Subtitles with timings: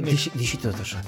[0.00, 1.00] Deși, deși tot așa.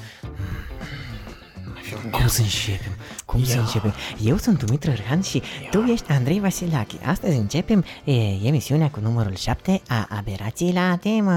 [2.11, 2.93] Cum să începem?
[3.25, 3.93] Cum să începem?
[4.23, 7.05] Eu sunt Dumitru Răhan și tu ești Andrei Vasilache.
[7.05, 8.13] Astăzi începem e,
[8.43, 11.33] emisiunea cu numărul 7 a Aberației la temă.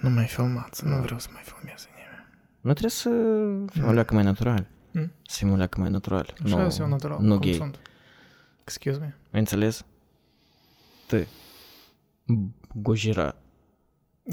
[0.00, 2.26] Nu mai filmați, nu vreau să mai filmeze nimeni.
[2.60, 3.10] Nu trebuie să
[3.72, 4.66] fim o leacă mai natural.
[4.90, 5.12] Mm.
[5.22, 6.34] Să fim o leacă mai natural.
[6.44, 7.18] Așa nu, sunt natural.
[7.20, 7.52] Nu cum gay.
[7.52, 7.78] Sunt.
[8.62, 9.14] Excuse me?
[9.32, 9.84] Ai înțeles?
[11.06, 11.26] Tu.
[12.72, 13.34] Gojira.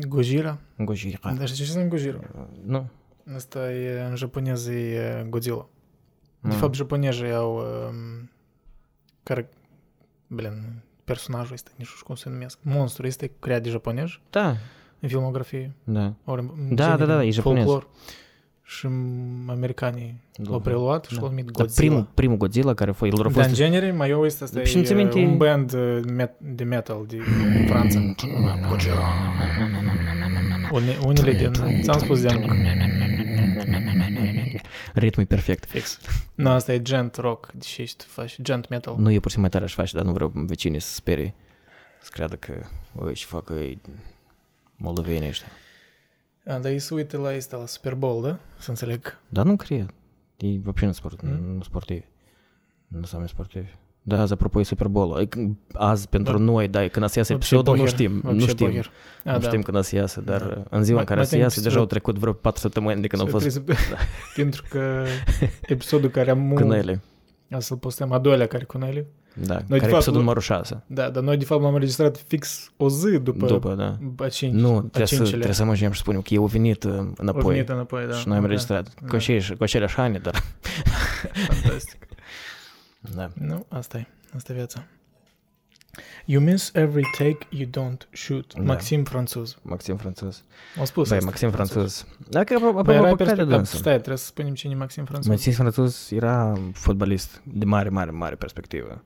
[0.08, 0.58] Gojira?
[0.77, 1.20] Gojira.
[1.38, 2.20] Dar știi ce înseamnă Gojira?
[2.66, 2.88] Nu.
[3.36, 5.67] Asta e, în japoneză e Godzilla.
[6.41, 6.52] De Mm.
[6.59, 7.55] fapt, japonezii au...
[7.58, 8.30] Um,
[9.23, 9.50] care...
[10.27, 12.59] Blin, personajul este, nici nu știu cum se numesc.
[12.62, 14.55] Monstru este creat de japonezi Da,
[15.00, 15.72] în filmografie.
[15.84, 16.14] da.
[16.26, 17.64] Ori, în Da, genere, da, da, e japonez.
[17.66, 17.89] folclor.
[18.77, 21.20] Și m, americanii l-au preluat și Da.
[21.20, 21.88] l-au numit Dar Godzilla.
[21.88, 23.47] primul, primul Godzilla care foi, el a Dar fost...
[23.47, 26.38] în genere, mai eu este asta Și îmi țin e minte- un band uh, met-
[26.38, 27.17] de metal de
[27.67, 27.99] Franța.
[30.72, 31.52] Une, unele din...
[31.81, 32.27] Ți-am spus de
[34.94, 35.66] Ritmul e perfect.
[35.66, 35.99] fix.
[36.36, 38.95] Nu, asta e gent rock, deși ești faci gent metal.
[38.97, 41.33] Nu e puțin mai tare aș face, dar nu vreau vecinii să sperie.
[42.02, 42.53] Să creadă că,
[42.95, 43.81] oi, și facă ei
[44.75, 45.47] moldoveni ăștia.
[46.47, 48.39] A, dar ei se uită la asta, la Super Bowl, da?
[48.58, 49.19] Să înțeleg.
[49.28, 49.94] Dar nu cred.
[50.36, 51.55] Ei вообще nu sport, Mm.
[51.56, 52.05] nu sportivi.
[52.89, 53.69] Nu sunt sportivi.
[54.02, 55.20] Da, azi, apropo, e Super Bowl.
[55.20, 56.42] E când- Azi, pentru Da.
[56.44, 58.12] noi, da, când o să iasă Вообще episodul, nu похер, știm.
[58.12, 58.66] Nu вообще știm.
[58.66, 58.91] pохер.
[59.25, 59.47] A, Nu da.
[59.47, 60.62] știm când o să iasă, dar Da.
[60.70, 62.33] în ziua Mai- în care mai o să tem iasă, să- deja au trecut vreo
[62.33, 63.94] 4 săptămâni de când au fost Trebuie să-
[64.36, 65.05] Pentru că
[65.62, 66.55] episodul care am...
[66.55, 67.00] cânele.
[67.50, 69.06] A să-l postăm, a doilea care cu Nelly.
[69.33, 70.83] Da, de care e fapt, episodul nu- numărul 6.
[70.87, 73.97] Da, dar noi de fapt l-am înregistrat fix o zi după, După, da.
[74.25, 75.29] a cinci, Nu, a trebuie să, cincilea.
[75.29, 77.53] trebuie să mă și spunem că eu au venit uh, Au înapoi.
[77.53, 78.13] venit înapoi, da.
[78.13, 79.17] Și noi am Da, înregistrat cu, da.
[79.17, 80.43] aceiași, cu aceleași ani, dar...
[81.49, 81.97] Fantastic.
[83.15, 83.29] Da.
[83.33, 84.07] Nu, asta e.
[84.35, 84.83] Asta e viața.
[86.25, 88.53] You miss every take you don't shoot.
[88.53, 88.61] Da.
[88.61, 89.58] Maxim francuz.
[89.61, 90.43] Maxim Franțuz.
[90.80, 92.05] Au spus Băi, asta, Maxim Franțuz.
[92.30, 93.55] Dacă Băi, apropo era apropo care perspectiva.
[93.55, 93.75] dânsă.
[93.77, 95.27] Stai, trebuie să spunem cine e Maxim francuz.
[95.27, 99.03] Maxim Franțuz era fotbalist de mare, mare, mare perspectivă Mhm.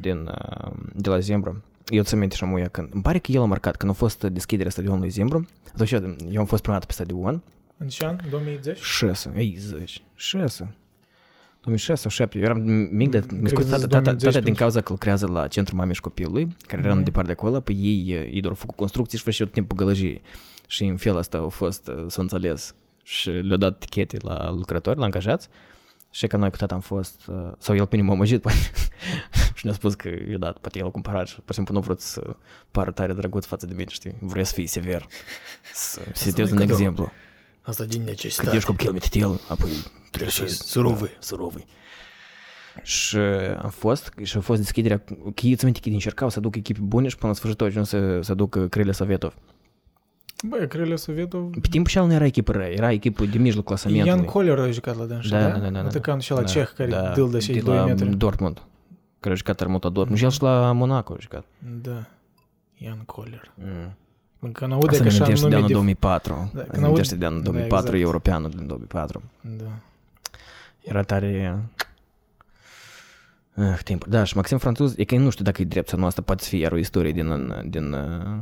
[0.00, 1.62] Din, uh, de la Zimbru.
[1.86, 2.88] Eu țin minte și amuia când...
[2.92, 5.46] Îmi pare că el a marcat când a fost deschiderea stadionului Zimbru.
[5.72, 7.42] Atunci eu, eu am fost prima dată pe stadion.
[7.76, 8.16] În ce an?
[8.30, 8.80] 2010?
[8.82, 10.74] 6, ei, 10, 6.
[11.60, 14.24] 2006 sau 7, eu eram mic, dar Cred mi-a că scos zis tata, tata, 2010
[14.24, 16.98] tata din pentru- cauza că lucrează la Centrul Mamei și Copilului, care era Mhm.
[16.98, 19.54] în departe de acolo, pe ei, eh, ei doar au făcut construcții și făceau tot
[19.54, 20.22] timpul gălăjii.
[20.66, 24.98] Și în felul ăsta au fost, eh, s-au înțeles și le-au dat tichete la lucrători,
[24.98, 25.48] la angajați.
[26.10, 28.58] Și că noi cu tata am fost, uh, sau el pe mine m-a măjit, poate,
[28.72, 31.80] păi, și ne-a spus că, da, poate el a cumpărat și, pur și simplu, nu
[31.80, 32.36] a vrut să
[32.70, 34.14] pară tare drăguț față de mine, știi?
[34.20, 35.06] Vrea să fie sever,
[35.74, 37.12] să setez un exemplu.
[37.62, 38.42] Asta din necesitate.
[38.42, 39.70] Când ești copil, mi el, apoi
[40.10, 40.46] trebuie să...
[40.46, 41.08] Surovă.
[41.18, 41.58] Surovă.
[41.58, 43.16] Da, și
[43.62, 45.04] am fost, și a fost deschiderea,
[45.34, 48.32] chiiți minte că încercau să aducă echipe bune și până la sfârșit nu să, să
[48.32, 49.34] aducă Crele Sovetov.
[50.46, 51.50] Băi, Crele Sovetov...
[51.50, 54.16] Pe timpul și nu era echipă rea, era echipă de mijloc clasamentului.
[54.16, 55.48] Ian Coller a jucat la dânsa, Da, da?
[55.48, 55.86] da, da, da, da.
[55.86, 58.16] Atacantul și la Da, ceh care da, dâl de cei de 2 la metri.
[58.16, 58.62] Dortmund,
[59.20, 60.18] care a jucat Armuta Dortmund.
[60.18, 61.44] Și el și la Monaco a jucat.
[61.82, 62.04] Da.
[62.76, 63.52] Ian Coller.
[63.54, 64.52] Mm.
[64.52, 65.72] Când aude Asta că mi așa amintește de nume anul de...
[65.72, 66.50] 2004.
[66.54, 68.04] Da, Da, când amintește aud- de anul da, 2004, exact.
[68.04, 69.22] europeanul din 2004.
[69.40, 69.64] Da.
[70.80, 71.58] Era tare...
[73.54, 74.10] Ah, timpuri.
[74.10, 76.22] Da, și Maxim Franțuz, e că eu nu știu dacă e drept sau nu, asta
[76.22, 78.38] poate să fie iar o istorie din, din, uh,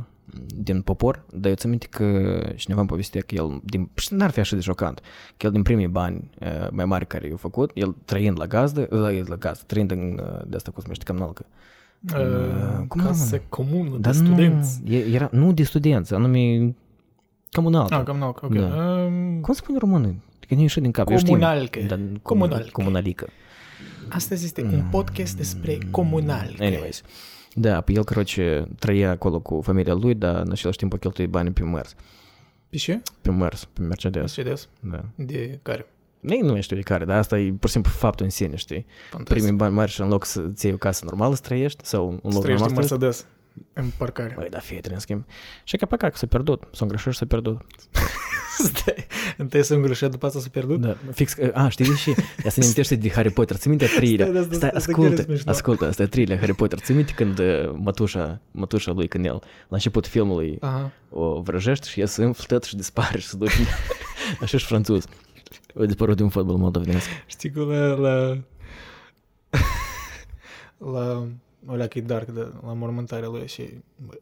[0.55, 4.29] din popor, dar eu țin minte că cineva îmi povestea că el, din, și n-ar
[4.29, 5.01] fi așa de șocant,
[5.37, 8.87] că el din primii bani uh, mai mari care i-au făcut, el trăind la gazdă,
[8.89, 11.45] la, la gazdă, trăind în, uh, de asta cum se numește, camnalcă.
[12.15, 13.41] Uh, cum Casă mă?
[13.49, 14.81] comună de Dar studenți.
[14.85, 16.75] nu, e- era, nu de studenți, anume
[17.51, 17.87] comunal.
[17.89, 18.47] Ah, comunal, ok.
[18.53, 18.65] Da.
[18.65, 20.15] Um, Cum spune română?
[20.47, 21.09] Că nu ieșit din cap.
[21.09, 21.31] eu știu.
[21.31, 21.79] Comunalcă.
[21.87, 22.69] Da, Comunalcă.
[22.71, 23.27] Comunalică.
[24.09, 26.55] Astăzi este un podcast despre comunal.
[26.59, 27.01] Anyways.
[27.54, 31.28] Da, pe el, короче, trăia acolo cu familia lui, dar în același timp a cheltuit
[31.28, 31.94] bani pe mers.
[32.68, 33.02] Pe ce?
[33.22, 34.20] Pe mers, pe Mercedes.
[34.20, 34.68] Mercedes.
[34.80, 35.04] Da.
[35.14, 35.86] De care?
[36.20, 38.86] Ei nu știu de care, dar asta e pur și simplu faptul în sine, știi?
[39.10, 39.36] Fantastic.
[39.36, 42.18] Primii bani mari și în loc să-ți iei o casă normală să trăiești, sau un
[42.22, 43.24] loc Străiești normal în să trăiești.
[43.24, 43.26] Mercedes.
[43.73, 44.33] În parcare.
[44.37, 45.25] Băi, da, fie în schimb.
[45.63, 47.61] Și că pe acasă s-a pierdut, s-a îngreșit și s-a pierdut.
[48.57, 49.07] Stai,
[49.37, 50.79] întâi să îngreșit, după asta s-a pierdut?
[50.81, 52.09] Da, fix, a, știi de ce?
[52.09, 54.25] Ea se ne amintește de Harry Potter, ți minte a treilea?
[54.27, 55.51] Stai, asta- Stai, asta chiar e ascultă, smișno.
[55.51, 56.79] ascultă, asta e a treilea Harry Potter.
[56.79, 60.91] Ți minte când uh, mătușa, mătușa lui, când el, la început filmului, Aha.
[61.09, 63.53] o vrăjește și iese înflătă și dispare și se duce.
[64.41, 65.05] Așa și francuz.
[65.73, 67.07] O dispărut din fotbal moldovenesc.
[67.25, 67.61] Știi că
[67.99, 68.37] la...
[70.93, 71.27] la
[71.65, 73.61] alea că e dark de, la mormântarea lui și
[74.05, 74.13] bă,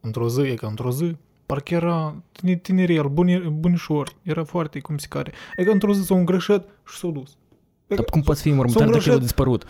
[0.00, 1.16] într-o zi, e ca într-o zi,
[1.46, 2.22] parcă era
[2.62, 3.12] tinerel,
[3.52, 5.32] bunișor, era foarte cum se care.
[5.56, 7.36] E că într-o zi s-a îngreșit și s-a dus.
[7.86, 9.64] Dar cum poți fi mormântar dacă el a dispărut?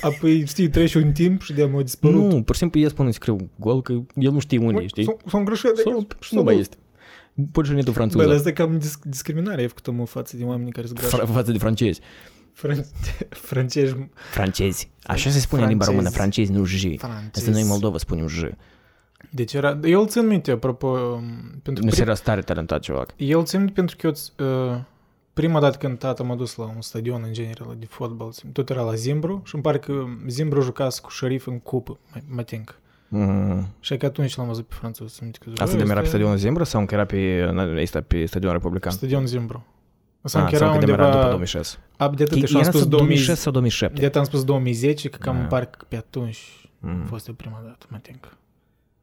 [0.00, 2.32] Apoi, știi, trece un timp și de-a mai dispărut.
[2.32, 5.16] Nu, pur și simplu el spune scriu gol, că el nu știe unde, știi?
[5.26, 5.70] S-a îngreșit.
[6.30, 6.76] Nu mai este.
[7.52, 8.18] Pur și simplu franceză.
[8.22, 11.52] Bă, dar asta e cam discriminare, e făcută mă față de oamenii care sunt Față
[11.52, 12.00] de francezi.
[12.56, 12.86] Fran-
[13.48, 13.96] francezi,
[14.30, 14.90] Francezi.
[15.02, 16.84] Așa se spune în limba română, francezi, nu J.
[16.84, 17.50] Asta francezi.
[17.50, 18.42] noi în Moldova spunem J.
[19.30, 22.80] Deci era, eu îl țin minte, apropo, um, pentru Nu că se era tare talentat
[22.80, 23.06] ceva.
[23.16, 24.80] eu îl țin minte pentru că eu, uh,
[25.32, 28.70] prima dată când tata m-a dus la un stadion în general de fotbal, țin- tot
[28.70, 32.42] era la Zimbru și îmi pare că Zimbru jucase cu șerif în cupă, mă- mă
[32.42, 32.78] think.
[33.08, 33.66] Mm.
[33.80, 35.06] Și că atunci l-am văzut pe francez.
[35.12, 37.04] Țin minte că Asta "Bă, de era pe ăsta e stadionul Zimbru sau încă era
[37.04, 37.16] pe,
[37.76, 38.92] este pe stadionul republican?
[38.92, 39.66] Stadion Zimbru.
[40.26, 41.28] Sau Ah, încă era sau că de era după undeva...
[41.30, 41.76] 2006.
[41.96, 44.00] Ab, de atât și am Era spus sau 2000, 2006 sau 2007?
[44.00, 45.40] de atât am spus 2010, că cam Da.
[45.40, 46.38] îmi pare că pe atunci
[46.80, 47.04] a Mm.
[47.04, 48.36] fost eu prima dată, mă think.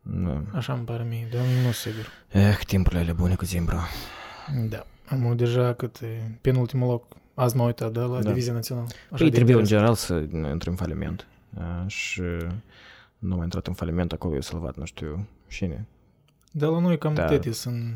[0.02, 0.42] Da.
[0.54, 2.08] Așa îmi pare mie, dar nu sigur.
[2.31, 3.75] Eh, timpurile alea bune cu Zimbru.
[4.70, 4.86] Da.
[5.10, 7.06] Am deja cât e penultimul loc.
[7.34, 8.30] Azi m-am uitat, da, la Da.
[8.30, 8.88] Divizia Națională.
[9.12, 9.70] Așa Ei de trebuie în interes.
[9.70, 10.14] general să
[10.52, 11.28] intre în faliment.
[11.58, 12.22] Ah, Și
[13.18, 15.86] nu a intrat în faliment, acolo e salvat, nu știu, cine.
[16.52, 17.25] Dar la noi cam Da.
[17.25, 17.96] tete sunt...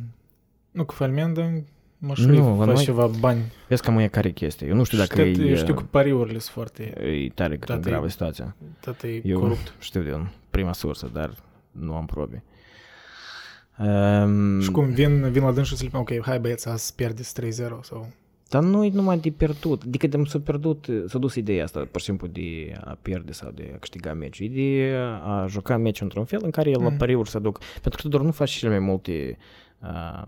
[0.71, 1.63] Nu cu faliment, dar
[1.97, 3.41] mă Nu, știu, la faci noi- ceva bani.
[3.67, 4.67] Vezi cam e care chestie.
[4.67, 6.83] Eu nu știu dacă Și tot- e, eu știu că pariurile sunt foarte...
[7.25, 8.55] e tare Tata e- gravă situația.
[8.79, 9.73] Tata e Eu corupt.
[9.79, 11.33] știu din prima sursă, dar
[11.71, 12.43] nu am probe.
[13.79, 16.95] Um, Și cum vin, vin la dâns și să le spun, ok, hai băieți, azi
[16.95, 18.07] pierdeți 3-0 sau...
[18.49, 19.81] Dar nu e numai de pierdut.
[19.85, 23.51] Adică de s-a pierdut, s-a dus ideea asta, pur și simplu, de a pierde sau
[23.51, 24.45] de a câștiga meciul.
[24.45, 26.97] E de a juca meciul într-un fel în care el la Mm.
[26.97, 27.57] pariuri să duc.
[27.59, 29.37] Pentru că tu doar nu faci cele mai multe
[29.81, 30.21] uh,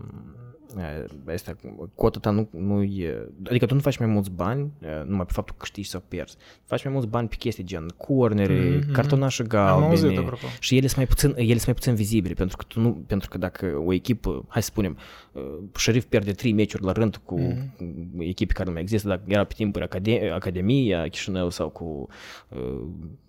[1.34, 1.56] Asta,
[1.94, 3.28] cota ta nu, nu e...
[3.48, 6.36] Adică tu nu faci mai mulți bani uh, numai pe faptul că câștigi sau pierzi.
[6.64, 8.92] Faci mai mulți bani pe chestii gen cornere, Mhm.
[8.92, 10.18] cartonașe Am auzit, galbene.
[10.24, 10.46] apropo.
[10.60, 13.28] Și ele sunt mai puțin, ele sunt mai puțin vizibile, pentru că, tu nu, pentru
[13.28, 14.96] că dacă o echipă, hai să spunem,
[15.32, 15.42] uh,
[15.76, 17.74] Șerif pierde trei meciuri la rând cu Mhm.
[17.78, 18.20] mm.
[18.20, 22.08] echipe care nu mai există, dacă era pe timpuri Acade- Academia, Chișinău sau cu
[22.48, 22.82] uh,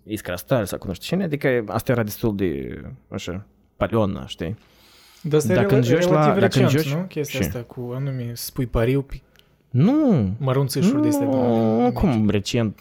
[0.04, 3.46] Iskra Star sau cu nu știu cine, adică asta era destul de, așa,
[3.76, 4.56] paliona, știi?
[5.22, 7.02] Dar asta Dacă e înjoci relativ la- dacă recent, înjoci- nu?
[7.02, 7.46] Chestia Ce?
[7.46, 9.20] asta cu anume spui pariu pe
[9.70, 11.26] Nu, mărunțișuri de astea.
[11.26, 12.80] nu, de- cum recent,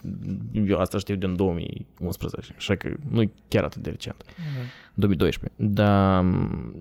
[0.67, 4.15] eu asta știu din 2011, așa că nu e chiar atât de recent.
[4.25, 4.61] Da.
[4.93, 5.51] 2012.
[5.73, 6.25] Da,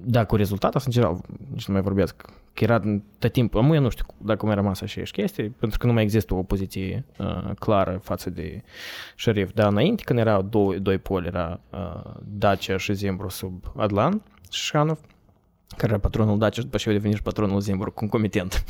[0.04, 1.20] da, cu rezultatul asta, în general,
[1.52, 2.14] nici nu mai vorbesc,
[2.52, 2.80] că era
[3.18, 5.92] tot timpul, amu eu nu știu dacă mai rămas așa și chestii, pentru că nu
[5.92, 8.62] mai există o poziție uh, clară față de
[9.16, 9.50] șerif.
[9.54, 14.98] Dar înainte, când erau doi, doi poli, era uh, Dacia și Zimbru sub Adlan Șanov,
[15.76, 18.64] care era patronul Dacia și după aceea a devenit și patronul Zimbru concomitent.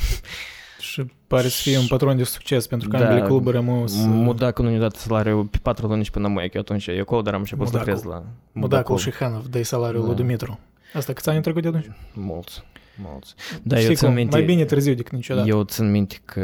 [0.80, 3.06] Și pare să fie un patron de succes, pentru că Da.
[3.08, 3.94] ambele cluburi rămas...
[4.06, 7.00] Mudacul nu ne-a dat salariul pe patru luni și până mai, că eu atunci eu
[7.00, 7.92] acolo, dar am început să Mudacul.
[7.94, 10.06] lucrez la Mudacul și Hanov, dai salariul Da.
[10.06, 10.58] lui Dumitru.
[10.94, 11.90] Asta câți ani trecut de atunci?
[12.12, 12.62] Mulți,
[12.96, 13.34] mulți.
[13.62, 14.16] Da, Știi eu țin cum?
[14.16, 15.48] minte, Mai bine târziu decât niciodată.
[15.48, 16.40] eu țin minte că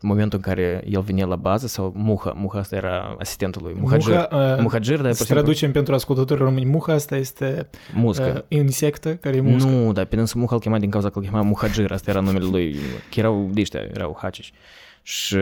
[0.00, 3.74] în momentul în care el venea la bază, sau Muha, Muha asta era asistentul lui,
[3.80, 8.32] Muhagir, Muha, uh, Muhagir, dar să traducem pentru ascultătorii români, muha asta este muscă.
[8.50, 9.68] uh, insectă care e muscă.
[9.70, 12.20] Nu, dar pe dânsul Muha îl chema din cauza că îl chema Muhagir, asta era
[12.20, 12.76] numele lui,
[13.10, 14.52] că erau de ăștia, erau hacici.
[15.02, 15.36] Și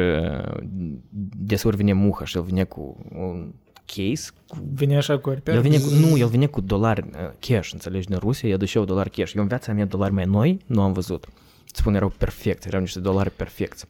[1.36, 3.52] desori vine Muha și el vine cu un
[3.94, 5.56] case, cu Vine așa cu arpear.
[5.56, 8.68] El vine cu, nu, el vine cu dolari uh, cash, înțelegi, din Rusia, i-a dus
[8.68, 9.32] și eu dolari cash.
[9.32, 11.24] Eu în viața mea dolari mai noi nu am văzut.
[11.68, 13.86] Îți spune, erau perfect, erau niște dolari perfecți.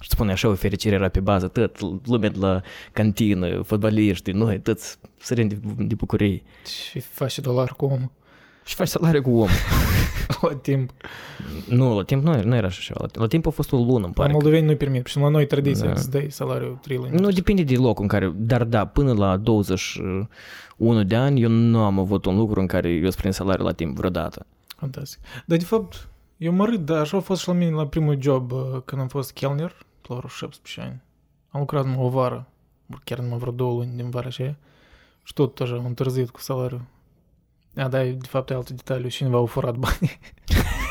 [0.00, 2.62] Și spune așa, o fericire era pe bază, tot lumea de la
[2.92, 6.42] cantină, fotbaliști, noi, toți sărim de, de bucurie.
[6.90, 8.10] Și faci dolar cu omul.
[8.66, 9.48] Și faci salariu cu omul.
[10.40, 10.90] La timp.
[11.68, 12.98] nu, la timp nu, nu era așa ceva.
[13.00, 14.32] La, la timp a fost o lună, îmi La pare.
[14.32, 15.06] moldoveni nu-i permit.
[15.06, 15.90] Și la noi tradiția Da.
[15.92, 17.10] îți dai salariul 3 luni.
[17.10, 21.78] Nu, depinde de locul în care, dar da, până la 21 de ani eu nu
[21.84, 24.46] am avut un lucru în care eu prind salariul la timp vreodată.
[24.76, 25.20] Fantastic.
[25.46, 28.16] Dar de fapt, eu mă râd, dar așa a fost și la mine la primul
[28.20, 31.02] job uh, când am fost chelner la vreo 17 ani.
[31.48, 32.48] Am lucrat numai o vară,
[33.04, 34.56] chiar numai vreo două luni din vara aceea.
[35.22, 36.80] Și tot așa, am întârziat cu salariul.
[37.76, 40.18] A, da, de fapt e alt detaliu, cineva a furat bani.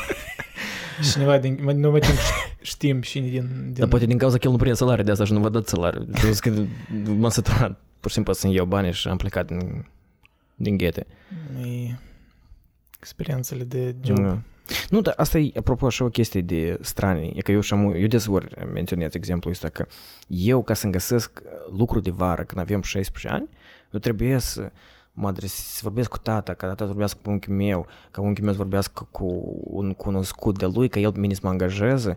[1.12, 2.16] cineva din, mai- nu mai timp
[2.60, 3.48] știm cine din...
[3.62, 5.48] din Dar poate din cauza că el nu prinde salariu, de asta și nu vă
[5.48, 6.06] dat salariu.
[6.24, 6.62] Eu zic că
[7.10, 9.86] m-am săturat pur și simplu să-mi iau bani și am plecat din,
[10.54, 11.06] din ghete.
[11.62, 11.94] E
[12.98, 14.18] experiențele de job.
[14.18, 14.38] Da.
[14.90, 17.32] Nu, dar asta e, apropo, așa o chestie de strani.
[17.36, 19.86] E că eu, și-am, eu desori menționez exemplul ăsta că
[20.26, 21.42] eu, ca să-mi găsesc
[21.76, 23.48] lucru de vară când aveam 16 ani,
[23.90, 24.70] eu trebuie să
[25.18, 28.44] mă adresez, să vorbesc cu tata, ca tata să vorbească cu unchiul meu, ca unchiul
[28.44, 29.26] meu să vorbească cu
[29.64, 32.16] un cunoscut de lui, ca el pe mine să mă angajeze,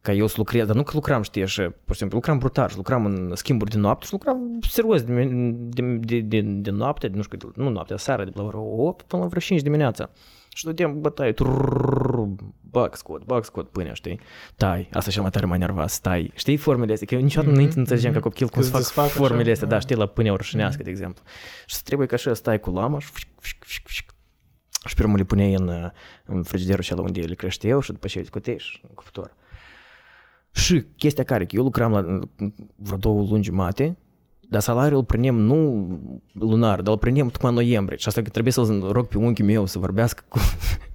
[0.00, 2.68] ca eu să lucrez, dar nu că lucram, știi, așa, pur și simplu, lucram brutal
[2.68, 7.10] și lucram în schimburi de noapte și lucram serios de, de, de, de, de noapte,
[7.14, 10.10] nu știu, cât- nu noapte, seara, de la vreo 8 până la vreo 5 dimineața.
[10.60, 12.18] Și dădeam bătaie, trrrr,
[12.60, 14.20] bag scot, bag scot pâinea, știi?
[14.56, 16.32] Tai, asta și mai tare m-a enervat, stai.
[16.34, 17.06] Știi formele astea?
[17.06, 18.22] Că eu niciodată Mhm, înainte nu înțelegeam mhm.
[18.22, 19.74] ca copil cum Că să fac îți desfac așa, formele astea, da.
[19.74, 21.22] da, știi, la pâinea orășinească, de exemplu.
[21.66, 24.14] Și să trebuie ca așa stai cu lama și fișc, fișc, fișc, fișc.
[24.86, 25.90] Și pe urmă le puneai în, uh,
[26.24, 29.34] în frigiderul acela unde le creșteau și după aceea le scoteai și în cuptor.
[30.50, 33.98] Și chestia care, că eu lucram la uh, vreo două luni jumate,
[34.50, 35.88] dar salariul îl prindem nu
[36.32, 37.98] lunar, dar îl prindem tocmai în noiembrie.
[37.98, 40.38] Și asta că trebuie să-l rog pe unchiul meu să vorbească cu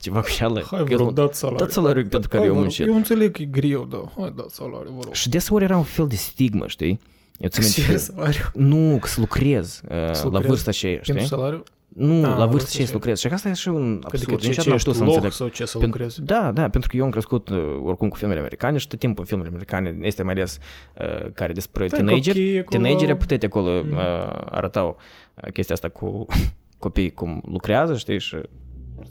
[0.01, 0.63] ceva cu șală.
[0.71, 1.59] Hai, vă rog, dați salariu.
[1.59, 2.87] Dați salariul pentru care Hai, eu vă rog, muncit.
[2.87, 4.03] Eu înțeleg că e greu, da.
[4.19, 5.13] Hai, dați salariu, vă rog.
[5.13, 6.99] Și deseori era un fel de stigmă, știi?
[7.39, 8.41] Eu țin minte Ce că- salariu?
[8.53, 11.13] nu, că să lucrez uh, la lucrezi vârsta aceea, știi?
[11.13, 11.63] Pentru salariu?
[11.97, 12.91] Nu, Ah, la la vârsta vârsta aceea să aceea.
[12.93, 13.19] lucrez.
[13.19, 14.13] Și asta e și un absurd.
[14.15, 15.31] Adică ce, Nici ce n-am ești știut să loc înțeleg.
[15.31, 16.21] sau ce să Pentru- lucrezi?
[16.23, 19.19] Da, da, pentru că eu am crescut uh, oricum cu filmele americane și tot timpul
[19.19, 20.59] în filmele americane este mai ales
[21.01, 22.37] uh, care despre Da, teenageri.
[22.39, 22.81] copii acolo.
[22.83, 23.91] Teenageri puteți acolo Mm.
[23.91, 23.97] uh,
[24.45, 24.97] arătau
[25.35, 26.25] uh, chestia asta cu
[26.85, 28.35] copiii cum lucrează, știi, și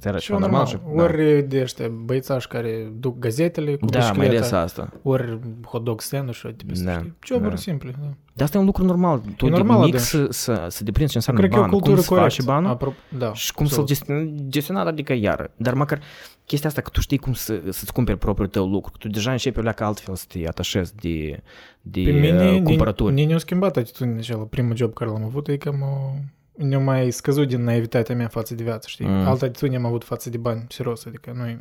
[0.02, 1.08] era Și ceva normal, normal.
[1.08, 4.92] și- ori de ăștia băițași care duc gazetele cu da, da, mai ales bicicleta, asta.
[5.02, 7.56] ori hot dog stand-uri și de Da, da, Joburi da.
[7.56, 8.06] simple, da.
[8.36, 9.18] Dar asta e un lucru normal.
[9.36, 9.98] Tu E de normal, mic da.
[9.98, 12.36] să, să, să deprinzi ce înseamnă Cred că e o banul, cum cultură să faci
[12.44, 12.44] corectă.
[12.44, 12.76] banul.
[12.76, 13.32] Apro- da.
[13.34, 13.86] Și cum să-l absolut.
[13.88, 15.50] gestiona, gestiona, adică iar.
[15.56, 16.00] Dar măcar
[16.44, 19.30] chestia asta că tu știi cum să, să-ți cumperi propriul tău lucru, că tu deja
[19.30, 21.42] începi o leacă altfel să te atașezi de,
[21.82, 23.14] de Pe mine, uh, ni- cumpărături.
[23.14, 26.14] ni ne-a schimbat atitudinea așa la primul job care l-am avut, e că m-a,
[26.56, 29.06] ne-a mai scăzut din naivitatea mea față de viață, știi?
[29.06, 29.12] Mm.
[29.12, 29.26] Mm.
[29.26, 31.60] Altă atitudine am avut față de bani, serios, adică noi...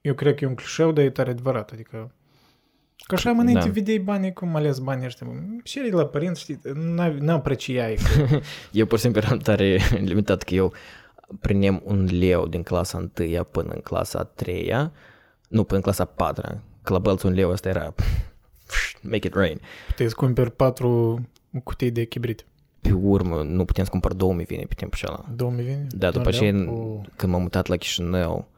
[0.00, 2.12] Eu cred că e un clișeu, dar e tare adevărat, adică...
[3.06, 3.70] Că așa mă înainte Da.
[3.70, 5.26] vedeai banii, cum ales banii ăștia.
[5.64, 7.94] Și erai la părinți, știi, n- n-apreciai.
[7.94, 8.40] Că...
[8.72, 9.78] Eu pur și simplu eram tare
[10.10, 10.72] limitat că eu
[11.40, 14.90] prindem un leu din clasa 1 până în clasa 3
[15.48, 17.94] nu, până în clasa 4 că la bălți un leu ăsta era
[19.10, 19.60] make it rain.
[19.86, 21.20] Puteai să cumperi patru
[21.64, 22.44] cutii de chibrit
[22.82, 25.24] pe urmă nu putem să cumpăr 2000 vine pe timpul acela.
[25.34, 25.86] 2000 vine?
[25.90, 26.52] Da, după da, aceea
[27.16, 28.48] când m-am mutat la Chișinău,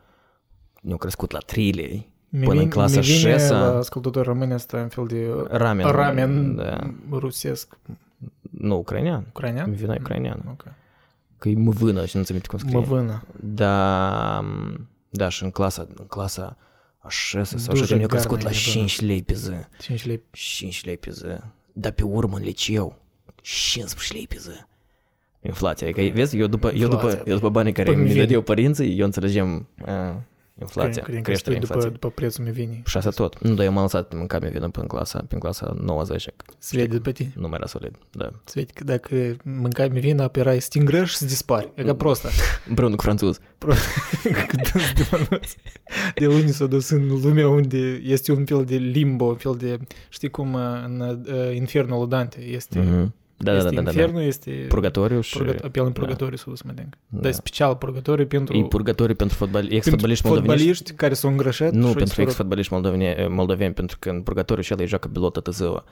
[0.81, 2.13] ne-au crescut la 3 lei.
[2.29, 6.95] Mi până în clasa 6 la ascultători români asta în fel de ramen, ramen da.
[7.11, 7.79] rusesc.
[8.51, 9.25] Nu, ucrainean.
[9.29, 9.71] Ucrainean?
[9.71, 10.41] Mi vina ucrainean.
[10.45, 10.73] Mm, okay.
[11.39, 12.79] Că e măvână și nu ți cum scrie.
[12.79, 13.23] Măvână.
[13.41, 14.45] Da,
[15.11, 16.57] da, și în clasa, în clasa
[16.99, 18.55] a 6 sau 7 mi-a crescut la da.
[18.55, 19.51] 5 lei pe zi.
[19.81, 20.23] 5 lei.
[20.31, 21.25] 5 lei pe zi.
[21.73, 23.04] Dar pe urmă în liceu
[23.45, 24.49] 15 lei pe zi.
[25.47, 27.23] Inflația, adică, vezi, eu după, eu după, Inflația.
[27.27, 28.21] eu după banii care Păi mi mi vine.
[28.21, 30.15] dădeau părinții, eu înțelegem uh,
[30.61, 31.93] inflația, Cred că creșterea după, inflației.
[32.01, 32.83] după prețul mi vine.
[32.87, 33.39] Și asta tot.
[33.43, 36.27] Nu, dar eu m-am lăsat de mâncat mi vină până în clasa, prin clasa 90,
[36.59, 37.33] Se vede după tine.
[37.37, 38.31] nu mai era solid, da.
[38.45, 41.71] Se vede că dacă mâncai mi vină, aperai stingreș și dispari.
[41.75, 42.29] E ca prosta.
[42.69, 43.39] Împreună cu franțuz.
[44.49, 45.57] Cât de manuți.
[46.15, 49.79] De unii s-au dus în lumea unde este un fel de limbo, un fel de,
[50.09, 53.15] știi cum uh, în uh, infernul lui Dante este, Mhm.
[53.45, 53.91] Da, da, este da, da, da.
[53.91, 55.37] infernul, este Purgatoriu și...
[55.37, 55.99] purgat, apel în da.
[56.01, 56.95] purgatoriu sus, mă denk.
[57.09, 57.21] Da.
[57.21, 60.53] Dar special purgatoriu pentru, E purgatoriu pentru fotbali, pentru ex-fotbaliști moldoveni.
[60.53, 61.73] fotbaliști care s-au îngrășat.
[61.73, 62.29] Nu, și au pentru dispărut.
[62.29, 65.85] ex-fotbaliști moldoveni, moldoveni, pentru că în purgatoriu și el joacă pilot toată ziua,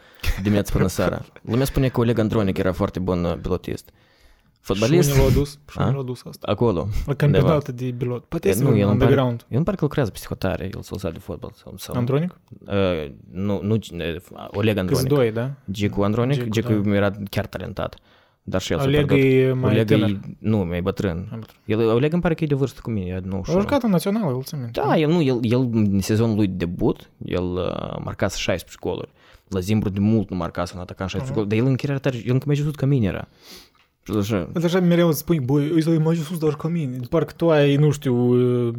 [0.42, 1.24] dimineața până seara.
[1.50, 3.90] Lumea spune că Oleg Andronic era foarte bun uh, pilotist.
[4.62, 5.82] Fotbalist, Și unii l-au dus, și A?
[5.82, 6.46] unii l-au dus asta.
[6.50, 6.88] acolo.
[7.06, 8.24] La campionatul de pilot.
[8.24, 9.40] Poate E, este nu, un el îmi pare- underground.
[9.48, 11.52] Eu îmi pare că lucrează peste hotare, el s-a de fotbal.
[11.54, 12.40] Sau, sau, Andronic?
[12.66, 14.16] uh, nu, nu, uh,
[14.52, 15.08] Oleg Câți Andronic.
[15.08, 15.50] doi, da?
[15.70, 16.94] Gicu Andronic, Gicu, Gicu da.
[16.94, 17.96] era chiar talentat.
[18.44, 19.26] Dar și el s-a Oleg pierdut.
[19.32, 20.08] e mai Oleg tânăr.
[20.08, 21.26] e, nu, mai bătrân.
[21.30, 21.60] Mai bătrân.
[21.88, 23.58] El, Oleg îmi pare că e de vârstă cu mine, e de 91.
[23.58, 24.80] A jucat în național, îl țin minte.
[24.80, 29.08] Da, el nu, el, el în sezonul lui de debut, el uh, marcase 16 goluri.
[29.48, 31.32] La Zimbru de mult nu marcase un atacant 16 Mhm.
[31.32, 33.28] goluri, dar el încă era tare, el încă mai jos ca mine era.
[34.02, 36.96] Și așa, Dar așa mereu îți spui, băi, ăsta e mai sus, dar ca mine.
[37.10, 38.14] Parcă tu ai, nu știu,
[38.68, 38.74] uh,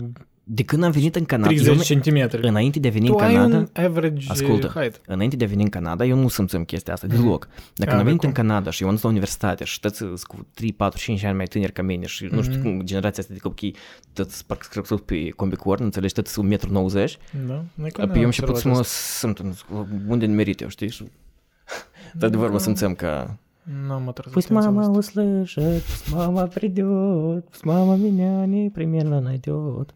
[0.46, 2.48] de când am venit în Canada, 30 eu, nu- centimetri.
[2.48, 4.68] înainte de a veni Tu în ai Canada, un average Ascultă.
[4.68, 5.02] height.
[5.08, 7.48] înainte de a veni în Canada, eu nu simțeam chestia asta deloc.
[7.48, 8.28] Dar când Ah, am venit cum?
[8.28, 11.24] în Canada și eu am dus la universitate și toți sunt cu 3, 4, 5
[11.24, 12.64] ani mai tineri ca mine și nu știu Mhm.
[12.64, 13.76] cum generația asta de copii,
[14.14, 17.48] toți parcă crescut pe combicorn, înțelegi, toți sunt 1,90 m.
[17.48, 17.64] Da?
[17.74, 19.18] Noi că Apoi n-am eu am început să observat mă asta.
[19.28, 19.54] simt în-
[20.08, 20.90] unde merit eu, știi?
[20.90, 21.04] Și,
[22.14, 23.38] de adevăr mă simțeam ca...
[23.66, 29.94] Но мотор пусть мама услышит, пусть мама придет, пусть мама меня непременно найдет.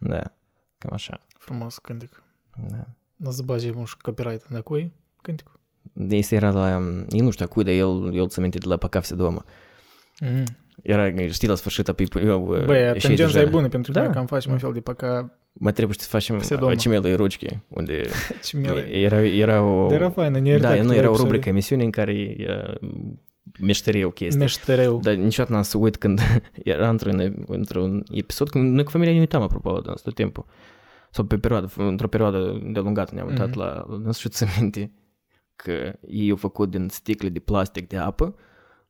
[0.00, 0.30] Да,
[0.78, 1.20] Камаша.
[1.38, 2.22] Формоз кандик.
[2.56, 2.86] Да.
[3.18, 5.50] На базе муж копирайт такой кандик?
[5.94, 6.78] Да, если рада,
[7.12, 9.44] не нужно, куда ел, ел цементит для пока все дома.
[10.22, 10.48] Mm.
[10.82, 12.62] Era, știi, la sfârșit, apoi eu...
[12.66, 14.02] Băi, și tangența deja- e bună pentru Da.
[14.02, 16.74] noi, că am face un fel de păca Mai trebuie să facem Pse Doma.
[16.74, 18.02] cimelei rucchi, unde
[18.44, 18.96] ce mele.
[18.96, 19.86] era, era o...
[19.88, 22.88] Dar era faină, ne da, nu era o rubrică emisiune în care uh,
[23.60, 24.38] meșterie o chestie.
[24.40, 25.00] Meștereu.
[25.02, 26.20] Dar niciodată n-am să uit când
[26.64, 30.44] era într-un, într-un episod, când noi cu familia ne uitam apropo de tot timpul.
[31.10, 33.58] Sau pe perioadă, într-o perioadă de lungată ne-am uitat Mhm.
[33.58, 34.92] la, nu știu ți minte,
[35.56, 38.34] că ei au făcut din sticle de plastic de apă,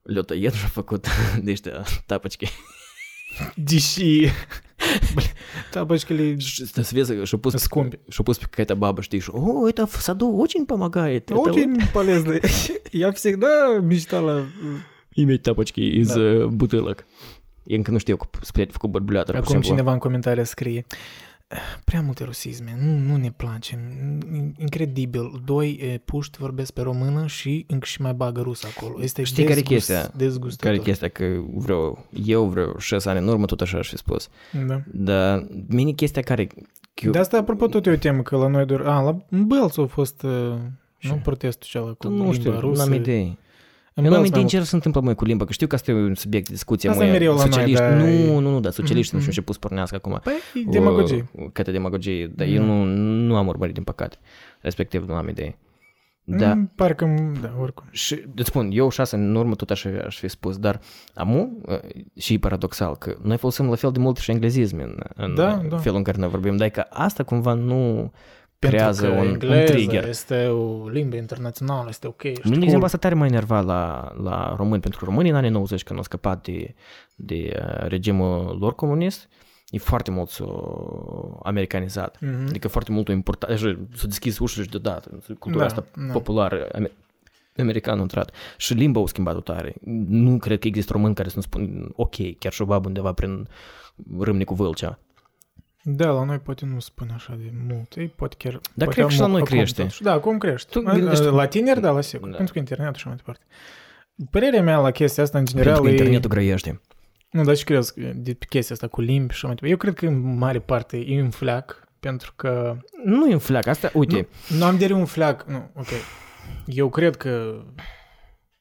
[0.03, 1.07] Лютоед pakut
[1.43, 2.49] niște tapăci.
[3.55, 4.31] ты,
[5.73, 6.39] Тапочки или...
[6.83, 7.69] Связок, что пусть,
[8.09, 11.31] что пусть какая-то баба, что о, это в саду очень помогает.
[11.31, 11.93] Очень это...
[11.93, 12.41] полезно.
[12.93, 14.47] Я всегда мечтала...
[15.17, 17.05] Иметь тапочки из э, бутылок.
[17.67, 19.37] Я, конечно, eu spre făcut bărbulator.
[19.37, 20.87] Acum cineva în comentarii scrie,
[21.85, 23.79] prea multe rusisme, nu, nu ne place,
[24.59, 25.43] incredibil.
[25.45, 29.03] Doi puști vorbesc pe română și încă și mai bagă rus acolo.
[29.03, 30.11] Este Știi care chestia?
[30.17, 30.71] Dezgustător.
[30.71, 31.09] Care chestia?
[31.09, 34.29] Că vreo, eu vreo șase ani în urmă tot așa aș fi spus.
[34.67, 34.83] Da.
[34.93, 36.47] Dar mini chestia care...
[37.11, 38.81] De asta, apropo, tot e o temă, că la noi doar...
[38.81, 40.23] A, la Bălț a fost...
[40.23, 40.55] Uh,
[41.01, 42.85] nu protestul cealaltă cu nu știu, rusă.
[42.85, 43.23] Nu am idee.
[43.23, 43.37] În
[44.05, 45.95] eu nu am idee ce se întâmplă mai cu limba, că știu că asta e
[45.95, 46.89] un subiect de discuție.
[46.89, 47.83] Asta mai mereu la socialiști.
[47.83, 48.07] noi, dar...
[48.07, 49.17] Nu, nu, nu, dar socialiști mm-hmm.
[49.17, 50.21] nu știu ce pus pornească acum.
[50.25, 51.31] Păi, demagogie.
[51.53, 52.55] Către demagogie, dar mm.
[52.55, 52.85] eu nu,
[53.27, 54.17] nu am urmărit, din păcate.
[54.61, 55.59] Respectiv, nu am idee.
[56.25, 56.55] Da.
[56.55, 57.85] Mm, parcă, da, oricum.
[57.91, 60.81] Și îți spun, eu șase în urmă tot așa aș fi spus, dar
[61.15, 61.63] amu,
[62.17, 65.77] și paradoxal, că noi folosim la fel de mult și englezism în, în da, da.
[65.77, 68.13] felul în care noi vorbim, dar e că asta cumva nu
[68.69, 70.09] creează un, un trigger.
[70.09, 72.23] este o limbă internațională, este ok.
[72.23, 75.51] Mine, de exemplu, asta tare mai enerva la, la români, pentru că românii în anii
[75.51, 76.75] 90, când au scăpat de,
[77.15, 79.29] de uh, regimul lor comunist,
[79.69, 82.17] e foarte mult s-o americanizat.
[82.17, 82.49] Mm-hmm.
[82.49, 85.23] Adică foarte mult o importat, s-a deschis ușile deodată.
[85.39, 86.13] Cultura da, asta da.
[86.13, 86.69] populară
[87.61, 88.35] american a intrat.
[88.57, 89.75] Și limba au schimbat-o tare.
[90.09, 93.13] Nu cred că există român care să nu spun ok, chiar și o babă undeva
[93.13, 93.49] prin
[94.19, 94.99] Râmnicu Vâlcea.
[95.83, 97.95] Da, la noi poate nu spune așa de mult.
[97.97, 98.53] Ei poate chiar...
[98.53, 99.83] Dar poate cred că și la noi crește.
[99.83, 100.03] Totuși.
[100.03, 100.71] Da, acum crește.
[100.71, 101.25] Tu gândești...
[101.25, 102.29] La tineri, da, la sigur.
[102.29, 102.37] Da.
[102.37, 103.45] Pentru că internetul și mai departe.
[104.31, 106.81] Părerea mea la chestia asta, în general, Pentru că internetul grăiește.
[107.31, 109.69] Nu, dar și crezi de chestia asta cu limbi și mai departe.
[109.69, 112.77] Eu cred că în mare parte e un fleac, pentru că...
[113.05, 114.29] Nu e un fleac, asta, uite...
[114.49, 115.89] Nu, nu am de un fleac, nu, ok.
[116.65, 117.63] Eu cred că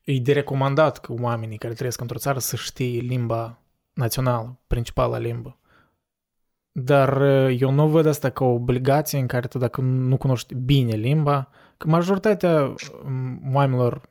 [0.03, 3.61] e de recomandat că oamenii care trăiesc într-o țară să știe limba
[3.93, 5.58] națională, principala limbă.
[6.71, 10.95] Dar eu nu văd asta ca o obligație în care tu dacă nu cunoști bine
[10.95, 12.73] limba, că majoritatea
[13.53, 14.01] oamenilor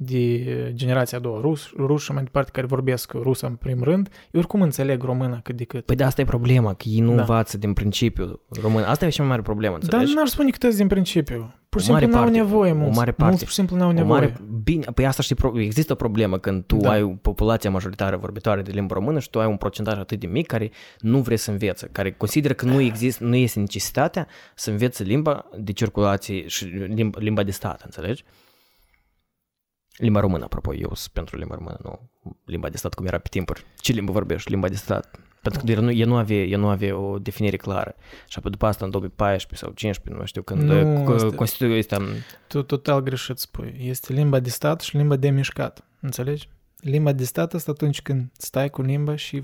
[0.00, 4.40] de generația a doua, rus, ruși mai departe, care vorbesc rusă în prim rând, eu
[4.40, 5.84] oricum înțeleg română cât de cât.
[5.84, 7.20] Păi de asta e problema, că ei nu da.
[7.20, 8.82] învață din principiu român.
[8.82, 10.06] Asta e cea mai mare problemă, înțelegi?
[10.06, 11.54] Dar n-aș spune că din principiu.
[11.78, 12.90] Pur și simplu n-au nevoie mulți.
[12.90, 13.24] O mare parte.
[13.24, 14.20] Mulți pur și simplu n-au nevoie.
[14.20, 16.90] Mare, bine, păi asta știi, există o problemă când tu da.
[16.90, 20.26] ai o populație majoritară vorbitoare de limbă română și tu ai un procentaj atât de
[20.26, 24.70] mic care nu vrea să învețe, care consideră că nu există, nu este necesitatea să
[24.70, 28.24] învețe limba de circulație și limba, limba de stat, înțelegi?
[29.96, 32.10] Limba română, apropo, eu sunt pentru limba română, nu
[32.44, 33.64] limba de stat cum era pe timpuri.
[33.76, 34.50] Ce limbă vorbești?
[34.50, 35.20] Limba de stat.
[35.42, 37.94] Pentru că el nu, el nu, avea, el nu avea o definire clară.
[38.28, 41.96] Și apoi după asta, în 2014 sau 2015, nu știu, când nu, este, Constituția este...
[42.46, 43.74] Tu total greșit spui.
[43.80, 45.84] Este limba de stat și limba de mișcat.
[46.00, 46.48] Înțelegi?
[46.80, 49.42] Limba de stat este atunci când stai cu limba și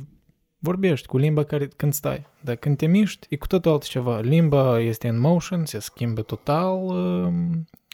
[0.59, 2.27] vorbești cu limba care, când stai.
[2.41, 4.21] Dar când te miști, e cu totul altceva.
[4.21, 7.33] Limba este în motion, se schimbă total uh,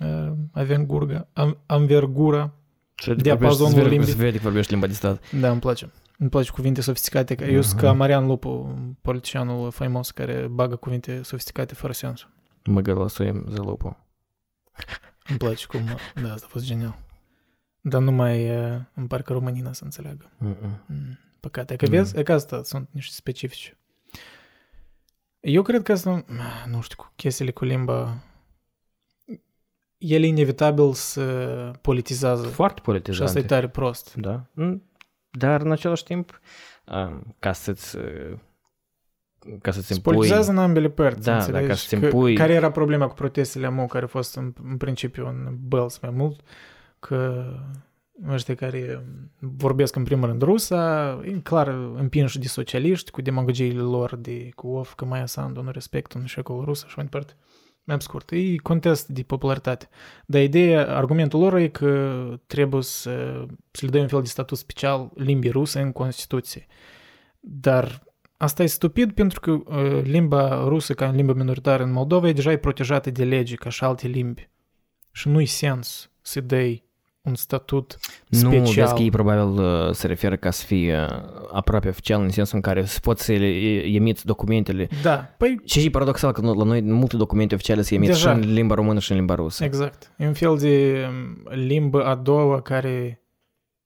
[0.05, 1.27] uh, avergura,
[1.67, 2.53] avergura
[3.17, 4.07] diapazonul limbii.
[4.07, 5.23] Se vede că vorbești limba de stat.
[5.41, 5.91] Da, îmi place.
[6.21, 7.35] Îmi place cuvinte sofisticate.
[7.35, 7.53] Uh-huh.
[7.53, 7.97] Eu sunt ca mhm.
[7.97, 12.29] Marian Lupu, politicianul faimos care bagă cuvinte sofisticate fără sens.
[12.65, 13.97] Mă gălăsuim za Lupu.
[15.29, 15.81] Îmi place cum...
[16.23, 16.99] Da, asta a fost genial.
[17.81, 18.49] Dar numai
[18.95, 20.31] îmi parcă românina să înțeleagă.
[20.39, 20.71] Uh-uh.
[21.41, 21.77] Păcate.
[21.77, 22.25] Că vezi, uh-huh.
[22.25, 23.79] că asta sunt niște specifice.
[25.41, 26.25] Eu cred că asta...
[26.67, 28.23] Nu știu, cu chestiile cu limba...
[29.99, 31.25] El inevitabil să
[31.81, 32.47] politizează.
[32.47, 33.31] Foarte politizant.
[33.31, 34.15] Și asta e tare prost.
[34.15, 34.47] Da.
[34.53, 34.90] Mm.
[35.31, 36.41] Dar în același timp,
[37.39, 37.99] ca să-ți
[39.61, 40.13] ca să-ți impui...
[40.13, 42.35] Politizează în ambele părți, da, da, ca să-ți impui...
[42.35, 46.11] Care era problema cu protestele AMO, care a fost în, în principiu în Bells mai
[46.11, 46.41] mult,
[46.99, 47.45] că
[48.29, 49.05] ăștia care
[49.39, 54.95] vorbesc în primul rând rusa, clar împinși de socialiști cu demagogiile lor de cu of,
[54.95, 57.33] că mai Sandu nu respectă un șecol rusă și mai departe.
[57.85, 59.89] Mai scurt, e contest de popularitate.
[60.27, 64.59] Dar ideea, argumentul lor e că trebuie să, să le dai un fel de statut
[64.59, 66.67] special limbii ruse în Constituție.
[67.41, 68.03] Dar
[68.37, 72.53] asta e stupid pentru că uh, limba rusă ca limba minoritară în Moldova e deja
[72.53, 74.49] e protejată de lege ca și alte limbi.
[75.13, 76.90] Și nu-i sens să dai
[77.23, 77.97] un statut
[78.31, 78.61] special.
[78.61, 82.31] Nu, vezi că ei probabil uh, se referă ca să fie uh, aproape oficial, în
[82.31, 84.89] sensul în care să poți să emiți documentele.
[85.03, 85.35] Da.
[85.37, 85.61] Păi...
[85.65, 88.31] Și e paradoxal că la noi multe documente oficiale se emit Deja.
[88.31, 89.65] și în limba română și în limba rusă.
[89.65, 90.13] Exact.
[90.17, 93.23] E un fel de um, limbă a doua care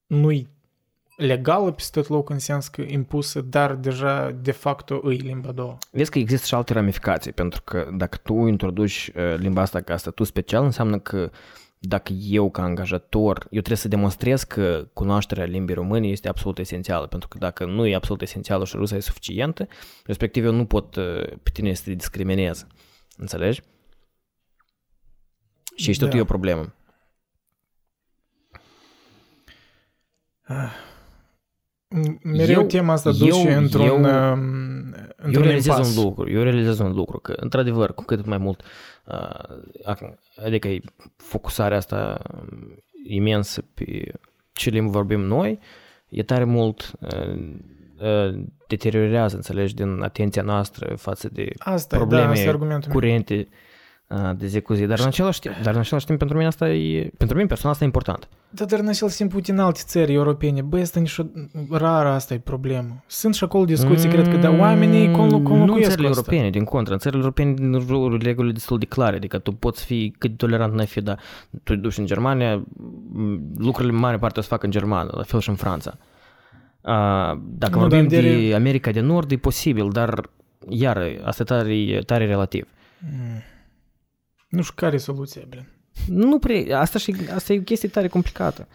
[0.07, 0.53] nu-i
[1.17, 5.53] legală pe tot loc în sens că impusă, dar deja de facto îi limba a
[5.53, 5.79] doua.
[5.91, 9.97] Vezi că există și alte ramificații, pentru că dacă tu introduci uh, limba asta ca
[9.97, 11.31] statut special, înseamnă că
[11.79, 17.07] dacă eu ca angajator, eu trebuie să demonstrez că cunoașterea limbii române este absolut esențială,
[17.07, 19.69] pentru că dacă nu e absolut esențială și rusa e suficientă,
[20.05, 22.67] respectiv eu nu pot uh, pe tine să te discriminez.
[23.17, 23.63] Înțelegi?
[25.77, 26.09] Și ești da.
[26.09, 26.75] tot e o problemă.
[30.47, 30.73] Ah.
[32.23, 35.97] mereu Eu- tema asta eu- duce într-un, eu- um, Eu într-un realizez impas.
[35.97, 38.94] un lucru, eu realizez un lucru, că într-adevăr, cu cât mai mult, uh, ac-
[40.45, 40.81] adică e
[41.17, 44.13] focusarea asta um, imensă pe
[44.53, 45.59] ce limbi vorbim noi,
[46.09, 47.49] e tare mult uh,
[48.01, 52.91] uh, deteriorează, înțelegi, din atenția noastră față de Asta, e, da, probleme asta e argumentul
[52.91, 52.99] meu.
[52.99, 53.57] curente uh,
[54.37, 54.87] de zi cu zi.
[54.87, 57.73] Dar în același timp, dar în același timp pentru mine asta e, pentru mine personal
[57.73, 58.29] asta e important.
[58.51, 61.17] Da, dar în același timp, uite, în alte țări europene, băi, asta nici
[61.71, 63.03] rar asta e problemă.
[63.07, 66.09] Sunt și acolo discuții, cred că, da, oamenii cum, cum Mm, Nu în locuiesc țările
[66.09, 66.25] cu asta.
[66.31, 66.93] europene, din contră.
[66.93, 67.79] În țările europene
[68.23, 71.19] regulile destul de clare, adică tu poți fi cât de tolerant n-ai fi, dar
[71.51, 72.57] tu te duci în Germania,
[73.13, 75.97] m, lucrurile în mare parte o să facă în germană, la fel și în Franța.
[76.83, 80.21] A, dacă Nu, vorbim dar de de- America de Nord, e posibil, dar
[80.69, 82.69] iar, asta e tare, tare relativ.
[82.99, 83.43] Mm.
[84.55, 85.69] Nu știu care e soluția, blin.
[86.09, 88.69] Nu prea, asta, și, asta e o chestie tare complicată.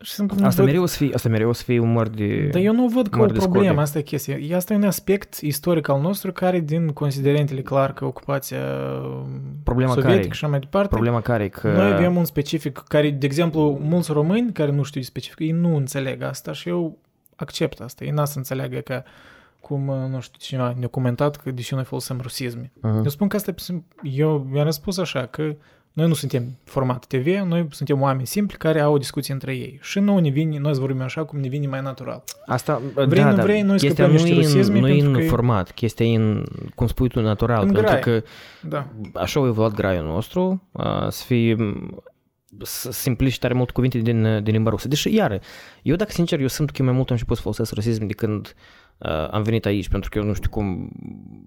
[0.00, 1.92] Și sunt cum Asta văd- mereu o să fie, asta mereu o să fie un
[1.92, 2.48] măr de...
[2.52, 3.58] Dar eu nu văd ca o mari discordii.
[3.60, 4.36] problemă, asta e chestia.
[4.36, 8.58] E- Asta e un aspect istoric al nostru care, din considerentele clar că ocupația
[9.64, 10.22] Problema sovietică care e?
[10.22, 11.72] și așa mai departe, Problema care e că...
[11.72, 15.50] Noi avem un specific care, de exemplu, mulți români care nu știu de specific, ei
[15.50, 16.98] nu înțeleg asta și eu
[17.36, 18.04] accept asta.
[18.04, 19.02] Ei n-a să înțeleagă că
[19.64, 22.72] cum, nu știu, cineva ne-a comentat că deși noi folosim rusisme.
[22.80, 22.96] Mhm.
[22.96, 25.56] Eu spun că asta, e sim- eu mi-am răspuns așa, că
[25.92, 29.78] noi nu suntem format TV, noi suntem oameni simpli care au o discuție între ei.
[29.82, 32.24] Și nouă ne vine, noi vorbim așa cum ne vine mai natural.
[32.46, 34.86] Asta, Vrei, da, nu da, vrei, noi chestia scăpăm nu niște e în, rusisme nu
[34.88, 37.82] e pentru în că e- format, chestia e în, cum spui tu, natural, În pentru
[37.82, 38.00] grai.
[38.00, 38.22] că
[38.62, 38.86] Da.
[39.14, 42.02] așa a evoluat graiul nostru, a, să fie m,
[42.62, 44.88] să simpliști tare mult cuvinte din, din limba rusă.
[44.88, 45.38] Deși, iară,
[45.82, 48.12] eu dacă sincer, eu simt că eu mai mult am început să folosesc rasism de
[48.14, 48.52] când uh,
[49.30, 50.90] am venit aici, pentru că eu nu știu cum,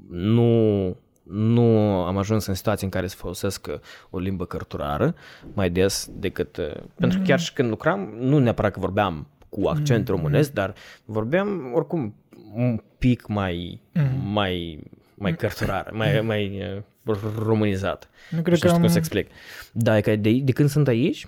[0.10, 0.86] nu,
[1.24, 1.64] nu
[2.04, 3.80] am ajuns în situații în care să folosesc uh,
[4.10, 5.16] o limbă cărturară
[5.54, 6.58] mai des decât...
[6.58, 10.74] Uh, pentru că chiar și când lucram, nu neapărat că vorbeam cu accent românesc, dar
[11.06, 12.16] vorbeam oricum
[12.54, 14.32] un pic mai, Mhm.
[14.32, 14.84] mai,
[15.16, 16.62] mai cărturar, mai, mai
[17.06, 18.10] uh, românizat.
[18.30, 18.90] Nu Nu cred știu că cum am...
[18.92, 19.30] să explic.
[19.72, 21.28] Da, e că de, de când sunt aici,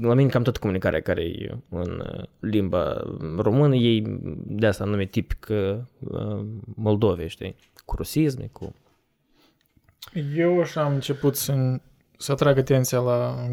[0.00, 3.02] la mine cam toată comunicarea care e în uh, limba
[3.36, 6.38] română, ei de asta nume tipic uh,
[6.74, 7.56] Moldove, știi?
[7.84, 8.74] Cu rusisme, cu...
[10.36, 11.80] Eu așa am început să,
[12.16, 13.46] să atrag atenția la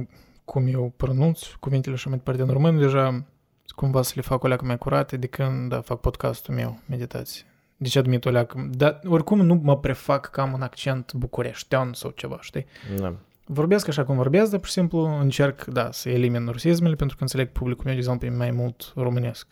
[0.45, 3.25] cum eu pronunț cuvintele și mai departe în român, deja
[3.65, 7.43] cumva să le fac o leacă mai curate de când da, fac podcastul meu, meditație.
[7.77, 12.09] Deci admit o leacă, dar oricum nu mă prefac că am un accent bucureștean sau
[12.09, 12.65] ceva, știi?
[12.97, 13.15] Da.
[13.51, 17.21] Vorbesc așa cum vorbesc, dar pur și simplu încerc, da, să elimin rusismele pentru că
[17.21, 19.47] înțeleg că publicul meu, de exemplu, e mai mult românesc.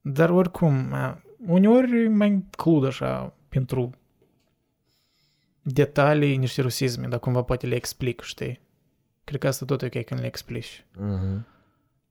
[0.00, 3.90] Dar oricum, a, uneori e mai clud așa pentru
[5.62, 8.60] detalii niște rusisme, dar cumva poate le explic, știi?
[9.24, 10.84] Cred că asta tot e ok când le explici.
[10.94, 11.40] Uh-huh.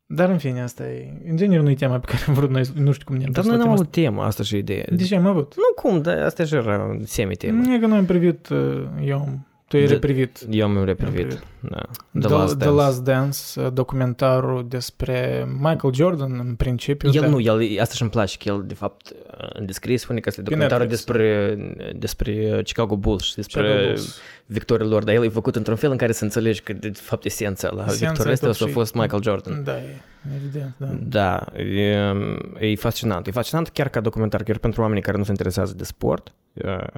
[0.05, 1.21] Dar în fine, asta e...
[1.25, 3.43] În genere nu e tema pe care am vrut noi, nu știu cum ne-am Dar
[3.43, 4.81] dus noi la n-am tema avut temă, asta și ideea.
[4.81, 4.95] asta.
[4.95, 5.55] De ce am avut?
[5.55, 7.73] Nu cum, dar asta și era semi-temă.
[7.73, 9.47] E că noi am privit, uh, eu am...
[9.67, 11.13] Tu ai De- reprivit Eu am Am reprivit.
[11.25, 11.43] privit.
[11.59, 11.77] Da.
[12.11, 12.81] The, The Last The Dance.
[12.81, 17.09] Last Dance, uh, documentarul despre Michael Jordan, în principiu.
[17.13, 19.11] El dar- nu, el, asta și-mi place, că el, de fapt,
[19.53, 21.05] în descris spune că este Pe documentarul Netflix.
[21.05, 24.17] despre, despre Chicago Bulls și despre Chicago Bulls.
[24.45, 27.25] victoria lor, dar el e făcut într-un fel în care să înțelegi că, de fapt,
[27.25, 29.63] esența la Esența victoria e asta tot a și- fost Michael Jordan.
[29.63, 30.01] Da, e,
[30.35, 30.87] evident, da.
[31.01, 33.27] Da, e, e fascinant.
[33.27, 36.33] E fascinant chiar ca documentar, chiar pentru oamenii care nu se interesează de sport.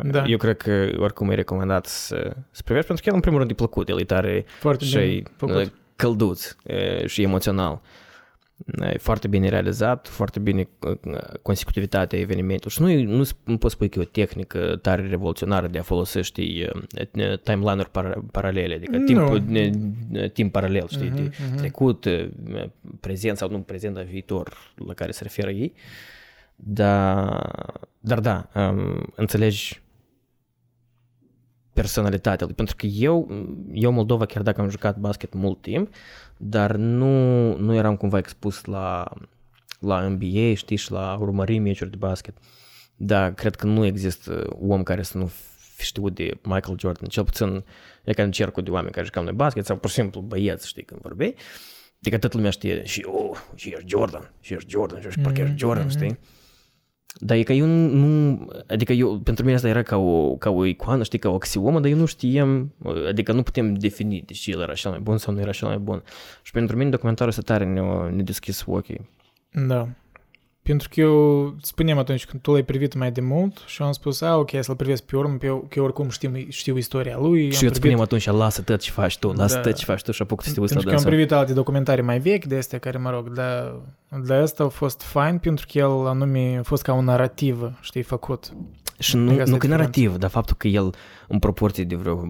[0.04, 0.24] Da.
[0.28, 3.52] Eu cred că oricum e recomandat să, să privești, pentru că el în primul rând
[3.52, 5.56] e plăcut, el e tare Foarte și bine făcut.
[5.56, 7.82] e călduț e, și emoțional.
[8.82, 13.58] E foarte bine realizat, foarte bine uh, consecutivitatea evenimentului și nu, e- nu, sp- nu
[13.58, 18.20] poți spune că e o tehnică tare revoluționară de a folosi, știi, uh, timeline-uri par-
[18.32, 19.06] paralele, adică Nu.
[19.06, 21.56] timpul, ne- timp paralel, știi, de Mhm, mhm.
[21.58, 22.30] trecut, uh,
[23.00, 25.74] prezent sau nu prezent, dar viitor la care se referă ei.
[26.60, 29.82] Dar, dar da, um, înțelegi
[31.74, 32.56] personalitatea lui.
[32.56, 35.94] Pentru că eu, eu Moldova, chiar dacă am jucat basket mult timp,
[36.38, 39.12] dar nu, nu eram cumva expus la,
[39.80, 42.38] la NBA, știi, și la urmări meciuri de basket.
[42.96, 45.26] Da, cred că nu există om care să nu
[45.76, 47.64] fi știut de Michael Jordan, cel puțin
[48.04, 50.68] e ca în cercul de oameni care jucam noi basket sau pur și simplu băieți,
[50.68, 51.36] știi, când vorbeai.
[52.00, 55.42] Adică toată lumea știe și, oh, și ești Jordan, și ești Jordan, și ești parcă
[55.42, 56.20] ești Jordan, știi?
[57.20, 60.50] Dar e că eu nu, nu, adică eu, pentru mine asta era ca o, ca
[60.50, 62.74] o icoană, știi, ca o axiomă, dar eu nu știam,
[63.08, 65.68] adică nu putem defini de ce el era cel mai bun sau nu era cel
[65.68, 66.04] mai bun.
[66.42, 69.10] Și pentru mine documentarul ăsta tare ne-a, ne deschis ochii
[69.68, 69.88] Da.
[70.68, 73.94] Pentru că eu spuneam atunci când tu l-ai privit mai de mult și eu am
[73.94, 77.18] spus, a, ok, să-l privesc pe urmă, că eu, că eu oricum știu, știu istoria
[77.18, 77.52] lui.
[77.52, 79.62] Și am eu îți spuneam privit, atunci, lasă tot ce faci tu, lasă Da.
[79.62, 81.18] tot ce faci tu și apucă să te uiți la pentru că am dânsul.
[81.26, 83.76] privit alte documentare mai vechi de astea care, mă rog, dar
[84.26, 88.02] de asta a fost fain pentru că el anume a fost ca o narrativă, știi,
[88.04, 88.54] făcut.
[89.00, 89.76] Și Adică nu, asta nu e că diferența.
[89.76, 90.94] narrativ, dar faptul că el
[91.28, 92.24] în proporție de vreo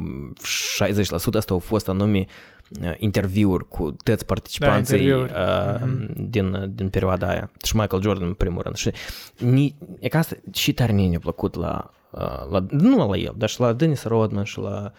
[0.83, 2.56] 60% asta au fost anume uh,
[2.97, 5.31] interviuri cu toți participanții interviuri.
[5.31, 6.29] uh, Mhm.
[6.29, 7.51] din, din perioada aia.
[7.63, 8.75] Și Michael Jordan în primul rând.
[8.75, 8.91] Și
[9.37, 13.33] ni, e ca asta și tare mie ne-a plăcut la, uh, la, nu la el,
[13.37, 14.91] dar și la Dennis Rodman și la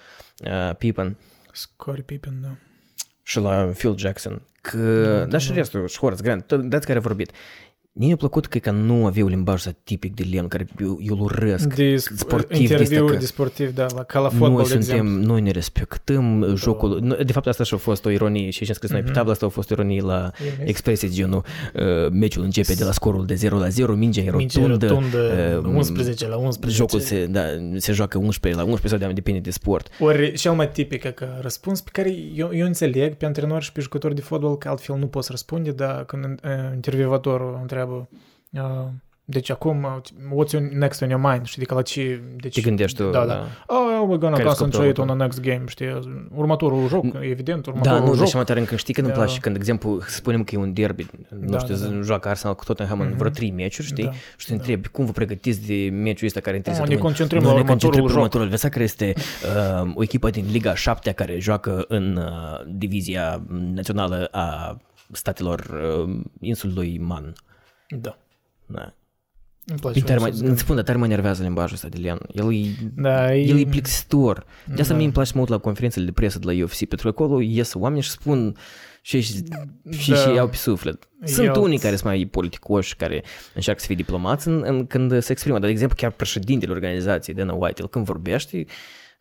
[0.45, 1.17] uh, Pippen
[1.53, 2.49] Scottie Pippen, da.
[3.23, 4.43] și la Phil Jackson.
[4.61, 5.55] Că, Da, dar și da.
[5.55, 7.31] restul, și Horace Grant, tot- dați care a vorbit.
[7.99, 11.15] Mie mi-a plăcut că, că nu aveau limbaj ăsta tipic de len, care eu, eu
[11.15, 11.75] îl urăsc.
[11.75, 14.69] De sportiv de interviuri asta că- de sportiv, da, la, ca la fotbal, noi de
[14.69, 15.27] suntem, exemplu.
[15.27, 16.99] noi ne respectăm jocul.
[17.03, 19.07] nu, De fapt, asta și a fost o ironie și ce am scris noi pe
[19.07, 19.15] Mhm.
[19.17, 20.31] tablă, asta a fost o ironie la
[20.65, 21.43] expresii de genul
[21.75, 25.61] uh, meciul începe de la scorul de 0 la 0, mingea e Minge rotundă, rotundă,
[25.65, 26.81] uh, 11 la 11.
[26.81, 27.43] jocul se, da,
[27.77, 29.89] se joacă 11 la 11 sau de depinde de sport.
[30.01, 33.81] Ori cel mai tipic ca răspuns pe care eu, eu înțeleg pe antrenori și pe
[33.81, 37.88] jucători de fotbal că altfel nu poți răspunde, dar când uh, intervievatorul întreabă
[38.51, 38.87] uh,
[39.31, 39.97] deci acum, uh,
[40.45, 41.47] what's your next on your mind?
[41.47, 42.23] Știi, că la ce...
[42.41, 43.11] Deci, Ce gândești tu?
[43.11, 43.47] Da, da.
[43.67, 45.99] Oh, we're gonna Care concentrate scopul on the next game, știi?
[46.35, 48.19] Următorul joc, evident, următorul Da, nu, joc.
[48.19, 49.23] dar și mai tare când știi când îmi Da.
[49.23, 51.07] place, când, de exemplu, spunem că e un derby,
[51.41, 52.01] nu Da, știu, da, da.
[52.01, 53.17] joacă Arsenal cu Tottenham în Mhm.
[53.17, 54.05] vreo 3 meciuri, știi?
[54.05, 54.55] Da, Și te da.
[54.55, 57.07] întrebi, cum vă pregătiți de meciul ăsta care între Oh, ne săptămâni?
[57.07, 58.17] concentrăm Noi la ne concentrăm următorul pe joc.
[58.17, 59.13] următorul adversar care este
[59.85, 63.43] uh, o echipă din Liga 7 care joacă în uh, divizia
[63.75, 64.77] națională a
[65.13, 65.59] statelor
[66.07, 67.33] uh, insulului Man.
[67.89, 68.19] Da.
[68.67, 68.93] Da.
[69.65, 69.99] Îmi place.
[69.99, 70.53] E tare, foarte mă, mult.
[70.55, 72.19] îți spun, dar tare mă nervează limbajul ăsta de Lian.
[72.33, 74.47] El e, Da, el e plictisitor.
[74.67, 74.95] De asta Da.
[74.95, 77.23] mie îmi place să mă uit la conferințele de presă de la UFC, pentru că
[77.23, 78.57] acolo ies oameni și spun
[79.03, 79.35] și, și,
[79.91, 80.17] și, Da.
[80.17, 81.09] și iau pe suflet.
[81.25, 83.23] Sunt Eu- unii care sunt mai politicoși, care
[83.55, 85.57] încearcă să fie diplomați în, în, când se exprimă.
[85.57, 88.65] Dar, de exemplu, chiar președintele organizației, Dana White, el când vorbește,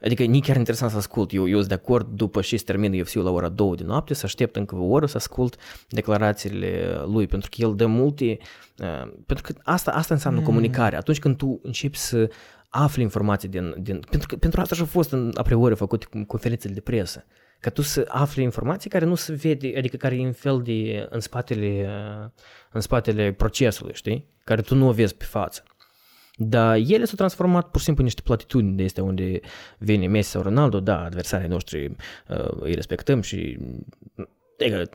[0.01, 1.33] Adică nici chiar interesant să ascult.
[1.33, 4.13] Eu, eu sunt de acord după ce se termină UFC-ul la ora 2 de noapte
[4.13, 5.55] să aștept încă o oră să ascult
[5.89, 8.37] declarațiile lui, pentru că el dă multe...
[8.77, 10.45] Uh, pentru că asta, asta înseamnă Mm.
[10.45, 10.95] comunicare.
[10.95, 12.29] Atunci când tu începi să
[12.69, 13.75] afli informații din...
[13.77, 17.25] din pentru, că, pentru asta și-a fost în, a priori făcut cu conferințele de presă.
[17.59, 21.07] Ca tu să afli informații care nu se vede, adică care e în fel de
[21.09, 21.89] în spatele,
[22.23, 22.29] uh,
[22.71, 24.29] în spatele procesului, știi?
[24.43, 25.63] Care tu nu o vezi pe față.
[26.39, 28.75] Dar ele s-au transformat pur și simplu în niște platitudini.
[28.75, 29.39] De astea unde
[29.77, 31.95] vine Messi sau Ronaldo, da, adversarii noștri
[32.27, 33.57] uh, îi respectăm și
[34.59, 34.89] adică,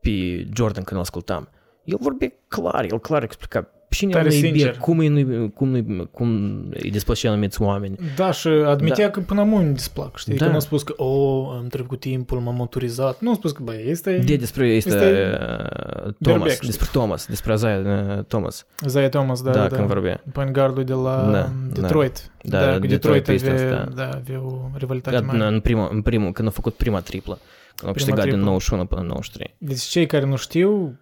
[0.00, 1.48] pe Jordan când îl ascultam,
[1.84, 4.66] el vorbea clar, el clar explica cine Tare el nu sincer.
[4.66, 6.30] iubea, cum, îi, nu- cum, nu- cum
[6.70, 7.96] îi despășea anumiți oameni.
[8.16, 10.36] Da, și admitea că până mult îmi displac, știi?
[10.36, 10.44] Da.
[10.44, 13.20] Că nu a spus că, oh, am trecut timpul, m-am maturizat.
[13.20, 16.66] Nu a spus că, băi, este De despre este, Este uh, Thomas, Berbec, știi?
[16.68, 17.84] despre Thomas, despre Isaiah
[18.18, 19.76] uh, Thomas, Zaya Thomas, da, da, da.
[19.76, 20.22] când vorbea.
[20.32, 22.30] Point guardul de la Da, Detroit.
[22.42, 24.02] Da, Da, da, cu Detroit Detroit, Pistons, avea, da.
[24.02, 25.44] da, avea o rivalitate Da, mare.
[25.44, 27.38] în, primul, în primul, când a făcut prima triplă,
[27.74, 28.48] când a câștigat din triplă.
[28.48, 29.54] 91 până în 93.
[29.58, 30.98] Deci cei care nu știu,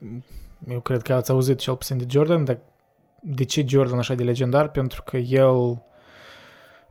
[0.71, 2.59] eu cred că ați auzit cel puțin de Jordan, dar
[3.23, 4.69] de ce Jordan așa de legendar?
[4.71, 5.83] Pentru că el,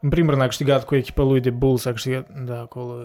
[0.01, 2.97] în primul rând, a câștigat cu echipa lui de Bulls, a câștigat, da, acolo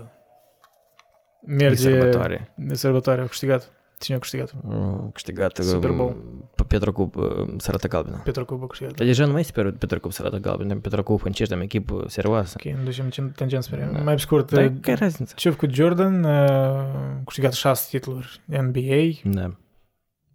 [1.42, 2.52] De merge sărbătoare.
[2.56, 3.72] de sărbătoare, a câștigat.
[3.98, 4.52] Cine a câștigat?
[4.70, 6.16] A câștigat Super Bowl.
[6.54, 8.20] pe Petru Cup uh, Sărată Galbenă.
[8.24, 8.94] Petru Cup a câștigat.
[8.94, 12.04] Dar deja nu mai este pe Petru Cup Sărată Galbenă, Petru Cup încește am echipă
[12.06, 12.56] serioasă.
[12.64, 13.98] Ok, nu ducem tangent spre Da.
[14.02, 15.34] Mai pe scurt, Dar uh, care razniță?
[15.36, 16.24] ce a făcut Jordan?
[16.24, 19.56] uh, A câștigat șase titluri NBA, Da,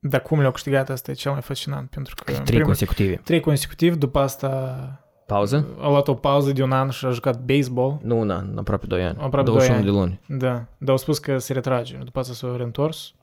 [0.10, 3.16] dar cum le-a câștigat asta e cel mai fascinant, pentru că în trei primul- consecutive.
[3.24, 4.78] trei consecutiv, după asta
[5.26, 5.68] Pauză?
[5.80, 8.00] a luat o pauză de un an și a jucat baseball.
[8.04, 9.18] Nu un an, aproape 2 ani.
[9.20, 10.20] Aproape 21 doi de luni.
[10.28, 11.98] Da, dar au spus că se retrage.
[12.04, 13.14] După asta s-a reîntors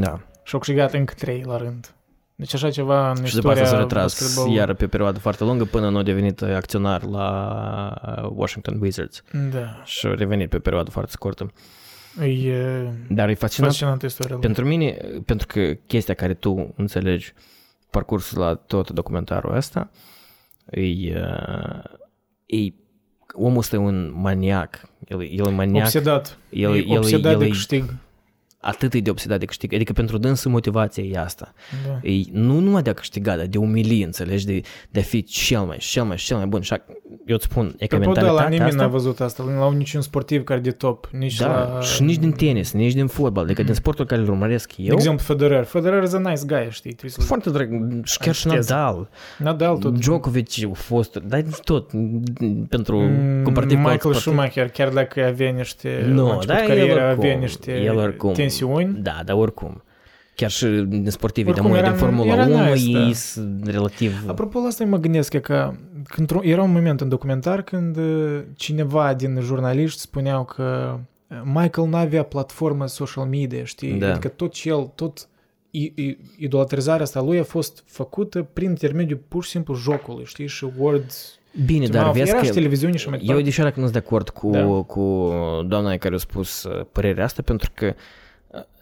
[0.00, 0.20] Da.
[0.42, 1.90] și au câștigat încă trei la rând.
[2.34, 4.56] Deci așa ceva în Și după asta s-a istoria retras basketballului.
[4.58, 9.22] iar pe o perioadă foarte lungă până nu a devenit acționar la Washington Wizards.
[9.52, 11.52] Da, Și a revenit pe o perioadă foarte scurtă.
[12.24, 14.42] E Dar e fascinant fascinantă istoria lui.
[14.44, 14.90] Pentru mine,
[15.24, 17.32] pentru că chestia care tu înțelegi
[17.90, 19.90] parcursul la tot documentarul ăsta,
[20.70, 21.84] e, uh,
[22.46, 22.72] e
[23.32, 24.88] omul ăsta e un maniac.
[25.08, 25.84] El, el e maniac.
[25.84, 26.38] Obsedat.
[26.50, 27.94] el, e el, obsedat el, de e câștig.
[28.66, 29.74] Atât e de obsedat de câștig.
[29.74, 31.52] Adică pentru dânsul motivația e asta.
[31.86, 32.08] Da.
[32.08, 35.60] E, nu numai de a câștiga, dar de umili, înțelegi, de, de a fi cel
[35.60, 36.60] mai, cel mai, cel mai bun.
[36.60, 36.86] Și ac-
[37.26, 38.96] eu îți spun, e că Pe podea la mentalitatea nimeni n-a asta...
[38.96, 41.80] văzut asta, la niciun sportiv care de top, nici Da, la...
[41.80, 44.94] și nici din tenis, nici din fotbal, adică din sportul care îl urmăresc De eu,
[44.94, 45.64] exemplu, Federer.
[45.64, 46.90] Federer e a nice guy, știi?
[46.90, 47.68] Trebuie să foarte drag,
[48.04, 48.74] și chiar și Antiteză.
[48.74, 49.08] Nadal.
[49.38, 49.98] Nadal tot.
[49.98, 51.90] Djokovic a fost, dar tot
[52.68, 54.18] pentru Mm, comparativ cu alți Michael sportivi.
[54.20, 57.96] Schumacher, chiar dacă avea niște Nu, la început da, el cariera, oricum, avea niște el
[57.96, 58.32] oricum.
[58.58, 59.80] Tensiuni, Da, dar oricum.
[60.34, 62.98] Chiar și din sportivii de Oricum, mult, era- din Formula era 1, nice, da.
[63.06, 64.24] ei sunt relativ...
[64.26, 65.72] Apropo la asta mă gândesc e că
[66.04, 71.88] când era un moment în documentar când uh, cineva din jurnaliști spuneau că uh, Michael
[71.88, 73.92] n-avea platformă social media, știi?
[73.92, 74.10] Da.
[74.10, 75.28] Adică tot ce el, tot
[75.70, 80.46] i- i- idolatrizarea asta lui a fost făcută prin intermediul pur și simplu jocului, știi?
[80.46, 81.10] Și Word...
[81.64, 82.44] Bine, dar vezi era că...
[82.44, 83.50] și televiziune și mai Eu departe.
[83.50, 84.64] de dacă nu sunt de acord cu, Da.
[84.66, 85.32] cu
[85.66, 87.94] doamna care a spus uh, părerea asta, pentru că uh,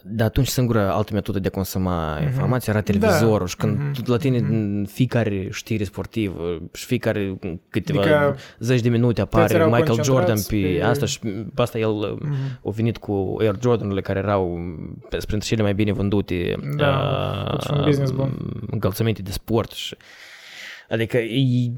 [0.07, 2.25] de atunci singura altă metodă de a consuma Mhm.
[2.25, 3.47] informația era televizorul Da.
[3.47, 4.03] și când Mhm.
[4.03, 4.53] tu la tine Mhm.
[4.53, 7.39] în fiecare știre sportivă și fiecare
[7.69, 11.19] câteva Adică zeci de minute toți apare erau Michael Jordan concentrați pe, pe- asta și
[11.55, 12.35] pe asta el uh, Mhm.
[12.67, 14.59] a venit cu Air Jordanurile care erau
[15.09, 18.31] pe- printre cele mai bine vândute Da, tot și un business bun.
[18.71, 19.97] încălțăminte de sport și
[20.91, 21.73] adică e,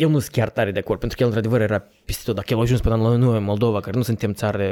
[0.00, 2.34] eu nu sunt chiar tare de acord, pentru că el într-adevăr era peste tot.
[2.34, 4.64] Dacă el a ajuns până la noi, în Moldova, care nu suntem țară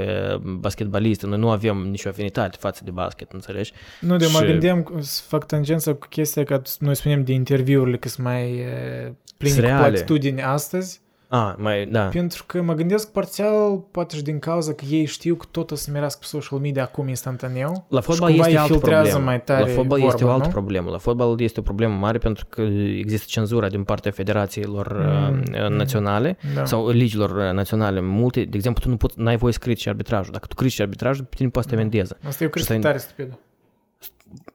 [0.59, 3.73] basketbalistă, noi nu avem nicio afinitate față de basket, înțelegi?
[4.01, 7.97] Nu, de mă Și- gândeam să fac tangență cu chestia că noi spunem de interviurile
[7.97, 9.88] că sunt mai e, pline Sunt cu reale.
[9.88, 12.01] platitudini astăzi, A, mai, da.
[12.05, 15.75] pentru că mă gândesc parțial, poate și din cauza că ei știu că tot o
[15.75, 17.87] să merească pe social media acum instantaneu.
[17.88, 19.31] La și fotbal cumva este îi altă filtrează problemă.
[19.31, 20.53] mai tare la fotbal este o vorba, altă nu?
[20.53, 20.91] problemă.
[20.91, 22.61] La fotbal este o problemă mare pentru că
[22.99, 25.75] există cenzura din partea federațiilor Mm, uh, mm.
[25.77, 26.64] naționale Da.
[26.64, 28.45] sau ligilor uh, naționale multe.
[28.45, 30.33] De exemplu, tu nu poți, n-ai voie să critici arbitrajul.
[30.33, 31.87] Dacă tu critici arbitrajul, pe tine poate să te Da.
[31.88, 32.17] amendeze.
[32.27, 33.38] Asta eu cred Și că e asta- tare stupidă.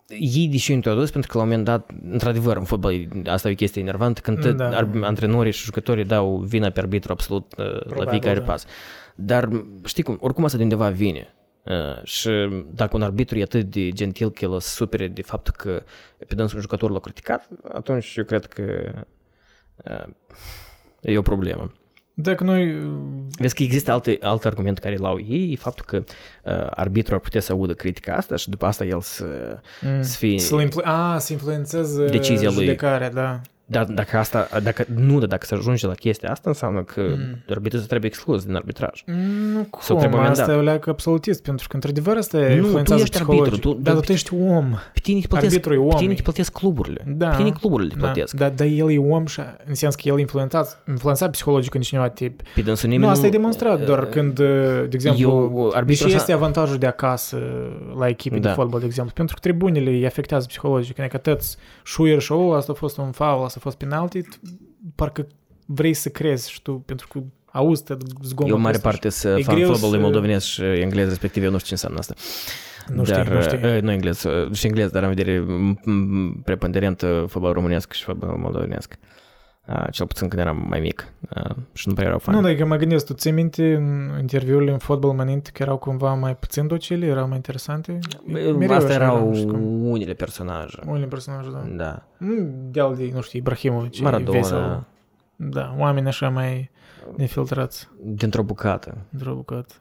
[0.08, 2.94] Ei deși au introdus, pentru că la un moment dat, într-adevăr, în fotbal,
[3.26, 4.68] asta e o chestie enervantă, când tot Da.
[4.68, 8.46] ar- antrenorii și jucătorii dau vina pe arbitru absolut uh, la Probabil, fiecare da.
[8.46, 8.66] pas.
[9.16, 9.50] Dar
[9.86, 11.34] știi cum, oricum asta de undeva vine.
[11.64, 12.30] Uh, și
[12.74, 15.84] dacă un arbitru e atât de gentil că el o să supere de faptul că
[16.28, 18.92] pe dânsul un jucător l-a criticat, atunci eu cred că
[19.86, 20.14] uh,
[21.02, 21.72] e o problemă.
[22.13, 22.76] Dacă noi...
[23.38, 25.97] Vezi că există alte, alt argument care l-au ei, e faptul că
[26.43, 30.17] uh, arbitrul ar putea să audă critica asta și după asta el să, mm, să
[30.17, 30.39] fie...
[30.39, 32.58] Să-l influ- a, să influențeze Decizia lui.
[32.60, 33.41] judecarea, da.
[33.65, 37.08] Dar dacă asta, dacă, nu, dar dacă se ajunge la chestia asta, înseamnă că Mm.
[37.10, 37.38] mm.
[37.49, 39.04] arbitrul să trebuie exclus din arbitraj.
[39.06, 40.39] Nu Sau cum, trebuie amendat.
[40.39, 43.62] asta e o leacă absolutist, pentru că într-adar asta Nu, tu influențează ești arbitru, psihologic.
[43.62, 44.69] tu- da, dar dar- tu ești om.
[44.93, 45.99] Pe tine te plătesc, Arbitrul e pe om.
[45.99, 47.04] tine te plătesc cluburile.
[47.08, 47.28] Da.
[47.30, 48.34] Pe tine cluburile te Da, plătesc.
[48.34, 52.10] dar, dar el e om și în sens că el influențat, influențat psihologic în cineva
[52.10, 52.41] tip.
[52.56, 56.32] Pe dânsul Nu, nimeni asta e demonstrat, doar când, de exemplu, Eu, deși arbitrul este
[56.32, 57.38] așa, avantajul de acasă
[57.99, 58.54] la echipe de Da.
[58.54, 62.71] fotbal, de exemplu, pentru că tribunile îi afectează psihologic, adică tăți șuier și oh, asta
[62.71, 64.39] a fost un foul, asta a fost penalty, t-
[64.96, 65.28] parcă
[65.66, 69.10] vrei să crezi și tu, pentru că auzi tot zgomotul eu mare ăsta și- parte
[69.10, 72.00] să E fan greu fotbalului să- moldovenesc și englez, respectiv eu nu știu ce înseamnă
[72.00, 72.13] asta.
[72.94, 73.76] Nu știu, dar, nu știu.
[73.76, 77.92] uh, Nu englez, uh, și englez, dar am vedere m- m- preponderent uh, fotbal românesc
[77.94, 78.96] și fotbal moldovenesc.
[79.67, 82.36] Uh, cel puțin când eram mai mic uh, și nu prea erau fan.
[82.36, 85.78] Nu, dar că mă gândesc, tu ții minte în interviurile în fotbal măninte că erau
[85.78, 87.99] cumva mai puțin docile, erau mai interesante?
[88.26, 89.86] Mereu Asta așa era, erau nu știu cum.
[89.89, 90.80] unele personaje.
[90.86, 91.63] Unele personaje, da.
[91.76, 92.04] Da.
[92.17, 92.34] Nu,
[92.71, 94.84] de de, nu știu, Ibrahimovic, e Maradona, vesel.
[95.36, 96.69] Da, oameni așa mai
[97.15, 98.97] nefiltrați dintr-o bucată.
[99.13, 99.73] într-o bucată.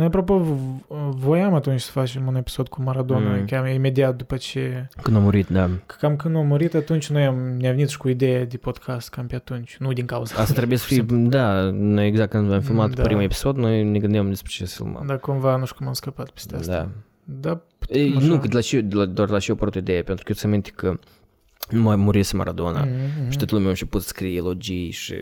[0.00, 0.84] Noi, apropo, v-
[1.14, 3.38] voiam atunci să facem un episod cu Maradona, Mm.
[3.38, 3.44] mm.
[3.46, 4.88] cam imediat după ce...
[5.02, 5.68] Când a murit, da.
[5.86, 9.08] Că cam când a murit, atunci noi am, ne-a venit și cu ideea de podcast,
[9.10, 9.76] cam pe atunci.
[9.78, 10.40] Nu din cauza.
[10.40, 13.02] Asta trebuie să fie, da, noi exact când am filmat Da.
[13.02, 15.04] primul episod, noi ne gândeam despre ce să filmăm.
[15.06, 16.72] Dar cumva nu știu cum am scăpat peste asta.
[16.72, 16.88] Da.
[17.24, 18.26] Da, Ei, Așa.
[18.26, 20.30] nu, că de la ce, de la, doar la ce eu apărut ideea, pentru că
[20.30, 20.98] eu ți minte că nu
[21.72, 22.86] mai murise Maradona.
[22.86, 23.28] mm-hmm.
[23.28, 25.14] Și toată lumea a început să scrie elogii și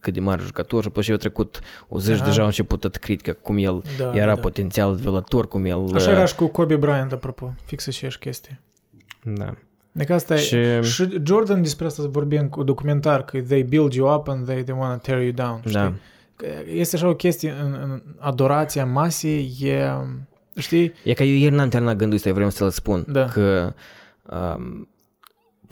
[0.00, 2.24] cât de mare jucător și apoi și au trecut o zi și Da.
[2.24, 4.40] deja au început tot critică cum el da, era da.
[4.40, 5.84] potențial violator, cum el...
[5.94, 7.54] Așa era și cu Kobe Bryant, apropo.
[7.64, 8.60] Fix aceeași chestie.
[9.24, 9.54] Da.
[9.92, 10.80] Deci asta Și- e...
[10.82, 14.76] Și Jordan despre asta vorbim cu documentar, că they build you up and they, they
[14.78, 15.58] want to tear you down.
[15.60, 15.72] Știi?
[15.72, 15.92] Da.
[16.36, 19.90] Că Este așa o chestie în, în adorația masei, e...
[20.56, 20.92] Știi?
[21.04, 23.24] E că eu ieri n-am terminat gândul ăsta, eu vreau să-l spun, Da.
[23.24, 23.72] că
[24.56, 24.88] um,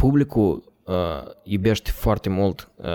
[0.02, 0.94] publicul uh,
[1.42, 2.86] iubește foarte mult uh,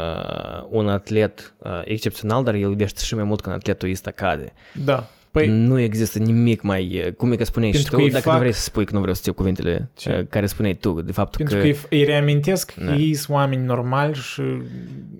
[0.69, 4.53] un atlet uh, excepțional, dar el iubește și mai mult când atletul ăsta cade.
[4.85, 5.07] Da.
[5.31, 8.29] Păi, nu există nimic mai, cum e că spuneai și Pentru tu, că îi dacă
[8.29, 10.17] fac- nu vrei să spui că nu vreau să țiu cuvintele Ce?
[10.19, 11.61] uh, care spuneai tu, de faptul pentru că...
[11.61, 12.85] că, îi, îi reamintesc Da.
[12.85, 14.41] că ei sunt oameni normali și...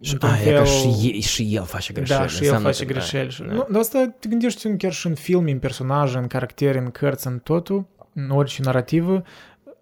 [0.02, 2.20] și, într-un a, e că fel- și, e, și el face greșeli.
[2.20, 3.30] Da, și el înseamnă face că- greșeli.
[3.30, 3.54] și- Da.
[3.54, 6.90] Nu, dar asta te gândești în- chiar și în filme, în personaje, în caractere, în
[6.92, 9.24] cărți, în totul, în orice narrativă.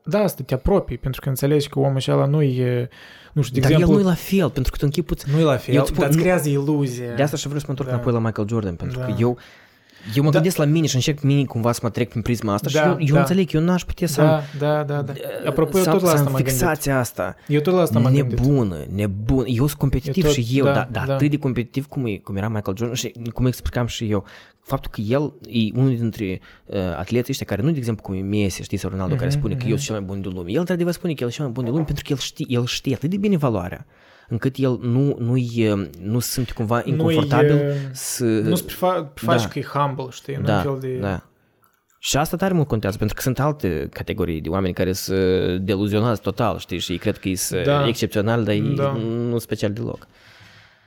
[0.04, 2.90] Da, asta te apropii, pentru că înțelegi că omul acela nu e,
[3.34, 5.26] nu știu, de Dar exemplu, el nu e la fel, pentru că tu închipuți...
[5.32, 7.14] nu e la fel, Eu îți spun, dar îți nu- creează iluzie.
[7.16, 7.96] De asta și vreau să mă întorc Da.
[7.96, 9.06] înapoi la Michael Jordan, pentru Da.
[9.06, 9.38] că eu
[10.16, 10.34] Eu mă Da.
[10.36, 12.86] gândesc la mine și încerc mine cumva să mă trec prin prisma asta Da, și
[12.88, 13.20] eu, eu da.
[13.20, 14.28] înțeleg, eu n-aș putea să am
[14.60, 15.14] Da, da, da, da.
[15.48, 16.52] Apropo, eu să am- tot la să asta am m-am gândit.
[16.60, 17.36] fixația asta.
[17.48, 18.40] Eu tot la asta m-am gândit.
[18.40, 19.48] nebună, nebună.
[19.48, 21.14] Eu sunt competitiv Eu tot- și eu, da, dar da, da.
[21.14, 24.26] atât de competitiv cum, e, cum era Michael Jordan și cum explicam și eu.
[24.64, 28.22] Faptul că el e unul dintre uh, atleții ăștia care nu, de exemplu, cum e
[28.38, 30.52] Messi, știi, sau Ronaldo, care spune că eu sunt cel mai bun de lume.
[30.52, 32.46] El, într-adevăr, spune că el e cel mai bun de lume pentru că el știe,
[32.50, 33.86] el știe atât de bine valoarea
[34.32, 38.24] încât el nu, nu, e, nu se simte cumva inconfortabil e- să...
[38.24, 39.48] Nu se prefa- prefaci Da.
[39.48, 40.36] că e humble, știi?
[40.36, 40.98] Nu da, un fel de...
[40.98, 41.26] da.
[42.00, 46.22] Și asta tare mult contează, pentru că sunt alte categorii de oameni care se deluzionați
[46.22, 47.88] total, știi, și cred că e Da.
[47.88, 48.92] excepțional, dar e Da.
[49.08, 50.08] nu special deloc.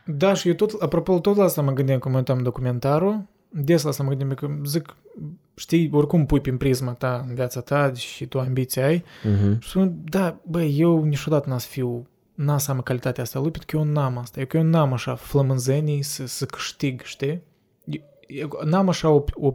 [0.06, 3.22] Da, și eu tot, apropo, tot la asta mă gândeam când mă uitam documentarul.
[3.48, 4.96] Des la asta mă gândeam că zic,
[5.54, 9.04] știi, oricum pui prin prisma ta în viața ta și tu ambiții ai.
[9.22, 9.60] Mhm.
[9.60, 13.50] Și spun, da, băi, eu niciodată n-am să fiu, n-am să am calitatea asta lui,
[13.50, 14.40] pentru că eu n-am asta.
[14.40, 17.42] Eu, că eu n-am așa flămânzenii să, să câștig, știi?
[17.84, 19.54] Eu, eu n-am așa o, o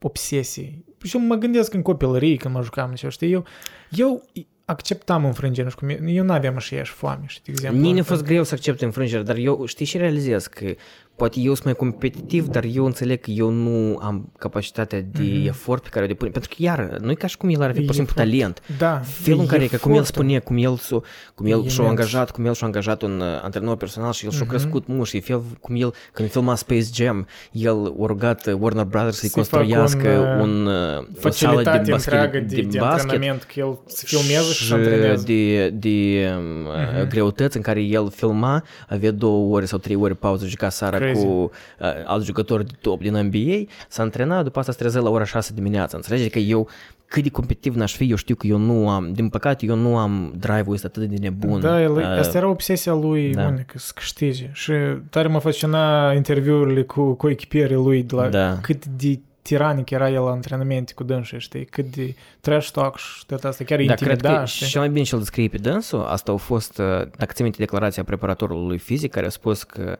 [0.00, 0.84] obsesie.
[1.02, 3.44] Și eu mă gândesc în copilărie, când mă jucam, și știi, eu,
[3.90, 4.22] eu
[4.64, 7.80] acceptam înfrângerea și cum eu, eu n-aveam aceeași foame, știi, de exemplu.
[7.80, 10.74] Mie a fost greu să accept înfrângeri, dar eu știi și realizez că
[11.20, 15.46] poate eu sunt mai competitiv, dar eu înțeleg că eu nu am capacitatea de Mhm.
[15.46, 16.30] efort pe care o depune.
[16.30, 18.14] Pentru că, iar, nu e ca și cum el ar fi E pur și simplu
[18.22, 18.30] efort.
[18.38, 18.62] talent.
[18.78, 20.04] Da, Felul în care, că cum el efortul.
[20.22, 21.00] spunea, cum el, s-o,
[21.34, 21.98] cum el E și-a imens.
[21.98, 24.48] angajat, cum el și-a angajat un uh, antrenor personal și el și-a Mhm.
[24.48, 28.84] crescut mult și fel cum el, când filma Space Jam, el a rugat uh, Warner
[28.84, 32.38] Brothers să-i Să facă construiască un, uh, un, uh, o sală de Facilitate basket, întreagă
[32.38, 35.24] de, de, de basket antrenament, că el se filmează și se antrenează.
[35.26, 36.44] de, de um,
[37.00, 37.08] Mhm.
[37.08, 41.26] greutăți în care el filma, avea două ore sau trei ore pauză, juca seara Crazy.
[41.26, 45.10] cu uh, alți jucători de top din NBA, s-a antrenat, după asta se trezea la
[45.10, 45.96] ora 6 dimineața.
[45.96, 46.68] Înțelegi că eu,
[47.06, 49.96] cât de competitiv n-aș fi, eu știu că eu nu am, din păcate, eu nu
[49.96, 51.60] am drive-ul ăsta atât de nebun.
[51.60, 53.46] Da, el, Uh, asta era obsesia lui da.
[53.46, 54.50] unică, să câștige.
[54.52, 54.72] Și
[55.10, 58.58] tare mă fascina interviurile cu, cu echipierii lui, de la Da.
[58.62, 63.26] cât de tiranic era el la antrenamente cu dânșii, știi, cât de trash talk și
[63.26, 64.66] tot asta, chiar Da, cred intimida, că știi?
[64.66, 66.84] cel mai bine ce-l descrie pe dânsul, asta a fost, uh,
[67.16, 69.98] dacă ții minte declarația preparatorului fizic, care a spus că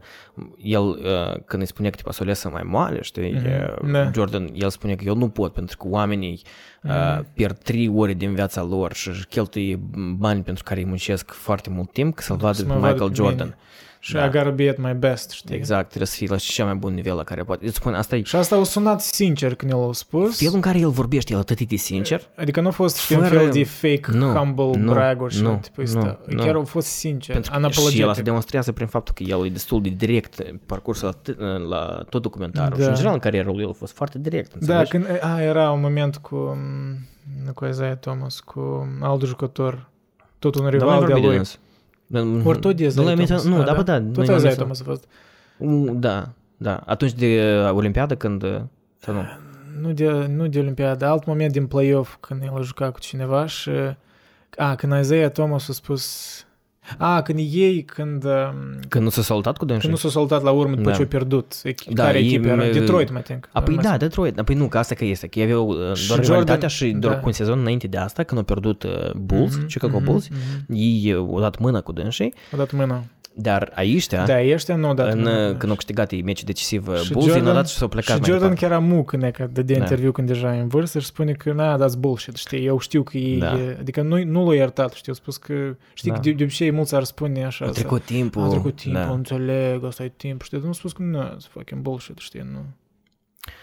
[0.62, 0.96] el, uh,
[1.44, 3.46] când îi spunea că te să o lăsă mai moale, știi, Mhm,
[3.84, 4.10] uh, da.
[4.14, 6.40] Jordan, el spunea că eu nu pot, pentru că oamenii
[6.82, 7.26] uh, Mhm.
[7.34, 9.78] pierd trei ore din viața lor și își cheltuie
[10.16, 12.92] bani pentru care îi muncesc foarte mult timp, că să-l vadă Să pe mă vadă
[12.92, 13.44] Michael pe Jordan.
[13.46, 13.56] mine.
[14.02, 14.24] Și Da.
[14.24, 15.54] I gotta be at my best, știi?
[15.56, 17.66] Exact, trebuie să fie la cel mai bun nivel la care poate.
[17.66, 20.38] Îți spun, asta e Și asta a sunat sincer când el a spus.
[20.38, 23.22] felul în care el vorbește, el atât de sincer, Adică nu a fost știi, un
[23.22, 26.20] Fără- fel de fake, Nu, humble nu, brag și nu, tipul ăsta.
[26.26, 26.60] nu, Chiar nu.
[26.60, 28.24] a fost sincer, Pentru că și el asta unapologetic.
[28.24, 31.36] demonstrează prin faptul că el e destul de direct pe parcursul la, t-
[31.68, 32.76] la tot documentarul.
[32.76, 32.82] Da.
[32.82, 34.50] Și în general în carieră lui el a fost foarte direct.
[34.50, 34.90] Da, înțelegi?
[34.90, 36.36] când a, era un moment cu,
[37.46, 39.88] m, cu Isaiah Thomas, cu alt jucător,
[40.38, 41.36] tot un Dar noi rival de vorbim de lui.
[41.36, 41.50] dâns.
[41.50, 41.69] Dar- Ori tot de
[42.84, 43.30] Nu Isaiah l-ai Thomas.
[43.30, 43.92] menționat- Nu, a, da, bă, da.
[44.00, 44.56] Tot noi l-am Isaiah menționat.
[44.56, 45.04] Thomas a fost.
[45.58, 46.82] U, Da, da.
[46.86, 48.42] Atunci de uh, Olimpiadă când...
[48.42, 48.60] uh,
[48.98, 49.22] Sau nu?
[49.80, 53.46] Nu de, nu de Olimpiadă, alt moment din play-off când el a jucat cu cineva
[53.46, 53.70] și...
[54.56, 56.04] A, când Isaiah Thomas a spus...
[56.98, 59.88] A, când ei, când, um, Când nu s-a salutat cu dânsii?
[59.88, 60.94] când nu s-a soldat la urmă după Da.
[60.94, 61.54] ce au pierdut.
[61.54, 62.56] Ech- Da, care ei echipă era?
[62.56, 63.48] me- Detroit, mă think.
[63.52, 64.38] Apoi Mai da, Detroit.
[64.38, 65.26] Apoi nu, că asta că este.
[65.26, 67.20] Că ei aveau uh, Și doar Jordan- rivalitatea și doar da.
[67.20, 70.28] cu un sezon înainte de asta, când au pierdut uh, Bulls, Mhm, Chicago mhm, Bulls,
[70.28, 70.38] mhm.
[70.68, 73.02] ei uh, au dat mână cu dânsii, A dat mâna.
[73.34, 75.48] Dar aici, Da, ăștia nu au dat în, mână.
[75.50, 77.74] uh, când au câștigat ei meciul decisiv uh, Și Bulls, ei n-au Jordan- dat și
[77.76, 78.66] s-au plecat Și mai Jordan departe.
[78.66, 79.82] chiar amu când e că dădea Da.
[79.82, 83.02] interviu când deja e în vârstă și spune că na, dați bullshit, știi, eu știu
[83.02, 83.52] că ei, Da.
[83.78, 86.16] adică nu, nu l-a iertat, știi, a spus că, știi, Da.
[86.16, 88.42] că de, de obicei mulți ar spune așa, A să- trecut timpul.
[88.42, 89.10] a trecut timpul, da.
[89.12, 92.64] înțeleg, asta e timp, știi, nu a spus că nu, it's fucking bullshit, știi, nu.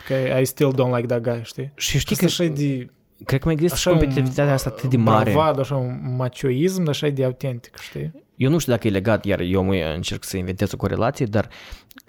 [0.07, 1.71] Că I still don't like that guy, știi?
[1.75, 2.89] Și știi Asta că așa de,
[3.25, 5.31] cred că mai există și așa competitivitatea asta atât de mare.
[5.31, 8.25] Bravad, așa un macioism, dar așa de autentic, știi?
[8.35, 11.49] Eu nu știu dacă e legat, iar eu mă încerc să inventez o corelație, dar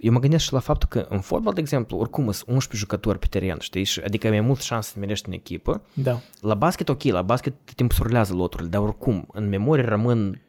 [0.00, 3.18] eu mă gândesc și la faptul că în fotbal, de exemplu, oricum sunt 11 jucători
[3.18, 3.84] pe teren, știi?
[3.84, 5.82] Și, adică ai mai mult șanse să merești în echipă.
[5.92, 6.20] Da.
[6.40, 10.40] La basket, ok, la basket tot timpul se rulează loturile, dar oricum, în memorie rămân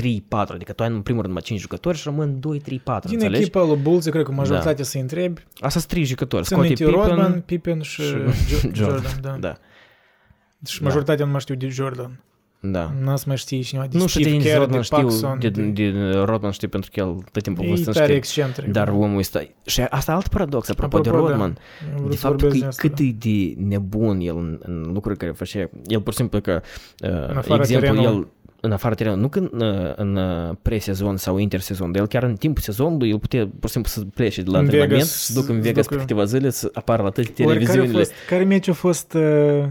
[0.30, 3.16] adică tu ai în primul rând numai 5 jucători și rămân 2, 3, 4, Din
[3.18, 3.42] înțelegi?
[3.42, 6.86] echipa lui Bulls, eu cred că majoritatea să întrebi, Asta sunt 3 jucători, țin Scottie
[6.86, 9.00] minte Pippen, Rodman, Pippen și, și Jo- Jordan.
[9.02, 9.36] Jordan, da.
[9.48, 9.56] da,
[10.66, 10.86] Și Da.
[10.86, 12.20] majoritatea nu mai știu de Jordan.
[12.60, 12.92] da.
[13.02, 15.48] N-ați mai ști cineva de Nu știu Steve de Kerr, Rodman, de știu Paxson, de,
[15.48, 18.18] de, Rodman știu pentru că el tot timpul a E fost în tare știri.
[18.18, 18.72] excentric.
[18.72, 19.42] Dar omul ăsta...
[19.66, 21.32] Și asta e alt paradox, apropo, de Apropo, da.
[21.32, 21.58] Rodman.
[21.82, 23.02] Eu vreau de să faptul vorbesc că de asta, cât da.
[23.04, 23.12] e
[23.56, 25.70] de nebun el în, în lucruri care făcea.
[25.86, 26.60] El pur și simplu că,
[27.04, 28.04] uh, afara exemplu, terenului.
[28.16, 28.26] el
[28.60, 32.34] în afara terenului, nu când uh, în uh, pre-sezon sau intersezon, dar el chiar în
[32.36, 35.32] timpul sezonului, el putea pur și simplu să plece de la În antrenament, Vegas, să
[35.40, 37.66] ducă în să Vegas ducă- pe câteva zile, să apară la toate Oare care, a
[37.66, 37.98] televiziunile.
[37.98, 39.64] fost, care meci a fost uh,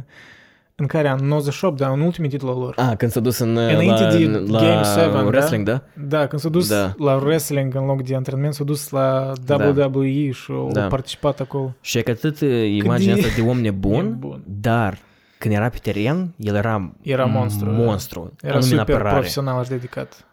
[0.80, 2.74] în care an 98, dar în ultimii titlul lor.
[2.90, 5.82] Ah, când s-a dus în, Înainte la, de la Game 7, wrestling, da?
[6.08, 6.94] Da, când s-a dus Da.
[6.98, 10.88] la wrestling în loc de antrenament, s-a dus la WWE și a Da.
[10.88, 11.74] participat acolo.
[11.82, 14.44] Și e că atât uh, imaginea e- asta de om nebun, Nebun.
[14.46, 14.98] dar
[15.38, 17.78] când era pe teren, el era, Era monstru, da.
[17.78, 19.16] monstru Era anume în super apărare.
[19.16, 20.26] profesional și dedicat.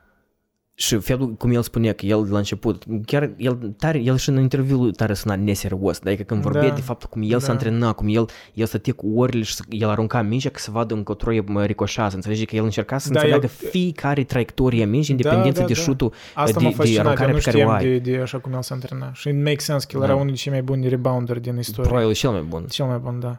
[0.77, 4.29] Și felul cum el spunea că el de la început, chiar el, tare, el și
[4.29, 6.75] în interviul lui tare suna neserios, adică când vorbea Da.
[6.75, 7.53] de faptul cum el se Da.
[7.53, 10.95] antrena, cum el, el stătea cu orile și să- el arunca mingea că să vadă
[10.95, 14.87] încotro e mă, ricoșează, înțelegi că el încerca să Da, înțeleagă el- fiecare traiectorie a
[14.87, 15.81] mingii, independență da, de da.
[15.81, 17.99] șutul, Asta de, m-a de fascinat, eu aruncarea nu pe care o știam ai.
[18.01, 19.12] de, de așa cum el se antrena.
[19.12, 20.05] Și it makes sense că el Da.
[20.07, 21.83] era unul dintre cei mai buni rebounder din istorie.
[21.91, 22.64] Probabil e cel mai bun.
[22.68, 23.39] Cel mai bun, da.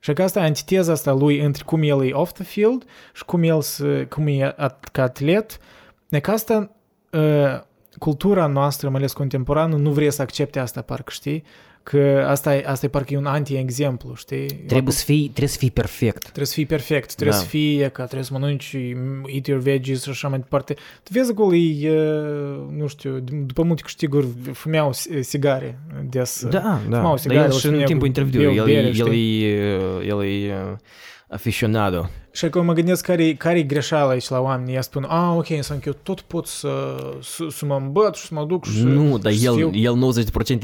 [0.00, 3.42] Și că asta, antiteza asta lui între cum el e off the field și cum
[3.42, 5.58] el se, cum e at, ca atlet,
[6.10, 6.70] e că asta,
[7.12, 7.60] uh,
[7.98, 11.42] cultura noastră, mai ales contemporană, nu vrea să accepte asta, parcă, știi?
[11.82, 14.46] Că asta e, asta e parcă e un anti-exemplu, știi?
[14.46, 16.22] Trebuie să fii, trebuie să fii perfect.
[16.22, 17.42] Trebuie să fii perfect, trebuie Da.
[17.42, 18.76] să fii, că trebuie să mănânci,
[19.26, 20.74] eat your veggies și așa mai departe.
[20.74, 25.78] Tu vezi acolo, e, uh, nu știu, după multe câștiguri, fumeau si- sigare
[26.08, 26.44] des.
[26.50, 26.78] Da, da.
[26.96, 28.92] Fumau Dar sigare, el o și în spunea timpul cu- interviului, beau el, bere, el,
[28.92, 29.42] știi?
[29.44, 29.60] e,
[30.06, 30.76] el e uh,
[31.28, 32.08] aficionado.
[32.30, 34.74] Și acum mă gândesc care, care e greșeala aici la oameni.
[34.74, 38.26] Ea spun, a, ok, înseamnă că eu tot pot să, să, să mă îmbăt și
[38.26, 39.70] să mă duc și Nu, dar și să el, fiu...
[39.74, 39.94] el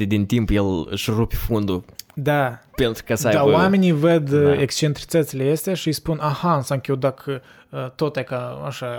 [0.05, 1.85] 90% din timp el își rupe fundul
[2.15, 3.53] Da, pentru ca să dar aibă...
[3.53, 4.39] oamenii văd Da.
[4.39, 4.61] da.
[4.61, 8.99] excentricitățile astea și îi spun, aha, înseamnă că eu dacă uh, tot e ca așa,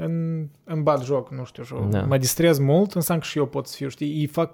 [0.00, 2.00] în, îmi bat joc, nu știu, și Da.
[2.00, 4.08] mă distrez mult, înseamnă că și eu pot să fiu, știi?
[4.20, 4.50] Ei fac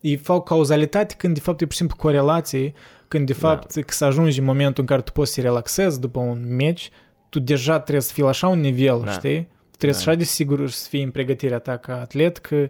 [0.00, 2.72] ei fac cauzalitate când de fapt e pur și simplu corelație,
[3.12, 3.48] când de Da.
[3.48, 6.54] fapt că să ajungi în momentul în care tu poți să te relaxezi după un
[6.56, 6.90] meci,
[7.28, 9.10] tu deja trebuie să fii la așa un nivel, Da.
[9.10, 9.40] știi?
[9.70, 10.04] Tu trebuie Da.
[10.04, 12.68] să așa de sigur să fii în pregătirea ta ca atlet că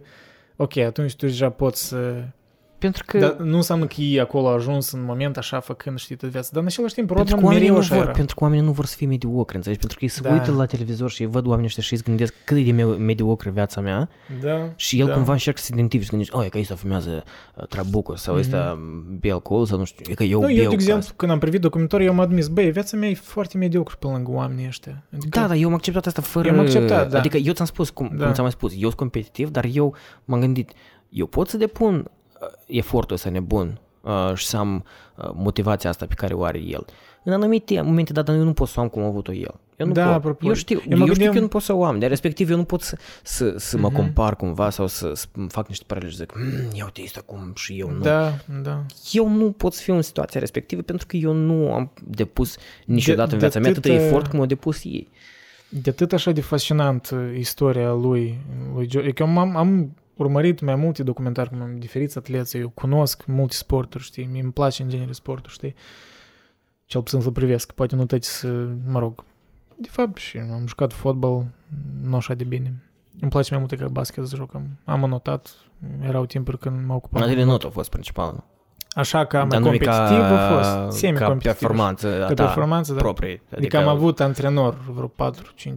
[0.55, 2.23] ok, atunci tu deja poți să...
[2.83, 6.15] Pentru că, Dar nu înseamnă că ei acolo au ajuns în moment așa făcând, știi,
[6.15, 6.49] tot viața.
[6.51, 8.13] Dar în același timp, pentru, că Rodman oamenii mereu nu așa vor, era.
[8.13, 9.79] pentru că oamenii nu vor să fie mediocri, înțelegi?
[9.79, 10.31] Pentru că ei se Da.
[10.31, 12.83] uită la televizor și ei văd oamenii ăștia și îți gândesc cât e de me-
[12.83, 14.09] mediocră viața mea
[14.41, 14.69] Da.
[14.75, 15.13] și el da.
[15.13, 17.23] cumva încearcă să se identifice, să gândește, oh, e că ăsta fumează
[17.55, 18.79] uh, trabucul sau ăsta
[19.19, 20.47] bea alcool sau nu știu, e că eu Mhm.
[20.47, 21.13] Nu, beau eu, de ca exemplu, asta.
[21.17, 24.31] când am privit documentarul, eu am admis, băi, viața mea e foarte mediocră pe lângă
[24.31, 25.03] oamenii ăștia.
[25.13, 26.47] Adică, Da, dar eu am acceptat asta fără...
[26.47, 27.17] Eu am acceptat, da.
[27.17, 28.23] Adică eu ți-am spus, cum, Da.
[28.23, 30.71] cum ți-am mai spus, eu sunt competitiv, dar eu m-am gândit,
[31.09, 32.05] eu pot să depun uh,
[32.67, 34.83] efortul ăsta nebun uh, și să am
[35.15, 36.85] uh, motivația asta pe care o are el.
[37.23, 39.55] În anumite momente, da, dar eu nu pot să o am cum a avut-o el.
[39.77, 40.13] Eu nu Da, pot.
[40.13, 41.85] apropo, eu știu, eu eu, mă eu știu gândeam- că eu nu pot să o
[41.85, 43.95] am, de respectiv eu nu pot să, să, să mă Mhm.
[43.95, 47.51] compar cumva sau să, să fac niște paralele și zic, mm, ia uite asta cum
[47.55, 47.99] și eu nu.
[47.99, 48.85] Da, da.
[49.11, 53.27] Eu nu pot să fiu în situația respectivă pentru că eu nu am depus niciodată
[53.29, 55.09] De- în de viața mea atât atâta- efort cum au depus ei.
[55.69, 58.39] De atât așa de fascinant uh, istoria lui,
[58.75, 59.03] lui Joe.
[59.03, 63.25] E că eu am, am urmărit mai multe documentari cu mai diferiți atleți, eu cunosc
[63.25, 65.75] multe sporturi, știi, mi îmi place în genere sporturi, știi,
[66.85, 69.23] cel puțin să privesc, poate nu toți să, mă rog,
[69.75, 71.45] de fapt și am jucat fotbal,
[72.03, 72.73] nu așa de bine.
[73.19, 74.67] Îmi place mai mult decât basket să jucăm.
[74.85, 75.55] Am anotat,
[76.01, 77.21] erau timpuri când mă ocupam.
[77.21, 78.31] Natele not a fost principal.
[78.31, 78.43] nu?
[78.95, 81.51] Așa ca mai Dar nu e competitiv ca, a fost, ca semi-competitiv.
[81.59, 82.99] performanță a Ca ta performanță, da.
[83.01, 83.41] proprie.
[83.55, 85.13] Adică am avut antrenor vreo 4-5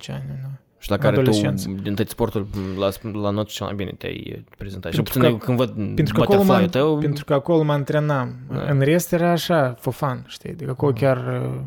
[0.09, 0.25] ani.
[0.43, 0.49] Da.
[0.87, 1.69] Și la care tu, adolescență.
[1.83, 2.47] din toate sportul,
[2.79, 4.93] la, la not cel mai bine te-ai prezentat.
[4.93, 7.35] Și Pentru puțin că- eu când văd Pentru că, acolo mă, butterfly-ul tău, pentru că
[7.35, 8.35] acolo mă antrenam.
[8.53, 8.63] Da.
[8.71, 10.51] În rest era așa, for fun, știi?
[10.51, 11.01] Adică acolo Mhm.
[11.01, 11.61] chiar, uh,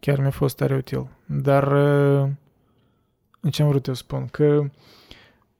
[0.00, 1.06] chiar mi-a fost tare util.
[1.26, 1.72] Dar
[2.22, 2.28] uh,
[3.50, 4.26] ce am vrut eu să spun?
[4.30, 4.60] Că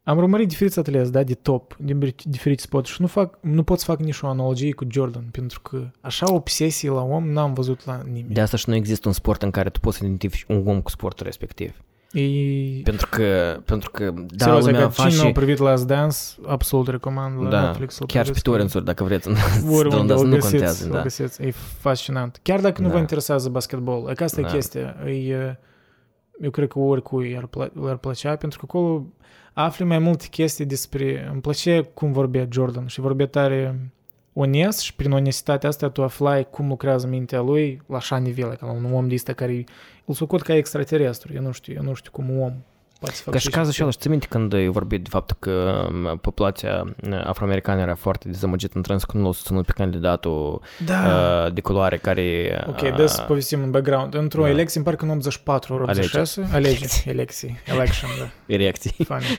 [0.03, 3.63] am urmărit diferiți atleți, da, de top, din bri- diferite sport și nu, fac, nu
[3.63, 7.53] pot să fac nici o analogie cu Jordan, pentru că așa obsesie la om n-am
[7.53, 8.35] văzut la nimeni.
[8.35, 10.81] de asta și nu există un sport în care tu poți să identifici un om
[10.83, 11.75] cu sportul respectiv.
[12.21, 12.83] E...
[12.83, 15.23] Pentru că, pentru că da, Serios, lumea dacă cine face...
[15.23, 17.95] nu a privit Last Dance, absolut recomand la Da, Netflix.
[17.95, 18.43] să-l chiar și pe priveți.
[18.71, 19.29] torrents dacă vreți.
[19.79, 21.03] Oriunde dar o nu găsiți, contează, o da.
[21.03, 21.43] găsiți.
[21.43, 22.39] E fascinant.
[22.43, 22.93] Chiar dacă nu Da.
[22.93, 24.49] vă interesează basketball, e că asta Da.
[24.49, 24.97] e chestia.
[25.07, 25.59] E,
[26.41, 29.07] eu cred că oricui ar, plă- ar plăcea, pentru că acolo
[29.53, 31.29] afli mai multe chestii despre...
[31.33, 33.91] Îmi plăcea cum vorbea Jordan și vorbea tare
[34.35, 38.67] onest și prin onestitatea asta tu aflai cum lucrează mintea lui la așa nivel, ca
[38.67, 39.65] la un om de ăsta care
[40.05, 41.33] îl socot ca extraterestru.
[41.35, 42.53] Eu nu știu, eu nu știu cum un om
[42.99, 45.37] poate să facă Ca și cazul ăla, și ți minte când ai vorbit de faptul
[45.39, 49.73] că m, populația uh, afroamericană era foarte dezamăgită în trans că nu l-au susținut pe
[49.75, 51.45] candidatul Da.
[51.47, 52.59] uh, de culoare care...
[52.69, 54.15] Ok, uh, dă să povestim în background.
[54.15, 54.49] Într-o da.
[54.49, 59.05] elecție, îmi parcă în 84, ori 86, alegeri, elecții, election, da, Erecții.
[59.05, 59.37] funny.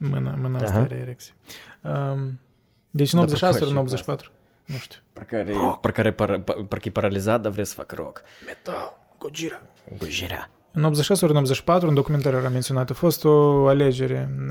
[0.00, 0.08] Da.
[0.08, 0.80] Mâna, mâna asta Aha.
[0.80, 1.32] are erecție.
[1.82, 2.40] Um,
[2.90, 4.30] deci în Da, 86 ori în faci 84?
[4.64, 4.98] Nu știu.
[5.12, 8.22] Parcă, are, parcă, are, par, par- parcă e paralizat, dar vrea să facă rock.
[8.46, 9.62] Metal, Gojira.
[9.98, 10.50] Gujirea.
[10.72, 14.50] În 86 ori în 84, în documentar era menționat, a fost o alegere în,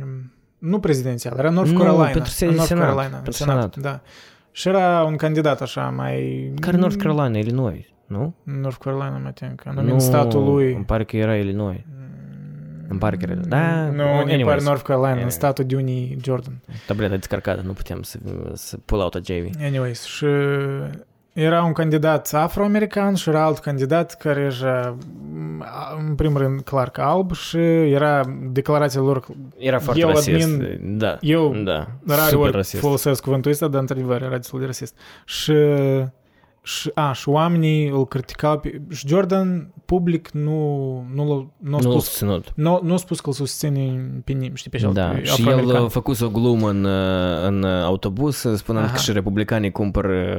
[0.00, 0.22] în,
[0.58, 2.04] nu prezidențială, era North Nu, Carolina.
[2.04, 3.76] pentru în North Senat, Carolina, pentru Senat, Senat.
[3.76, 4.00] da.
[4.50, 6.52] Și era un candidat așa mai...
[6.60, 8.34] Care North Carolina, Illinois, nu?
[8.42, 10.72] North Carolina, mă tem, că anumit statul lui.
[10.72, 11.80] Îmi pare că era Illinois.
[12.88, 13.40] Îmi pare că era.
[13.40, 14.44] Da, Nu, mi anyways.
[14.44, 15.34] pare North Carolina, în Anyways.
[15.34, 16.52] statul de unii Jordan.
[16.86, 18.18] Tableta descărcată, nu putem să,
[18.54, 19.48] să pull out a JV.
[19.62, 20.26] Anyways, și
[21.32, 24.96] era un candidat afroamerican și era alt candidat care era,
[26.08, 27.58] în primul rând, clar că alb și
[27.92, 29.26] era declarația lor
[29.58, 30.48] Era foarte Eu rasist.
[30.48, 31.16] admin- da.
[31.20, 31.86] eu da.
[32.06, 32.82] rare super ori rasist.
[32.82, 34.94] folosesc cuvântul ăsta, dar într-adevăr era destul de rasist.
[35.24, 35.52] Și,
[36.66, 40.50] și, a, și oamenii îl criticau pe, și Jordan public nu,
[41.14, 42.52] nu, l- nu a Nu spus susținut.
[42.54, 45.40] nu, nu a spus că îl susține pe nimeni, știi, pe cel Da, pe și
[45.40, 45.84] el afroamerican.
[45.84, 46.84] a făcut o glumă în,
[47.46, 48.94] în autobuz, spunând Aha.
[48.94, 50.36] că și republicanii cumpără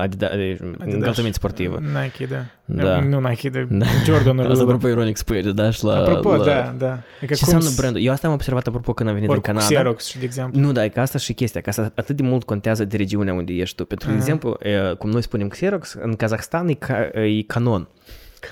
[0.00, 0.30] Adidas,
[0.78, 1.78] încălțăminte sportivă.
[2.02, 2.36] Nike, da.
[2.66, 3.00] Da.
[3.00, 3.84] Nu Nike, de Da.
[4.04, 4.50] Jordanul.
[4.50, 5.96] Asta apropo ironic spui Adidas la...
[5.96, 6.44] Apropo, la...
[6.44, 6.98] da, da.
[7.20, 8.00] E că Ce cum înseamnă s- brandul?
[8.02, 9.74] Eu asta am observat apropo când am venit ori în cu Canada.
[9.74, 10.60] Xerox, și de exemplu.
[10.60, 13.34] Nu, da, e că asta și chestia, că asta atât de mult contează de regiunea
[13.34, 13.84] unde ești tu.
[13.84, 14.16] Pentru Aha.
[14.16, 17.88] exemplu, e, cum noi spunem Xerox, în Kazahstan e, ca, e Canon.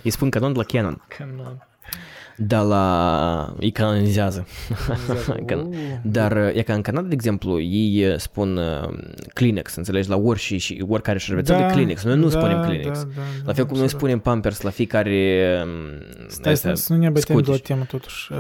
[0.03, 1.67] Îi spun Canon la Canon, Canon.
[2.53, 3.55] dar la...
[3.59, 4.47] îi canonizează.
[5.47, 5.67] Canon.
[5.67, 5.75] Uh.
[6.03, 8.99] Dar e ca în Canada, de exemplu, ei uh, spun uh,
[9.35, 12.03] Kleenex, înțelegi, la ori și, și oricare șervețel de Kleenex.
[12.03, 12.99] Noi nu da, spunem Kleenex.
[12.99, 13.91] Da, da, da, La fel cum noi absolut.
[13.91, 15.59] spunem Pampers la fiecare...
[15.65, 17.67] um, Stai astea, să, să nu ne abătem de o scutici.
[17.67, 18.31] temă totuși.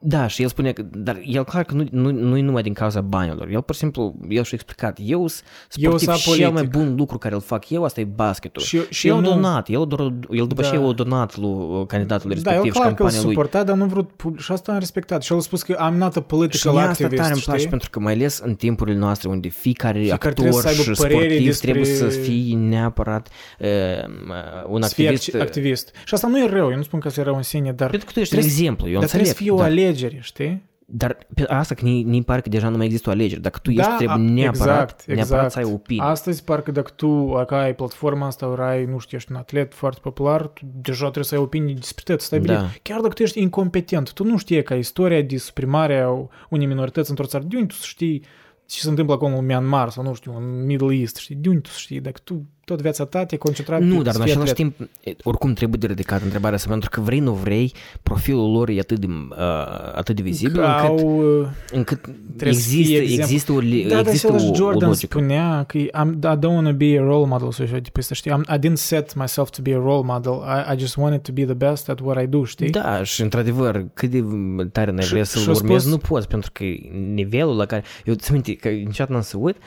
[0.00, 2.62] Uh, Da, și el spune că, dar el clar că nu, nu, nu e numai
[2.62, 3.48] din cauza banilor.
[3.48, 5.42] El, pur și simplu, el și-a explicat, eu sunt
[5.74, 6.70] Eu sportiv sunt și cel mai apolitic.
[6.88, 8.62] bun lucru care îl fac eu, asta e basketul.
[8.62, 10.68] Și- Și, și și el eu a nu- donat, el, doar, el după Da.
[10.68, 13.20] ce el a donat lui uh, candidatul da, el respectiv și clar că îl campania
[13.22, 13.30] lui.
[13.34, 14.40] suporta, dar nu vrut public.
[14.40, 15.22] Și asta am respectat.
[15.22, 17.42] Și el a spus că am not a Și political mie asta activist, tare îmi
[17.42, 17.70] place știi?
[17.70, 20.90] pentru că mai ales în timpurile noastre unde fiecare, Fiecare actor trebuie să aibă și
[20.90, 23.28] părere sportiv despre- trebuie să fie neapărat
[23.58, 23.66] uh,
[24.68, 25.36] un Să fie activist.
[25.36, 25.90] acti- activist.
[26.04, 27.88] Și asta nu e rău, eu nu spun că asta e rău în sine, dar,
[27.90, 29.36] Pentru că tu ești un trebuie- exemplu, eu dar trebuie înțeleg.
[29.36, 30.66] să fie o dar, alegere, știi?
[30.90, 33.40] dar pe asta că ni, ni pare că deja nu mai există o alegere.
[33.40, 35.50] Dacă tu Da, ești, trebuie a- neapărat, exact, neapărat exact.
[35.50, 36.02] să ai opinie.
[36.02, 39.74] Astăzi, parcă dacă tu dacă ai platforma asta, ori ai, nu știu, ești un atlet
[39.74, 42.56] foarte popular, tu deja trebuie să ai opinii despre tăi, stabilit.
[42.56, 42.70] Da.
[42.82, 46.08] Chiar dacă tu ești incompetent, tu nu știi ca istoria de suprimare a
[46.48, 48.20] unei minorități într-o țară, de unde tu să știi
[48.66, 51.60] ce se întâmplă acolo în Myanmar sau, nu știu, în Middle East, știi, de unde
[51.60, 54.24] tu să știi, dacă tu tot viața ta te-ai concentrat Nu, pe dar să în
[54.24, 54.76] fii același atlet.
[54.76, 58.68] timp, e, oricum trebuie de ridicat întrebarea asta, pentru că vrei, nu vrei, profilul lor
[58.68, 59.36] e atât de, uh,
[59.94, 62.00] atât de vizibil, Că au, încât, uh, încât
[62.36, 63.22] trebuie să fie există, exemplu.
[63.24, 65.18] există o, li- Da, dar există același o, o Jordan logică.
[65.18, 68.14] spunea că am, I don't want to be a role model, sau ceva tipul ăsta,
[68.14, 68.32] știi?
[68.32, 71.32] I'm, I didn't set myself to be a role model, I, I just wanted to
[71.32, 72.70] be the best at what I do, știi?
[72.70, 74.24] Da, și într-adevăr, cât de
[74.72, 76.64] tare ne Și- vrea și să-l a urmezi, spus- nu poți, pentru că
[77.14, 77.82] nivelul la care...
[78.04, 79.62] Eu ți minte că niciodată n-am să uit uh,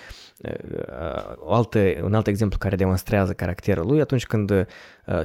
[1.37, 4.65] o altă, un alt exemplu care demonstrează caracterul lui atunci când uh,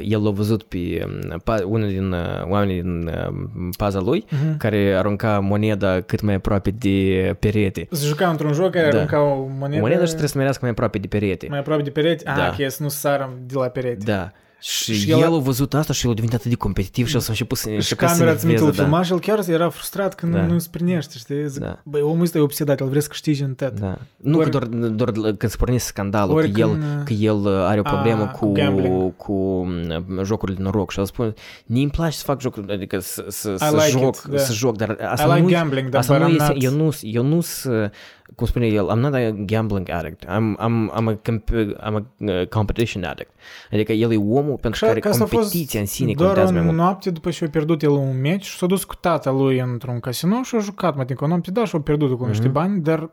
[0.03, 4.57] el l-a văzut pe um, pa- unul din uh, oamenii din uh, paza lui Mhm.
[4.57, 7.89] care arunca moneda cât mai aproape de perete.
[7.91, 8.97] Se juca într-un joc care Da.
[8.97, 11.47] arunca o monedă, Moneda și trebuie să merească mai aproape de perete.
[11.51, 12.23] mai aproape de perete.
[12.25, 12.49] Da.
[12.49, 14.05] Ah, că să nu sară de la perete.
[14.05, 14.31] Da.
[14.61, 17.07] Și, Și și el- el, a văzut asta și el a devenit atât de competitiv
[17.07, 18.88] și el s-a început să Și început să camera ți minte, îl nerveze, da.
[18.88, 20.42] filma și el chiar era frustrat că Da.
[20.42, 21.48] nu, nu sprinește, știi?
[21.48, 21.78] Zic, Da.
[21.82, 23.80] Băi, omul ăsta e obsedat, el vrea să câștige în tet.
[23.80, 23.98] Da.
[24.16, 27.12] Nu Ori- că doar, doar când se pornește scandalul, ori că el, când, uh, că
[27.12, 29.16] el are o problemă a, cu, cu gambling.
[29.16, 29.32] cu
[29.66, 31.32] mm, jocurile de noroc și el spune,
[31.66, 34.38] nu îmi place să fac jocuri, adică să, să, să like joc, it, da.
[34.38, 36.57] să joc, dar I asta like nu gambling, dar asta but nu I'm este, not-
[36.62, 37.92] eu nu, eu nu sunt,
[38.35, 42.05] cum spune el, I'm not a gambling addict, I'm, I'm, I'm, a, comp- I'm a
[42.18, 43.31] uh, competition addict.
[43.72, 46.27] Adică el e omul pentru Și care că asta a fost competiția în sine doar
[46.27, 46.77] contează mai o mult.
[46.77, 50.01] noapte după ce a pierdut el un meci și s-a dus cu tata lui într-un
[50.01, 52.53] casino și a jucat, mă, din o noapte, da, și a pierdut cu niște Mhm.
[52.53, 53.11] bani, dar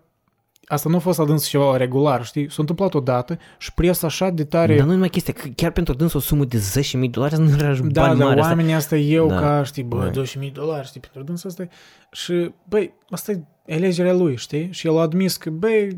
[0.65, 2.49] asta nu a fost la dânsul ceva regular, știi?
[2.49, 4.75] S-a întâmplat odată și presa așa de tare...
[4.75, 7.49] Dar nu numai chestia, că chiar pentru dâns o sumă de 10.000 de dolari nu
[7.59, 8.39] era Da, bani dar mari.
[8.39, 9.39] Asta, oamenii asta eu Da.
[9.39, 10.09] ca, știi, bă, Da.
[10.09, 11.69] 12.000 de dolari, știi, pentru dânsul asta e-
[12.11, 14.71] Și, băi, asta e alegerea lui, știi?
[14.71, 15.95] Și el a admis că, băi,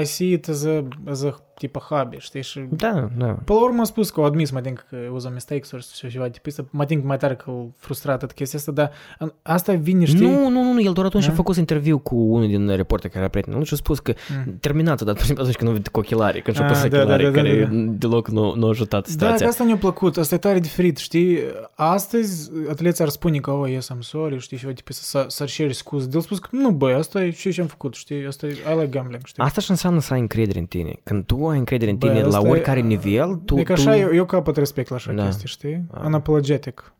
[0.00, 2.42] I see it as a, as a tipă hobby, știi?
[2.42, 3.26] Și da, da.
[3.26, 5.60] Până la urmă a spus că o admis, mă think că it was a mistake
[5.64, 5.78] sau
[6.08, 6.68] ceva de pistă.
[6.70, 10.20] Mă think mai tare că o frustrat tot chestia asta, dar în- asta vine, știi?
[10.30, 11.30] Nu, nu, nu, nu, el doar atunci Da?
[11.32, 14.12] a făcut interviu cu unul din reporteri care era prietenul și a spus că
[14.46, 14.56] Mm.
[14.60, 16.82] terminat dat pur și simplu atunci când a venit cu ochelarii, când și-a Ah, pus
[16.82, 17.90] da, da, ochelarii, da, da, care da, da.
[17.98, 19.46] deloc nu, nu a ajutat Da, că situația.
[19.48, 21.38] asta mi-a plăcut, asta e tare diferit, știi?
[21.74, 25.74] Astăzi atleții ar spune că, oh, yes, I'm sorry, știi, și tipul să, să-și ceri
[25.74, 26.06] scuze.
[26.06, 28.26] De el spus că, nu, băi, asta e ce am făcut, știi?
[28.26, 29.42] Asta e, I like gambling, știi?
[29.42, 30.92] Asta și înseamnă să ai încredere în tine.
[31.02, 33.54] Când tu ai încredere în Bă, tine la asta e- oricare nivel, tu...
[33.54, 33.72] Deci tu...
[33.72, 35.24] așa eu, eu capăt respect la așa Da.
[35.24, 35.84] chestii, știi?
[35.90, 36.02] Ah.
[36.04, 36.92] Unapologetic.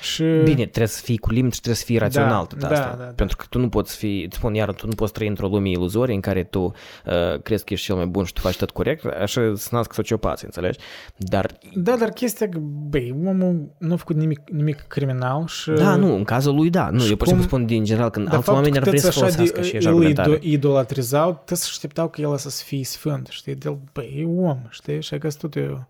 [0.00, 0.22] Și...
[0.22, 2.94] Bine, trebuie să fii cu limite și trebuie să fii rațional tot da, asta.
[2.98, 3.10] da, da.
[3.10, 5.68] Pentru că tu nu poți fi, îți spun iar, tu nu poți trăi într-o lume
[5.68, 6.60] iluzorie în care tu
[7.06, 9.92] uh, crezi că ești cel mai bun și tu faci tot corect, așa să nasc
[9.92, 10.78] sociopați, înțelegi?
[11.16, 15.70] Dar, Da, dar chestia, că, băi, omul nu a făcut nimic, nimic criminal și...
[15.70, 16.90] da, nu, în cazul lui, da.
[16.90, 18.76] Nu, și eu pur și simplu cum- spun din general, când Dar alți faptul oameni
[18.78, 20.36] ar că vrea să tăți așa folosească de- și ești îl argumentare.
[20.38, 23.54] ido- idolatrizau, tăți să așteptau că el să fie sfânt, știi?
[23.54, 25.02] De el, băi, e om, știi?
[25.02, 25.86] Și că tot eu.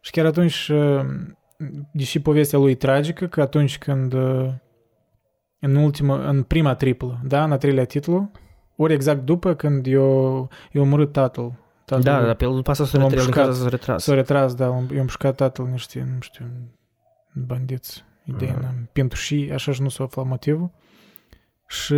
[0.00, 1.00] Și chiar atunci, uh,
[1.92, 4.48] deși povestea lui e tragică, că atunci când uh,
[5.58, 8.30] în ultima, în prima triplă, da, în a treilea titlu,
[8.76, 11.52] ori exact după când eu, eu omorât tatăl.
[11.84, 12.26] tatăl Da, lui.
[12.26, 13.48] dar pe el după asta s-a L-am retras, din pușcat.
[13.50, 14.02] casa s-a retras.
[14.02, 16.44] S-a retras, da, eu am pușcat tatăl niște, nu știu,
[17.34, 18.64] bandiți, idei, Mhm.
[18.64, 18.88] mm.
[18.92, 20.70] pentru și așa și nu s-a aflat motivul.
[21.68, 21.94] Și,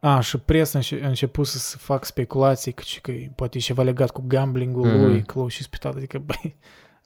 [0.00, 3.60] a, și presa înce- a început să se fac speculații că, că e poate e
[3.60, 5.00] ceva legat cu gambling-ul Mhm.
[5.00, 6.56] lui, că l-au și spitat, adică, băi,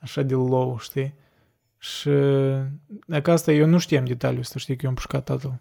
[0.00, 1.14] așa de low, știi?
[1.86, 2.10] Și
[3.06, 5.60] dacă asta eu nu știam detaliul ăsta, știi, că eu am pușcat tatăl.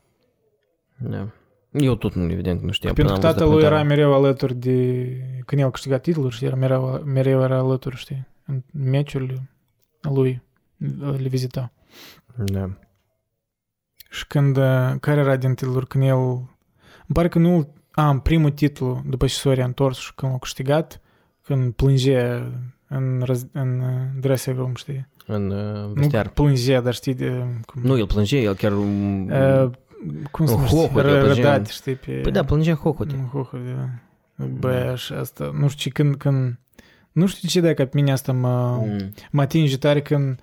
[0.98, 1.28] Da.
[1.72, 2.94] Eu tot nu, evident, nu știam.
[2.94, 4.08] Pentru până că am văzut tatăl lui era documentarul.
[4.08, 5.42] mereu alături de...
[5.46, 9.50] Când el câștiga titlul, știi, era mereu, mereu era alături, știi, în meciurile
[10.02, 10.42] lui
[11.18, 11.72] le vizita.
[12.36, 12.70] Da.
[14.10, 18.20] Și când, uh, care era din titluri, când el, îmi pare că nu, a, în
[18.20, 21.02] primul titlu, după ce s-a reîntors și când l-a câștigat,
[21.42, 22.52] când plângea
[22.88, 25.08] în, răz, în uh, dressing room, știi?
[25.28, 26.30] În uh, Nu vestiar.
[26.30, 28.72] plângea, dar știi, de, cum, Nu, el plângea, el chiar...
[28.72, 29.70] um, uh,
[30.32, 30.76] cum se în numește?
[30.78, 31.34] hohot, el Ră- plângea.
[31.54, 32.12] Rădat, știi, pe...
[32.12, 33.16] Păi da, plângea hohote.
[33.16, 33.90] În hohot, da.
[34.46, 36.60] Bă, și asta, nu știu ce, când, când,
[37.12, 39.14] nu știu ce dacă pe mine asta mă, Mm.
[39.32, 40.40] mă atinge tare când,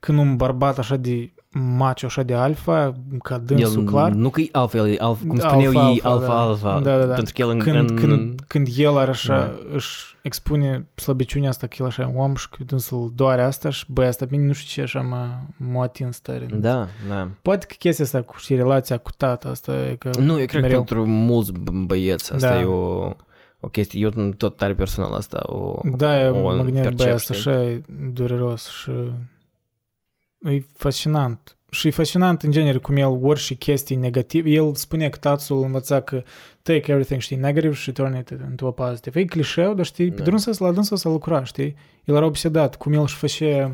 [0.00, 2.92] când un bărbat așa de macho, așa de alfa,
[3.22, 6.00] ca dânsul El, clar, Nu că e alfa, el e alfa, cum Alfa, spuneau ei,
[6.02, 6.40] alfa, alfa, da.
[6.42, 6.80] alfa.
[6.80, 7.14] Da, da, da.
[7.14, 7.58] Pentru că el în...
[7.58, 9.74] când, în, când, când el are așa, Da.
[9.74, 13.84] își expune slăbiciunea asta, că el așa e om și că dânsul doare asta și
[13.88, 16.46] băi, asta pe mine nu știu ce așa m-a, m-a atins tare.
[16.54, 17.28] Da, da.
[17.42, 20.48] Poate că chestia asta cu și relația cu tata, asta e că Nu, eu cred
[20.48, 20.76] că mereu.
[20.76, 22.60] pentru mulți b- băieți asta Da.
[22.60, 23.10] e o,
[23.60, 27.14] o chestie, eu tot tare personal asta o, Da, eu o mă gândesc, băi, percep,
[27.14, 27.50] asta știi?
[27.50, 27.82] așa e
[28.12, 28.90] dureros și
[30.52, 31.56] e fascinant.
[31.70, 36.00] Și e fascinant în genere cum el orice chestii negative, el spune că tatăl învăța
[36.00, 36.22] că
[36.62, 39.20] take everything, știi, negative și turn it into a positive.
[39.20, 40.22] E clișeu, dar știi, pe Da.
[40.22, 41.74] drum să la dânsul să lucra, știi?
[42.04, 43.70] El era obsedat, cum el își făcea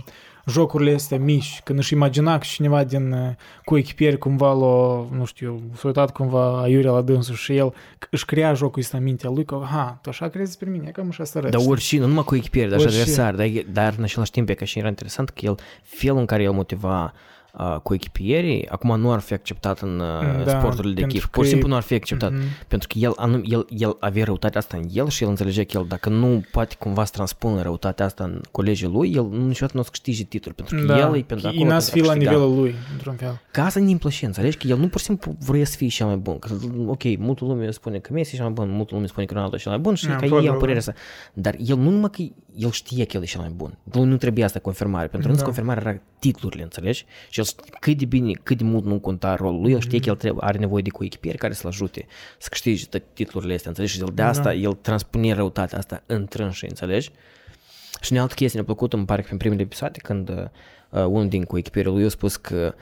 [0.47, 3.28] jocurile astea mici, când își imagina că cineva din uh,
[3.64, 7.74] coechipieri cumva l-a, nu știu, s-a uitat cumva aiurea la dânsul și el
[8.11, 11.09] își crea jocul ăsta în mintea lui că, ha, tu așa crezi despre mine, cam
[11.09, 11.53] așa să arăți.
[11.53, 11.72] Dar știi?
[11.72, 13.01] oricine, nu numai cu echipieri, dar și Orice.
[13.01, 16.18] adversari, dar, e- dar în același timp e ca și era interesant că el, felul
[16.18, 17.12] în care el motiva
[17.59, 21.24] uh, cu echipierii, acum nu ar fi acceptat în uh, Da, sporturile de pentru echipă.
[21.24, 22.30] că Pur și e- simplu nu ar fi acceptat.
[22.32, 22.40] Mhm.
[22.68, 25.78] Pentru că el, anum, el, el avea răutatea asta în el și el înțelegea că
[25.78, 29.80] el, dacă nu poate cumva să transpună răutatea asta în colegii lui, el niciodată nu
[29.80, 30.55] o să câștige titlul.
[30.55, 32.38] Pentru că Da, el e pentru acolo e n-ați fi pentru a la câștiga.
[32.40, 33.40] nivelul lui, într-un fel.
[33.50, 34.57] Ca asta ne plăcea, înțelegi?
[34.57, 36.38] Că el nu pur și simplu vrea să fie cel mai bun.
[36.38, 36.48] Că,
[36.86, 39.57] ok, multă lume spune că Messi e cel mai bun, multă lume spune că Ronaldo
[39.57, 40.61] e cel mai bun și Da, că probabil, ei au da.
[40.61, 40.94] părerea asta.
[41.32, 42.22] Dar el nu numai că
[42.57, 43.78] el știe că el e cel mai bun.
[43.82, 45.07] Nu, nu trebuia asta confirmare.
[45.07, 45.42] Pentru că Da.
[45.44, 47.05] confirmarea era titlurile, înțelegi?
[47.30, 49.96] Și el știe cât de bine, cât de mult nu conta rolul lui, el știe
[49.98, 50.03] Mhm.
[50.05, 52.07] că el trebuie, are nevoie de coechipieri care să-l ajute
[52.38, 53.94] să câștige toate titlurile astea, înțelegi?
[53.94, 54.28] Și el de Da.
[54.28, 57.11] asta, el transpune răutatea asta în trânșă, înțelegi?
[58.00, 61.28] Și în altă chestie ne-a plăcut, îmi pare că prin primele episoade, când uh, unul
[61.28, 62.74] din coechipierii lui a spus că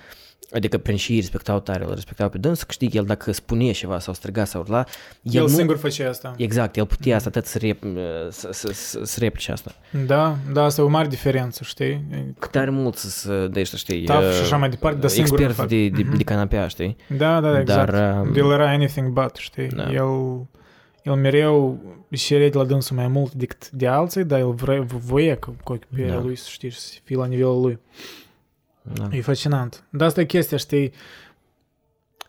[0.53, 3.33] Adică prin și îi respectau tare, îl respectau pe dâns, că știi că el dacă
[3.33, 4.85] spunea ceva sau striga sau urla,
[5.23, 6.35] el, El, nu, singur făcea asta.
[6.37, 7.83] Exact, el putea asta atât să, rep,
[8.31, 9.75] să, să, să, să replice asta.
[10.07, 12.05] Da, da, asta e o mare diferență, știi?
[12.39, 15.11] Cât tare mult să, să de ăștia, știi, Taf uh, și așa mai departe, dar
[15.11, 15.69] singur expert fac.
[15.69, 16.17] de, de, Mhm.
[16.17, 16.97] de canapea, știi?
[17.17, 17.91] Da, da, da, exact.
[17.91, 19.69] Dar, um, El era anything but, știi?
[19.69, 19.93] Da.
[19.93, 20.47] El,
[21.03, 21.79] el mereu
[22.11, 26.15] și de la dânsul mai mult decât de alții, dar el vre, voie că coechipierea
[26.15, 26.21] Da.
[26.21, 27.79] lui să știi, să fie la nivelul lui.
[28.83, 29.09] Da.
[29.11, 29.85] E fascinant.
[29.91, 30.93] Dar asta e chestia, știi?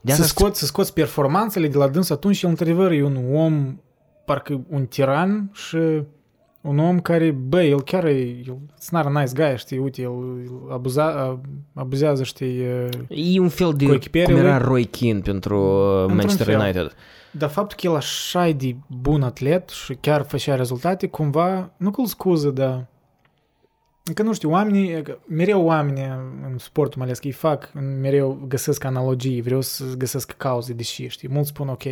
[0.02, 3.36] De să, asta scoți, să scoți performanțele de la dâns, atunci el într-adevăr e un
[3.36, 3.80] om,
[4.26, 5.78] parcă un tiran și
[6.62, 10.02] un om care, bă, el chiar e, el, it's not a nice guy, știi, uite,
[10.02, 10.12] el,
[10.44, 11.40] el abuza,
[11.74, 16.06] abuzează, știi, e- e un fel de, coechipierii cum era lui- Roy Keane pentru uh,
[16.08, 16.60] Manchester fel.
[16.60, 16.96] United.
[17.32, 21.92] dar faptul că el așa e de bun atlet și chiar făcea rezultate, cumva, nu
[21.92, 22.88] că îl scuză, dar
[24.04, 26.04] Încă nu știu, oamenii, că mereu oamenii
[26.52, 31.08] în sportul mai ales că îi fac, mereu găsesc analogii, vreau să găsesc cauze, deși,
[31.08, 31.84] știi, mulți spun ok.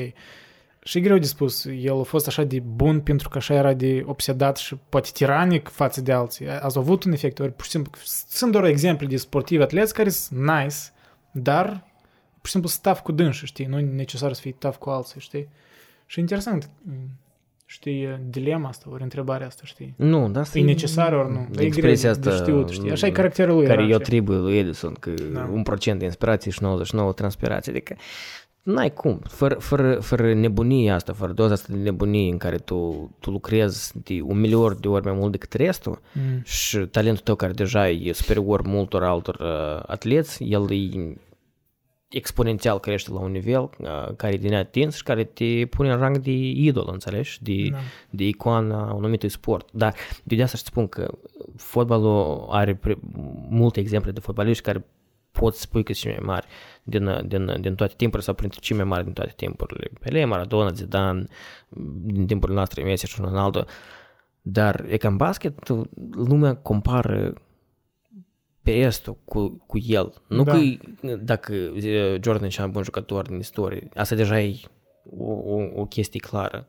[0.83, 3.73] Și e greu de spus, el a fost așa de bun pentru că așa era
[3.73, 6.49] de obsedat și poate tiranic față de alții.
[6.49, 7.91] Ați avut un efect, ori pur și simplu,
[8.27, 10.75] sunt doar exemple de sportivi atleți care sunt nice,
[11.31, 11.67] dar
[12.37, 15.19] pur și simplu staf cu dânși, știi, nu e necesar să fii taf cu alții,
[15.19, 15.49] știi?
[16.05, 16.69] Și interesant.
[17.71, 19.93] Știi, dilema asta, ori întrebarea asta, știi?
[19.97, 21.47] Nu, dar asta E necesar ori nu?
[21.59, 22.91] E expresia greu de asta știut, știi?
[22.91, 23.65] Așa e caracterul lui.
[23.65, 24.03] care era eu așa.
[24.03, 25.49] atribui lui Edison, că Da.
[25.51, 27.71] un procent de inspirație și 99 transpirație.
[27.71, 27.95] Adică
[28.63, 33.09] n-ai cum, fără, fără, fără nebunia asta, fără doza asta de nebunie în care tu,
[33.19, 36.41] tu lucrezi de un milion de ori mai mult decât restul Mm.
[36.43, 41.13] și talentul tău care deja e superior multor altor uh, atleți, el e
[42.09, 45.97] exponențial crește la un nivel uh, care e de neatins și care te pune în
[45.97, 47.43] rang de idol, înțelegi?
[47.43, 47.77] De, Da.
[48.09, 49.69] de icoana anumitui sport.
[49.71, 51.11] Dar eu de asta să spun că
[51.55, 52.99] fotbalul are pre-
[53.49, 54.85] multe exemple de fotbaliști care
[55.31, 56.47] pot să spui că sunt cei mai mari
[56.83, 59.91] din, din, din toate timpurile sau printre cei mai mari din toate timpurile.
[59.99, 61.23] Pele, Maradona, Zidane,
[62.01, 63.65] din timpurile noastre, Messi și Ronaldo.
[64.41, 65.67] Dar e ca în basket,
[66.11, 67.33] lumea compară
[68.63, 70.13] pe restul cu, cu el.
[70.27, 70.51] Nu Da.
[70.51, 70.79] că e-
[71.15, 73.89] dacă e, Jordan e cel mai bun jucător din istorie.
[73.95, 74.55] Asta deja e
[75.17, 76.67] o, o, o chestie clară.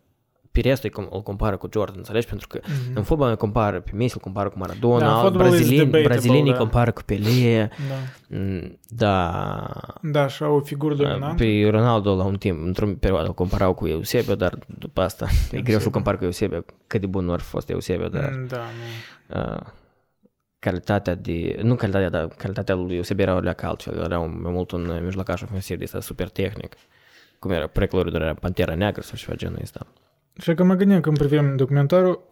[0.52, 2.26] Pe restul îi com- îl compară cu Jordan, înțelegi?
[2.26, 2.96] Pentru că Mhm.
[2.96, 5.84] în fotbal îl compară pe Messi, îl compară cu Maradona, Da, da, fotbalul is brazilieni,
[5.84, 6.58] debatable, brazilienii da.
[6.58, 8.36] compară cu Pelé, Da.
[8.36, 9.70] Mm, da,
[10.02, 11.34] Da, așa o figură dominantă.
[11.44, 15.60] pe Ronaldo la un timp, într-o perioadă îl comparau cu Eusebio, dar după asta e
[15.60, 18.46] greu să-l compar cu Eusebio, cât de bun nu ar fi fost Eusebio, dar Mm,
[18.46, 19.40] Da, nu.
[19.40, 19.60] uh,
[20.60, 24.52] calitatea de, nu calitatea, dar calitatea lui Eusebio era o leacă altfel, era un, mai
[24.52, 26.76] mult un mijlocaș ofensiv de ăsta super tehnic,
[27.38, 29.86] cum era precolorul era Pantera Neagră sau ceva genul ăsta.
[30.40, 32.22] Și că mă gândeam când privim documentarul,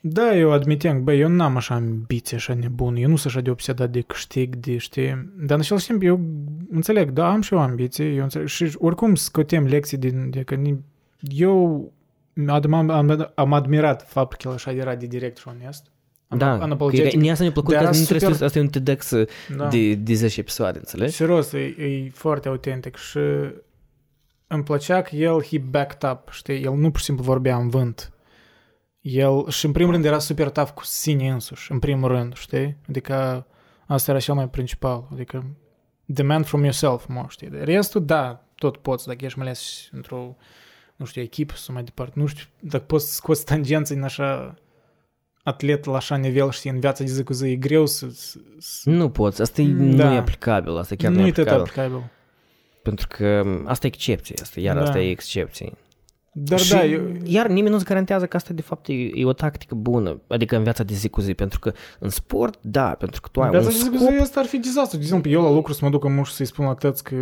[0.00, 3.50] da, eu admiteam, bă, eu n-am așa ambiție așa nebună, eu nu sunt așa de
[3.50, 6.20] obsedat de câștig, de știi, dar în același timp eu
[6.70, 10.54] înțeleg, da, am și eu ambiție, eu înțeleg, și oricum scotem lecții din, de că
[10.54, 10.84] ni-
[11.20, 11.92] eu
[12.48, 15.90] am, am, am admirat faptul că el așa era de direct și onest.
[16.28, 17.10] Am, Da, unapologetic.
[17.12, 18.68] că, mie asta mi-a plăcut, Dar că era nu trebuie super- să, asta e un
[18.68, 19.12] TEDx
[19.56, 19.68] Da.
[19.68, 21.14] de, de 10 episoade, înțelegi?
[21.14, 23.18] Serios, e, e foarte autentic și
[24.46, 27.68] îmi plăcea că el, he backed up, știi, el nu pur și simplu vorbea în
[27.68, 28.10] vânt.
[29.00, 32.76] El, și în primul rând era super tough cu sine însuși, în primul rând, știi?
[32.88, 33.46] Adică
[33.86, 35.44] asta era cel mai principal, adică
[36.04, 37.48] demand from yourself, mă, știi?
[37.48, 40.36] De restul, da, tot poți, dacă ești mai ales într-o,
[40.96, 44.54] nu știu, echipă sau mai departe, nu știu, dacă poți să scoți tangență în așa
[45.46, 48.06] atlet la așa nivel, știi, în viața de zi cu zi, e greu să...
[48.10, 50.04] să, să Nu poți, asta e, Da.
[50.08, 51.84] nu e aplicabil, asta chiar nu, nu e e tot aplicabil.
[51.84, 52.10] aplicabil.
[52.82, 54.82] Pentru că asta e excepție, asta, iar Da.
[54.82, 55.72] asta e excepție.
[56.38, 59.32] Dar și da, eu, iar nimeni nu-ți garantează că asta de fapt e, e o
[59.32, 63.20] tactică bună, adică în viața de zi cu zi, pentru că în sport, da, pentru
[63.20, 64.96] că tu ai Viața un de zi cu scop, zi asta ar fi dezastru.
[64.96, 67.16] De exemplu, eu la lucru să mă duc în muș să-i spun la tăți că...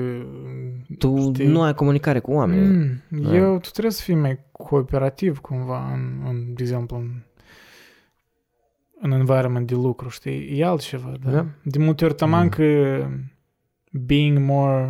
[0.98, 1.46] tu știi?
[1.46, 2.66] nu ai comunicare cu oamenii.
[3.08, 3.34] Mm, Da.
[3.36, 7.10] eu, tu trebuie să fii mai cooperativ cumva, în, în de exemplu, în,
[9.04, 10.58] în environment de lucru, știi?
[10.58, 11.30] E altceva, da.
[11.30, 11.46] Da.
[11.62, 12.48] De multe ori taman Mm.
[12.48, 12.64] că
[13.90, 14.80] being more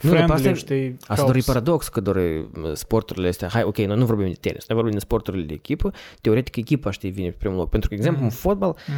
[0.00, 1.46] Nu, dar friendly, asta e- știi, Asta doar e helps.
[1.46, 4.92] paradox că doar e, sporturile astea, hai, ok, noi nu vorbim de tenis, noi vorbim
[4.92, 7.68] de sporturile de echipă, teoretic echipa, știi, vine pe primul loc.
[7.68, 8.28] Pentru că, de exemplu, Mm.
[8.30, 8.94] în fotbal, Mm.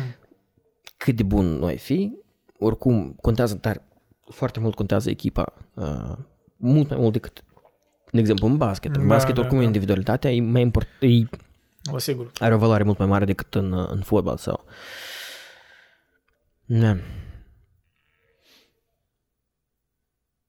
[0.96, 2.12] cât de bun noi fi,
[2.58, 3.86] oricum contează tare,
[4.30, 6.12] foarte mult contează echipa, uh,
[6.56, 7.44] mult mai mult decât,
[8.10, 8.94] de exemplu, în basket.
[8.96, 9.64] În Da, basket, da, oricum, da.
[9.64, 10.86] individualitatea e mai import,
[11.88, 12.30] e, Vă sigur.
[12.38, 14.64] are o valoare mult mai mare decât în, uh, în fotbal sau...
[16.64, 16.96] Da.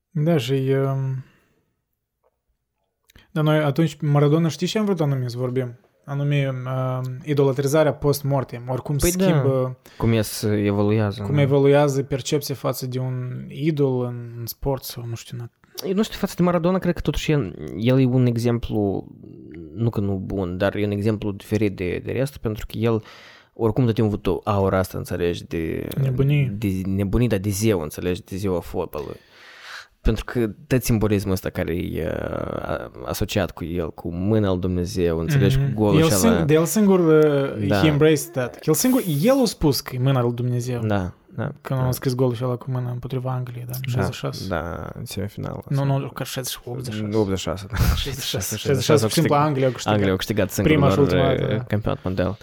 [0.09, 0.51] Da, și...
[0.53, 1.23] Um...
[3.31, 5.79] Dar noi atunci, Maradona, știi ce am vrut anume să vorbim?
[6.05, 9.23] Anume, uh, idolatrizarea post-mortem, oricum Păi da.
[9.23, 11.21] schimbă, Cum e să evoluează.
[11.23, 11.41] cum da.
[11.41, 15.56] evoluează percepția față de un idol în, în sport sau nu știu, na- Eu
[15.93, 19.07] nu știu, față de Maradona, cred că totuși el, el e un exemplu,
[19.73, 23.03] nu că nu bun, dar e un exemplu diferit de, de rest, pentru că el
[23.53, 26.55] oricum tot timpul a avut o aura asta, înțelegi, de Nebunie.
[26.57, 29.19] de nebunie, dar de zeu, înțelegi, de ziua fotbalului.
[30.01, 35.17] Pentru că tot simbolismul ăsta care e uh, asociat cu el, cu mâna lui Dumnezeu,
[35.19, 35.73] înțelegi, Mhm.
[35.73, 37.79] cu golul el, și sing, de el singur, uh, Da.
[37.79, 38.59] he embraced that.
[38.67, 40.79] El singur, el a spus că e mâna lui Dumnezeu.
[40.79, 41.51] Da, da.
[41.61, 41.85] Când da.
[41.87, 44.47] a scris golul și ăla cu mâna împotriva Angliei, da, în 66.
[44.47, 45.63] Da, în semifinală.
[45.69, 46.69] Nu, nu, că 66.
[46.69, 47.17] 86.
[47.17, 47.77] 86, da.
[47.95, 48.55] 66.
[48.57, 49.93] 66, pur și simplu Anglia a câștigat.
[49.93, 51.63] Anglia au câștigat singur Prima și doar ultima uh, dată, da.
[51.63, 52.37] campionat mondial.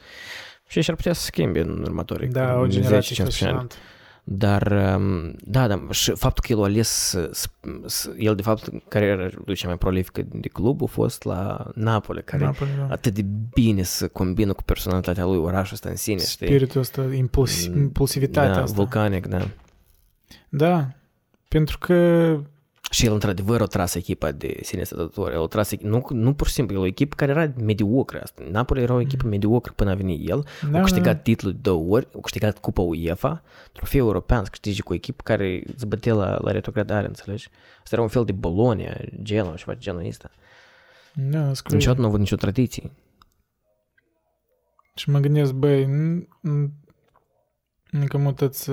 [0.66, 3.66] Și și ar putea să schimbe în următorii Da, o 10-15 generație ani.
[4.24, 4.68] Fascinantă.
[4.68, 7.48] Dar, um, da, da, și faptul că el a ales, să- să-
[7.86, 12.22] să- el de fapt, cariera lui cea mai prolifică de club a fost la Napoli,
[12.24, 12.86] care Napoli, da.
[12.90, 16.46] atât de bine să combină cu personalitatea lui orașul ăsta în sine, știi?
[16.46, 18.76] Spiritul ăsta, impuls, Mm, impulsivitatea da, asta.
[18.76, 19.48] vulcanic, da.
[20.48, 20.88] Da,
[21.48, 21.94] pentru că
[22.94, 25.34] Și el, într-adevăr, a tras echipa de sine stătători.
[25.34, 28.20] El a tras, nu, nu pur și simplu, el o echipă care era mediocră.
[28.22, 28.42] Asta.
[28.50, 30.46] Napoli era o echipă mediocră până a venit el.
[30.70, 33.42] da, a câștigat titlul de două ori, a câștigat Cupa UEFA,
[33.72, 37.48] trofeu european, să câștigi cu o echipă care îți bătea la, la retrogradare, înțelegi?
[37.82, 40.30] Asta era un fel de Bologna, Genoa, ceva de genul ăsta.
[41.14, 41.76] Da, da, scrie.
[41.76, 42.90] Niciodată nu a avut nicio tradiție.
[44.94, 46.70] Și mă gândesc, băi, n- n-
[47.90, 48.70] încă mutăți,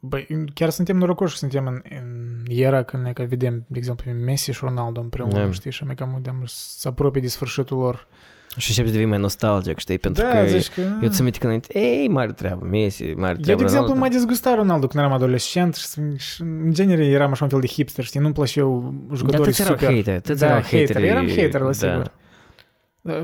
[0.00, 4.12] băi, chiar suntem norocoși că suntem în, în era când ne că vedem, de exemplu,
[4.12, 5.50] Messi și Ronaldo împreună, Da.
[5.50, 8.06] știi, și mai cam udem să apropie de sfârșitul lor.
[8.56, 9.98] Și începi să devii mai nostalgic, știi?
[9.98, 10.80] Pentru da, că zici că...
[11.02, 13.42] eu ți aminte că înainte, ei, mare treabă, Messi, mare Eu, treabă.
[13.44, 13.94] de exemplu, Ronaldo.
[14.00, 15.86] m-a dezgustat Ronaldo când eram adolescent și,
[16.16, 19.60] și în genere eram așa un fel de hipster, știi, nu-mi plăceau Dar jucătorii toți
[19.62, 19.94] erau super.
[19.94, 21.06] hater, toți Da, erau hater, hateri.
[21.06, 21.72] eram hater, la da.
[21.72, 22.12] sigur.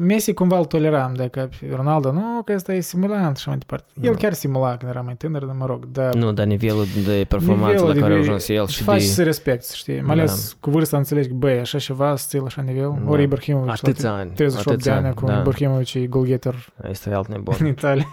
[0.01, 3.87] Messi cumva îl toleram, de că Ronaldo, nu, că ăsta e simulant și mai departe.
[4.01, 4.18] El Da.
[4.18, 7.66] chiar simula când era mai tânăr, dar mă rog, dar Nu, dar nivelul de performanță
[7.66, 9.07] nivelul la de- care a ajuns el îți și faci de...
[9.07, 10.01] să respecti, știi?
[10.01, 12.99] Mai ales cu vârsta înțelegi că, băi, așa ceva, să ții la așa nivel.
[13.05, 13.11] Da.
[13.11, 15.39] Ori Ibrahimovic, Atâția la ani, 38 de atâția ani, ani, acum da.
[15.39, 16.55] Ibrahimovic e golgeter
[16.91, 17.55] Este alt nebun.
[17.61, 18.07] în Italia,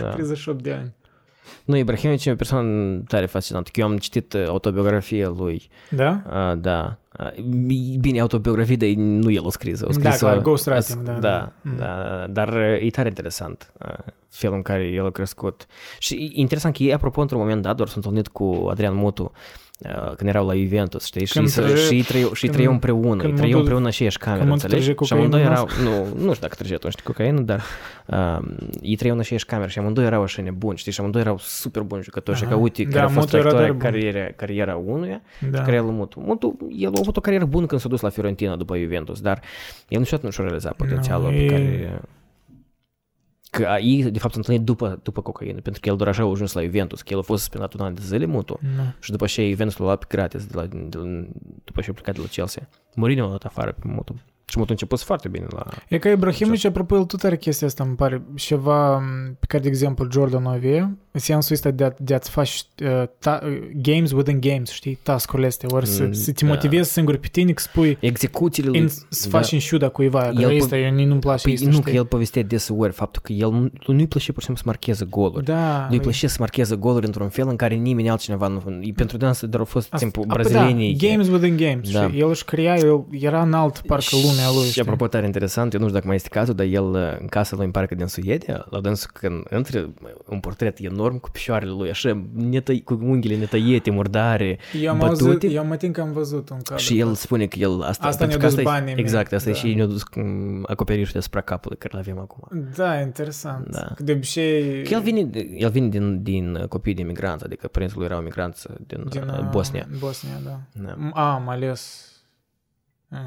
[0.00, 0.08] da.
[0.14, 0.92] 38 de ani.
[1.64, 3.70] Nu, Ibrahimovic e o persoană tare fascinantă.
[3.74, 5.68] Eu am citit uh, autobiografia lui.
[5.90, 6.22] Da?
[6.26, 6.96] Uh, da.
[7.36, 7.42] Uh,
[8.00, 9.80] bine, autobiografie, dar nu el o scris.
[9.80, 11.28] O Da, scris clar, ghostwriting, da, da, da.
[11.28, 11.76] da, Mm.
[11.76, 15.66] da, dar uh, e tare interesant uh, felul în care el a crescut.
[15.98, 19.22] Și e interesant că ei, apropo, într-un moment dat, doar s-au întâlnit cu Adrian Mutu
[19.22, 19.30] uh,
[20.16, 21.26] când erau la Juventus, știi?
[21.26, 23.86] Și, Când să, trăie- și, trăiau, și când- trăiau împreună, când trăiau Mutu- împreună în
[23.90, 24.84] aceeași cameră, Mutu înțelegi?
[24.92, 27.60] trăgea Și amândoi cocaină erau, nu, nu știu dacă trăgea atunci cocaină, dar
[28.06, 28.38] uh,
[28.80, 30.92] ei trăiau în aceeași cameră și amândoi erau așa nebuni, știi?
[30.92, 32.52] Și amândoi erau super buni jucători și Aha.
[32.52, 34.00] că uite Da, care a fost Mutu era tare traiectoria bun.
[34.10, 35.20] cariera, cariera unuia
[35.50, 35.62] Da.
[35.62, 36.20] care el Mutu.
[36.26, 39.40] Mutu, el a avut o carieră bună când s-a dus la Fiorentina după Juventus, dar
[39.88, 42.00] el niciodată nu și-a realizat potențialul Nu, pe e- care...
[43.56, 46.22] Că a- ei, de fapt, s-au întâlnit după, după cocaină, pentru că el doar așa
[46.22, 48.82] a ajuns la Juventus, că el a fost suspendat un an de zile, Mutu, Nu.
[49.00, 51.04] și după aceea Juventus l-a luat pe gratis, de la, de la,
[51.64, 52.68] după ce a plecat de la Chelsea.
[52.94, 54.14] Mourinho l-a dat afară pe Mutu.
[54.44, 55.64] Și Mutu a început foarte bine la...
[55.88, 59.62] E ca Ibrahimovic, apropo, el tot are chestia asta, îmi pare, ceva m, pe care,
[59.62, 63.58] de exemplu, Jordan o avea, sensul ăsta de, a, de a-ți faci uh, ta, uh,
[63.82, 66.50] games within games, știi, task-urile astea, ori să, Mm, să te da.
[66.52, 68.78] motivezi singur pe tine, că spui, Execuțiile lui...
[68.78, 71.76] în, să faci în șuda cuiva, că El ăsta, eu nu-mi place Păi ăsta, nu,
[71.76, 71.96] că știi?
[71.96, 75.44] el povestea deseori faptul că el nu- nu-i plăcea pur și simplu să marcheze goluri.
[75.44, 78.62] Da, Nu-i plăcea să marcheze goluri într-un fel în care nimeni altcineva nu...
[78.80, 80.94] e Pentru dânsa doar au fost Asta- timpul a, păi brazilienii.
[80.96, 82.02] Da, games within games, Da.
[82.06, 82.20] știi?
[82.20, 84.82] El își crea, el era în alt parcă lumea lui, Și știi?
[84.82, 87.56] apropo, tare interesant, eu nu știu dacă mai este cazul, dar el uh, în casa
[87.56, 89.88] lui în parcă din Suedia, la dânsul când între
[90.28, 95.24] un portret enorm cu picioarele lui, așa, netăi, cu unghiile netăiete, murdare, Eu am bătute.
[95.24, 96.84] auzit, eu mă tin că am văzut un cadru.
[96.84, 99.04] și el spune că el asta, Asta pentru ne-a că dus asta e- banii mei,
[99.04, 99.56] Exact, asta da.
[99.56, 102.68] e și ne-a dus um, acoperișul deasupra capului care îl avem acum.
[102.76, 103.68] Da, interesant.
[103.70, 103.92] Da.
[103.94, 104.82] Că de obicei...
[104.82, 108.20] Că el vine, el vine din, din uh, copii de migranți, adică părinții lui erau
[108.20, 109.86] migranți din, Din uh, uh, Bosnia.
[109.98, 110.60] Bosnia, da.
[110.72, 110.94] Da.
[110.94, 112.06] M- A, am ales...
[113.10, 113.18] Ah,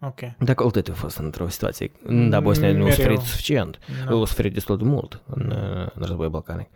[0.00, 0.20] ok.
[0.38, 1.90] Dacă uite, a fost într-o situație,
[2.28, 2.94] da, Bosnia nu a Mereu.
[2.94, 4.14] suferit suficient, Da.
[4.16, 6.68] a suferit destul de mult în, uh, în războiul balcanic.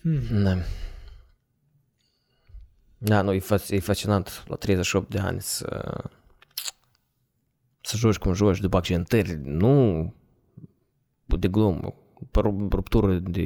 [0.00, 0.42] Hmm.
[0.42, 0.56] Da.
[2.98, 6.00] Da, nu, e, fac, e fascinant la 38 de ani să,
[7.80, 10.14] să joci cum joci după accidentări, nu
[11.24, 11.94] de glumă, ru-
[12.70, 13.40] ruptură de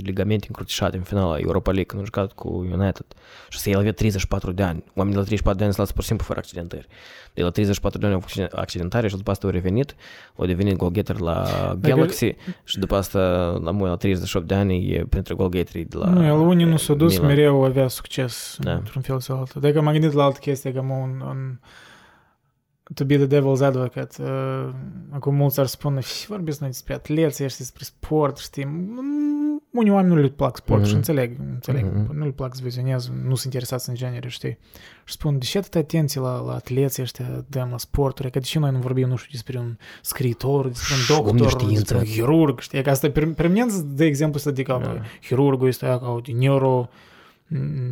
[0.00, 3.06] ligamente încrucișate în finala Europa League când a jucat cu United
[3.48, 4.84] și să el avea 34 de ani.
[4.94, 6.86] Oamenii la 34 de ani se lasă pur și simplu fără accidentări.
[7.34, 9.94] De la 34 de ani au fost accidentare și după asta au revenit,
[10.36, 11.44] au devenit goalgetter la
[11.80, 13.20] Galaxy și după asta
[13.62, 16.76] la mult la 38 de ani e printre goalgetterii de la nu, el unii nu
[16.76, 17.26] s-a dus, Milan.
[17.26, 18.72] mereu avea succes Da.
[18.72, 19.60] într-un fel sau altul.
[19.60, 21.58] Dacă m-am gândit la altă chestie, că mă un, un
[22.94, 24.22] to be the devil's advocate.
[24.22, 24.68] Uh,
[25.10, 28.64] acum mulți ar spune, și vorbiți noi despre atleți, ești despre sport, știi?
[28.64, 29.32] Mm,
[29.72, 30.88] Unii oameni nu le plac sport Mhm.
[30.88, 32.16] și înțeleg, înțeleg, Mhm.
[32.16, 34.58] nu le plac să vizionez, nu sunt interesați în genere, știi?
[35.04, 38.44] Și spun, de ce atâta atenție la, la atleții ăștia, dăm la sporturi, că de
[38.44, 41.78] ce noi nu vorbim, nu știu, despre un scriitor, despre un Om de doctor, știință.
[41.80, 42.82] despre un chirurg, știi?
[42.82, 44.78] Că asta, per, per mine, de exemplu, să zic, Da.
[44.78, 46.88] că chirurgul este ca de neuro,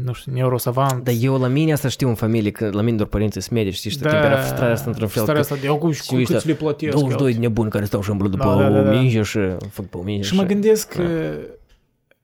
[0.05, 1.05] nu știu, neurosavant.
[1.05, 3.75] Dar eu la mine asta știu în familie, că la mine doar părinții sunt medici,
[3.75, 5.23] știi, și da, tempera frustrarea asta într-un fel.
[5.23, 6.93] Starea că asta de acum și și cum ăștia cât le plătesc.
[6.93, 8.91] 22 de nebuni care stau și umblă după Da, da, da, o da.
[8.91, 9.39] minge și
[9.71, 10.29] fac pe o minge.
[10.29, 11.03] Și mă gândesc Da.
[11.03, 11.35] că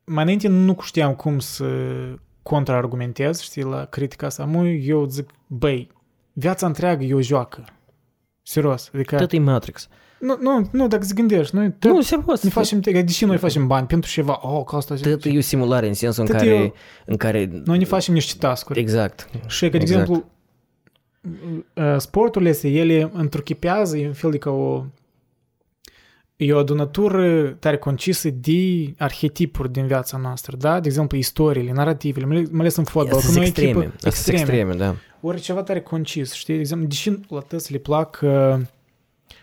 [0.05, 1.65] mai înainte nu știam cum să
[2.43, 4.45] contraargumentez, știi, la critica asta.
[4.45, 5.89] Mui, eu zic, băi,
[6.33, 7.65] viața întreagă e o joacă.
[8.43, 8.91] Serios.
[8.95, 9.89] Adică, Tot e Matrix.
[10.21, 12.43] Nu, nu, nu, dacă îți gândești, noi tot Nu, serios.
[12.43, 15.41] ne facem, de deși noi facem bani pentru ceva, oh, că asta Tot e o
[15.41, 16.75] simulare în sensul în Tot care, eu-
[17.07, 17.51] în care...
[17.65, 18.79] Noi ne facem niște task-uri.
[18.81, 19.29] Exact.
[19.47, 20.01] Și că, de Exact.
[20.01, 20.25] exemplu,
[21.75, 24.85] uh, sporturile astea, ele întruchipează, e un fel de ca o
[26.37, 30.81] e o adunătură tare concisă de arhetipuri din viața noastră, da?
[30.81, 33.17] De exemplu, istoriile, narativele, mai ales- mai ales în fotbal.
[33.17, 33.71] Asta Când sunt o extreme.
[33.85, 34.95] echipă Asta sunt extreme, da.
[35.21, 36.55] ori ceva tare concis, știi?
[36.55, 38.55] De exemplu, deși la tăți le plac uh,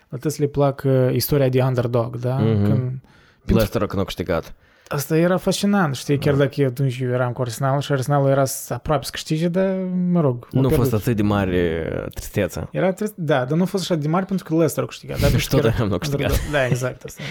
[0.09, 2.35] la tăți le plac uh, istoria de underdog, da?
[2.35, 2.63] Mhm.
[2.63, 2.99] Când, Pentru-
[3.45, 4.53] Leicester când a câștigat.
[4.87, 6.17] Asta era fascinant, știi?
[6.17, 6.43] Chiar Da.
[6.43, 9.75] dacă eu atunci eu eram cu Arsenal și Arsenalul era s- aproape să câștige, dar,
[10.11, 10.99] mă rog, Nu au a fost pierdut.
[11.01, 12.67] atât de mare uh, tristețe.
[12.71, 15.19] Era trist, da, dar nu a fost așa de mare pentru că Leicester a câștigat.
[15.19, 16.49] Da, Și tot chiar- am câștigat.
[16.51, 17.21] Da, exact asta.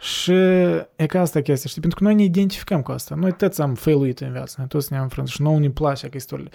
[0.00, 0.32] Și
[0.96, 1.80] e ca asta chestia, știi?
[1.80, 3.14] Pentru că noi ne identificăm cu asta.
[3.14, 6.16] Noi toți am failuit în viață, noi toți ne-am frânt și nouă ne place că
[6.16, 6.48] istorie.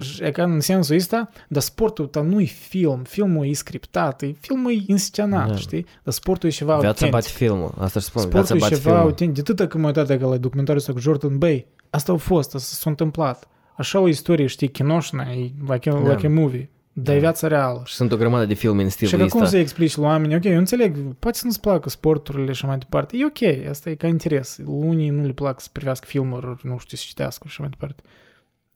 [0.00, 4.22] Și e ca în sensul ăsta, dar sportul ăsta nu e film, filmul e scriptat,
[4.22, 5.56] e, filmul e inscenat, Da.
[5.56, 5.86] știi?
[6.02, 7.14] Dar sportul e ceva Viața autentic.
[7.14, 7.74] bate filmul.
[7.78, 8.22] Asta își spun.
[8.28, 9.00] Viața Sportul e bate ceva filmul.
[9.10, 9.34] autentic.
[9.44, 12.54] De atâta că m-am uitat că la documentarul ăsta cu Jordan Bay, asta a fost,
[12.54, 13.48] asta s-a întâmplat.
[13.76, 16.10] Așa o istorie, știi, chinoșna, e like a, Da.
[16.12, 16.70] like a movie.
[16.92, 17.20] Dar e Da.
[17.22, 17.82] viața reală.
[17.84, 19.52] Și sunt o grămadă de filme în Și stilul că cum ăsta.
[19.54, 22.78] să explici la oameni, ok, eu înțeleg, poate să nu-ți placă sporturile și așa mai
[22.78, 24.58] departe, e ok, asta e ca interes.
[24.64, 28.02] Unii nu le plac să privească filmuri, nu știu, să citească și așa mai departe.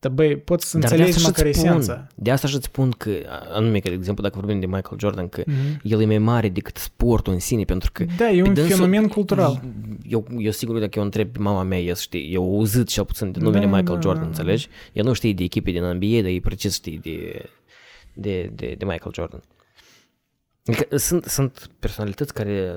[0.05, 2.07] Dar băi, poți să Dar de înțelegi asta măcar și-ți spun, esența.
[2.15, 3.09] de asta și spun că,
[3.53, 5.79] anume că, de exemplu, dacă vorbim de Michael Jordan, că Mhm.
[5.83, 8.75] el e mai mare decât sportul în sine, pentru că Da, e pe un dânsul-
[8.75, 9.61] fenomen cultural.
[10.07, 13.05] Eu, eu sigur, dacă eu întreb pe mama mea, el știe, eu au auzit cel
[13.05, 14.27] puțin de numele Da, Michael da, Jordan, da.
[14.27, 14.67] înțelegi?
[14.93, 17.45] El nu știe de echipe din NBA, dar e precis știe de,
[18.13, 19.41] de, de, de Michael Jordan.
[20.65, 22.73] Adică sunt, sunt personalități care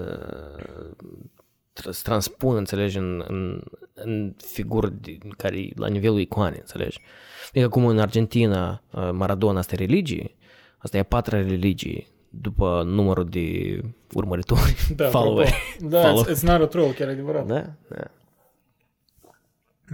[1.79, 3.63] uh, tra- se transpun, înțelegi, în, în,
[3.95, 7.01] în figuri de, care la nivelul icoane, înțelegi?
[7.49, 10.35] Adică cum în Argentina uh, Maradona asta e religie,
[10.79, 13.81] asta e a patra religie după numărul de
[14.15, 15.47] urmăritori, Da, follower.
[15.47, 15.95] apropo.
[15.97, 16.25] Da, Follow.
[16.25, 17.47] it's, it's not a troll, chiar adevărat.
[17.47, 18.11] Da, da.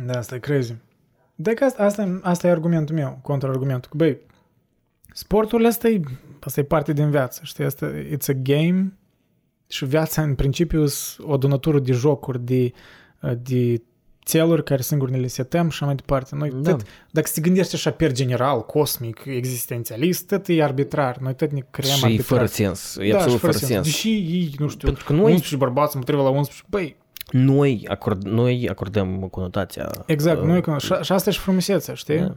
[0.07, 0.74] Da, asta e crazy.
[1.35, 3.91] De că asta, asta, asta e argumentul meu, contraargumentul.
[3.91, 4.18] Că, băi,
[5.12, 6.01] sportul ăsta e,
[6.41, 7.64] asta e parte din viață, știi?
[7.64, 8.93] Asta, it's a game
[9.68, 12.72] și viața în principiu sunt o donatură de jocuri, de,
[13.42, 13.82] de
[14.24, 16.34] țeluri care singur ne le setăm și așa mai departe.
[16.34, 16.70] Noi Da.
[16.70, 21.16] tot, dacă se gândește așa per general, cosmic, existențialist, tot e arbitrar.
[21.16, 22.26] Noi tot ne creăm Și arbitrar.
[22.26, 23.84] fără sens, e da, absolut și fără sens.
[23.84, 26.96] Deși ei, nu știu, Pentru că noi- 11 bărbați împotriva la 11, băi,
[27.30, 29.90] Noi, acord, noi acordăm conotația.
[30.06, 32.18] exact, uh, noi, și, și asta e și frumusețea, știi?
[32.18, 32.36] da.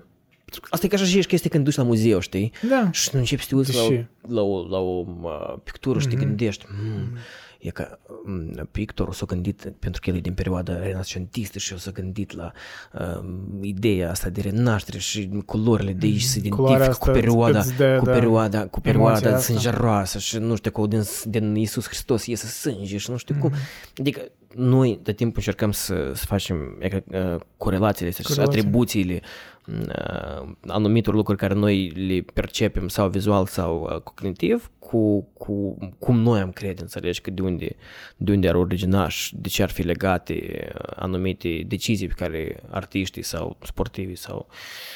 [0.50, 2.52] Pentru că Asta e ca și ești chestie când duci la muzeu, știi?
[2.70, 2.90] Da.
[2.92, 6.00] Și nu începi să te uiți la, o, Deși- la o, la o uh, pictură
[6.00, 6.24] și te Mhm.
[6.26, 7.18] gândești, mm,
[7.60, 11.92] e ca mm, pictorul s-a gândit, pentru că el e din perioada renascentistă și s-a
[11.92, 12.52] gândit la
[12.94, 13.30] uh,
[13.62, 17.76] ideea asta de renaștere și culorile de aici se Culoarea identifică cu asta perioada, îți
[17.76, 19.54] dă, cu da, perioada, cu emoția perioada asta.
[19.54, 23.50] sângeroasă și nu știu, că din, din Iisus Hristos iese sânge și nu știu cum.
[23.50, 23.60] Mhm.
[23.98, 24.22] Adică
[24.56, 27.04] noi de timp încercăm să, să facem e, ca,
[27.34, 28.60] uh, corelațiile astea și Corelații.
[28.60, 29.22] atribuțiile
[29.66, 36.20] uh, anumitor lucruri care noi le percepem sau vizual sau uh, cognitiv cu, cu cum
[36.20, 37.76] noi am crede, înțelegi, că de unde,
[38.18, 42.64] de unde ar origina și de ce ar fi legate uh, anumite decizii pe care
[42.70, 44.48] artiștii sau sportivii sau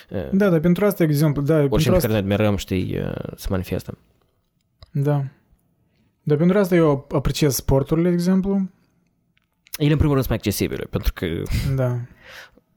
[0.10, 2.56] uh, Da, dar pentru asta, de exemplu, da, orice pentru pe asta, care noi admirăm,
[2.56, 3.98] știi, uh, se manifestă.
[4.92, 5.24] da.
[6.24, 8.70] Dar pentru asta eu apreciez sporturile, de exemplu,
[9.78, 11.26] Ele, în primul rând, sunt mai accesibile, pentru că
[11.76, 12.00] da.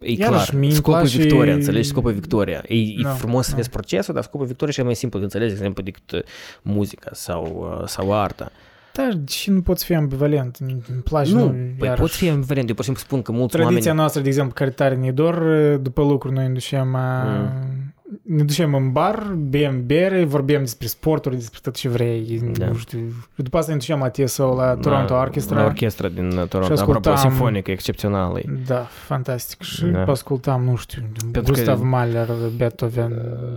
[0.04, 1.88] E Iarăși, clar, mie îmi scopul place- victoria, înțelegi?
[1.88, 2.62] Scopul victoria.
[2.68, 3.56] E, e Da, frumos să da.
[3.56, 6.20] vezi procesul, dar scopul victoriei e cel mai simplu de înțeles, de exemplu, decât uh,
[6.62, 8.50] muzica sau, uh, sau arta.
[8.92, 12.00] Da, și nu poți fi ambivalent, îmi place, nu, nu, păi iarăși.
[12.00, 13.96] poți fi ambivalent, eu pur și simplu spun că mulți Tradiția oameni...
[13.96, 15.36] noastră, de exemplu, care tare ne dor,
[15.82, 17.83] după lucru noi ne ducem, mm.
[18.22, 22.66] Ne ducem în bar, bem bere, vorbim despre sporturi, despre tot ce vrei, Da.
[22.66, 22.98] nu știu.
[23.34, 25.56] Și după asta ne ducem la TSO, la Toronto Orchestra.
[25.58, 28.38] La orchestra din uh, Toronto, ascultam- apropo, simfonică, excepțională.
[28.38, 28.44] e.
[28.66, 29.62] Da, fantastic.
[29.62, 30.04] Și Da.
[30.04, 30.12] da.
[30.12, 31.02] ascultam, nu știu,
[31.32, 33.12] Pentru că- Gustav Mahler, Beethoven,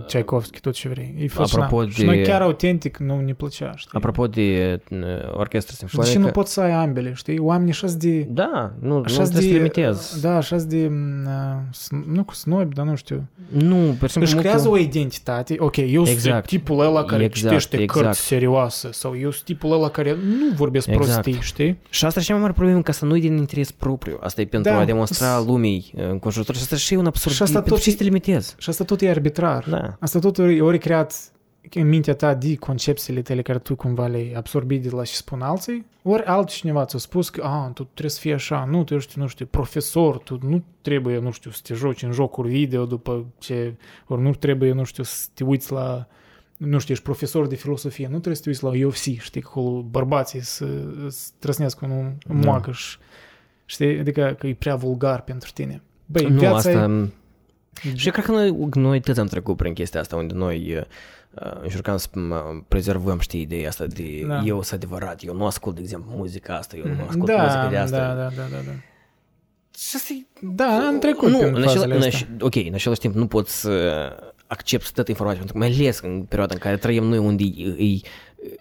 [0.06, 1.14] Tchaikovsky, tot ce vrei.
[1.18, 1.64] E fascinant.
[1.72, 3.90] Apropo Și noi de- chiar autentic nu ne plăcea, știi?
[3.92, 4.98] Apropo de uh,
[5.32, 6.18] orchestra și deși simfonică...
[6.26, 7.38] nu poți să ai ambele, știi?
[7.38, 8.20] Oamenii așa de...
[8.30, 9.54] Da, nu, nu Așa trebuie să de...
[9.56, 10.20] limitezi.
[10.20, 10.88] Da, așa de...
[10.90, 11.26] m,
[11.90, 13.26] uh, Nu cu snobi, dar nu știu.
[13.48, 15.56] Nu, per exemplu, Își creează mulți- o identitate.
[15.58, 16.46] Ok, eu sunt Exact.
[16.46, 18.04] tipul ăla care Exact, citește exact.
[18.04, 21.10] cărți serioase sau eu sunt tipul ăla care nu vorbesc Exact.
[21.10, 21.78] prostii, știi?
[21.90, 24.18] Și asta e cea mai mare problemă, ca să nu-i din interes propriu.
[24.22, 24.78] Asta e pentru Da.
[24.78, 26.58] a demonstra lumii uh, înconjurătoare.
[26.58, 27.34] Și asta și e un absurd.
[27.34, 28.54] Și asta pentru tot ce e- să te limitezi?
[28.58, 29.64] Și asta tot e arbitrar.
[29.70, 29.96] Da.
[30.00, 31.14] Asta tot e ori creat
[31.74, 35.40] în mintea ta de concepțiile tale care tu cumva le-ai absorbit de la ce spun
[35.40, 39.18] alții, ori altcineva ți-a spus că a, tu trebuie să fii așa, nu, tu ești,
[39.18, 43.26] nu știu, profesor, tu nu trebuie, nu știu, să te joci în jocuri video după
[43.38, 43.74] ce,
[44.06, 46.06] ori nu trebuie, nu știu, să te uiți la
[46.56, 49.48] nu știu, ești profesor de filosofie, nu trebuie să te uiți la UFC, știi, că
[49.50, 50.66] acolo bărbații să,
[51.08, 52.34] să trăsnesc un Da.
[52.34, 52.96] moacă și,
[53.64, 55.82] știi, adică că e prea vulgar pentru tine.
[56.06, 56.90] Băi, nu, viața asta...
[57.82, 57.94] e...
[57.94, 60.82] Și eu cred că noi, noi toți am trecut prin chestia asta, unde noi uh,
[61.62, 64.42] încercam să uh, prezervăm, știi, ideea asta de Da.
[64.44, 67.68] eu sunt adevărat, eu nu ascult, de exemplu, muzica asta, eu nu ascult Da, muzica
[67.68, 67.98] de da, asta.
[67.98, 68.72] da, da, da, da.
[69.78, 72.28] Și asta e Da, am trecut nu, prin în fazele acela, în, astea.
[72.40, 73.72] ok, în același timp nu poți să
[74.46, 77.84] accepti toată informația, pentru că mai ales în perioada în care trăim noi, unde e,
[77.84, 78.00] e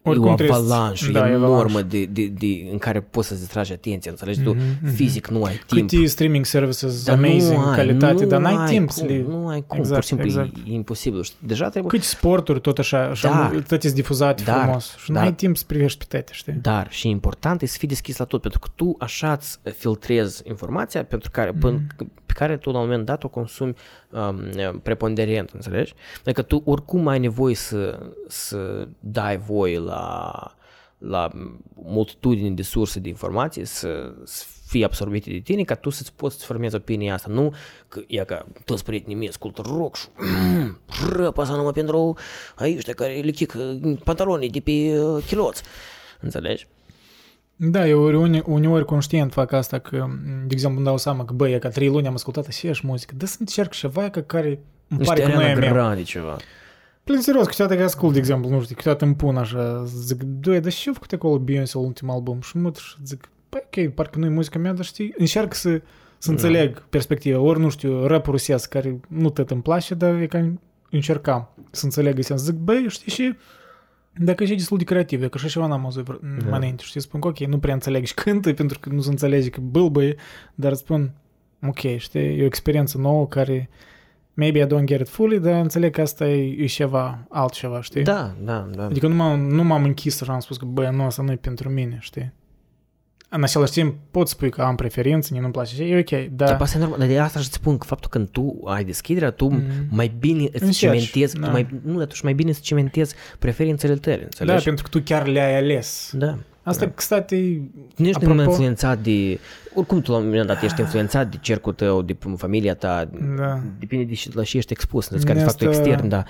[0.03, 1.81] Oricum e o trebuie să- avalanșă da, e enormă avalanșă.
[1.87, 4.41] de, de, de, în care poți să-ți tragi atenția, înțelegi?
[4.41, 4.93] Tu Mhm, mhm.
[4.93, 5.89] fizic nu ai timp.
[5.89, 9.05] Câte streaming services Dar nu amazing, ai, calitate, nu dar n-ai ai timp cum, să
[9.05, 9.25] le...
[9.27, 10.55] Nu ai cum, Exact, pur și simplu exact.
[10.57, 11.23] e, e imposibil.
[11.23, 11.37] știi?
[11.47, 11.91] Deja trebuie...
[11.91, 13.49] Câte sporturi tot așa, așa Da.
[13.53, 13.59] da.
[13.67, 14.95] toate difuzate Dar- frumos.
[14.97, 16.53] Și dar- n-ai timp să privești pe toate, știi?
[16.53, 20.41] Dar și important e să fii deschis la tot, pentru că tu așa îți filtrezi
[20.47, 21.59] informația pentru care, Mhm.
[21.59, 21.81] până,
[22.25, 23.73] pe care tu la un moment dat o consumi
[24.11, 25.93] um, preponderent, înțelegi?
[26.21, 30.33] Adică tu oricum ai nevoie să, să dai voie la,
[30.97, 31.31] la
[31.73, 36.39] multitudine de surse de informații să, să fie absorbite de tine ca tu să-ți poți
[36.39, 37.53] să formezi opinia asta, nu
[37.87, 40.09] că ia ca toți prietenii mei ascultă rock și
[41.09, 42.17] răp asta numai pentru
[42.55, 43.53] ai ăștia care le chic
[44.03, 45.63] pantalonii de pe uh, chiloți.
[46.21, 46.67] Înțelegi?
[47.59, 50.05] Da, eu uneori, uneori conștient fac asta că,
[50.45, 53.13] de exemplu, îmi dau seama că, băi, e ca trei luni am ascultat aceeași muzică,
[53.17, 55.71] dă să încerc ceva ca care îmi pare Niște că nu e a Ariana mea.
[55.71, 56.35] Grande ceva.
[57.03, 60.59] Plin serios, câteodată că ascult, de exemplu, nu știu, câteodată îmi pun așa, zic, doi,
[60.59, 62.41] dar ce a făcut acolo Beyoncé la ultimul album?
[62.41, 65.81] Și mă și zic, păi ok, parcă nu e muzica mea, dar știi, încerc să,
[66.17, 67.39] să înțeleg perspectiva.
[67.39, 70.53] Ori, nu știu, rap rusesc, care nu tot îmi place, dar e ca
[70.89, 72.43] încercam să înțeleg sens.
[72.43, 73.35] Zic, băi, știi și
[74.19, 76.13] dacă e destul de creativ, că așa ceva n-am auzit Da.
[76.21, 76.49] da.
[76.49, 79.09] mai înainte, știi, spun că ok, nu prea înțeleg și cântă pentru că nu se
[79.09, 80.15] înțelege că bâlbăie,
[80.55, 81.11] dar spun,
[81.67, 83.69] ok, știi, e o experiență nouă care
[84.33, 88.03] maybe I don't get it fully, dar înțeleg că asta e, e ceva, altceva, știi?
[88.03, 88.83] Da, da, da.
[88.85, 91.35] Adică nu m-am, nu m-am închis și am spus că, băi, nu, asta nu e
[91.35, 92.33] pentru mine, știi?
[93.29, 96.45] în același timp pot spui că am preferințe, nu-mi place, e ok, da.
[96.45, 99.31] Dar asta e normal, dar de asta și spun că faptul când tu ai deschiderea,
[99.31, 99.61] tu mm.
[99.89, 101.45] mai bine îți Încerci, cimentezi, da.
[101.45, 104.57] tu mai, nu, dar tu mai bine îți cimentezi preferințele tale, da, înțelegi?
[104.57, 106.11] Da, pentru că tu chiar le-ai ales.
[106.13, 106.37] Da.
[106.63, 106.91] Asta, da.
[106.95, 107.35] stat, e...
[107.95, 108.33] Nici apropo...
[108.33, 109.39] nu m-am influențat de...
[109.73, 113.59] Oricum, tu la un moment dat ești influențat de cercul tău, de familia ta, da.
[113.79, 116.25] depinde de la ce ești expus, deci care faptul extern, dar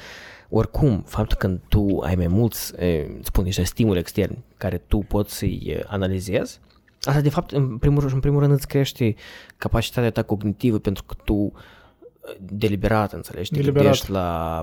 [0.50, 4.98] oricum, faptul că tu ai mai mulți, eh, îți spun, niște stimuli externi care tu
[4.98, 6.60] poți să-i eh, analizezi,
[7.02, 9.16] asta de fapt, în primul, rând- în primul rând îți crește
[9.58, 13.84] capacitatea ta cognitivă pentru că tu e, deliberat, înțelegi, te Deliberat.
[13.84, 14.62] gândești la...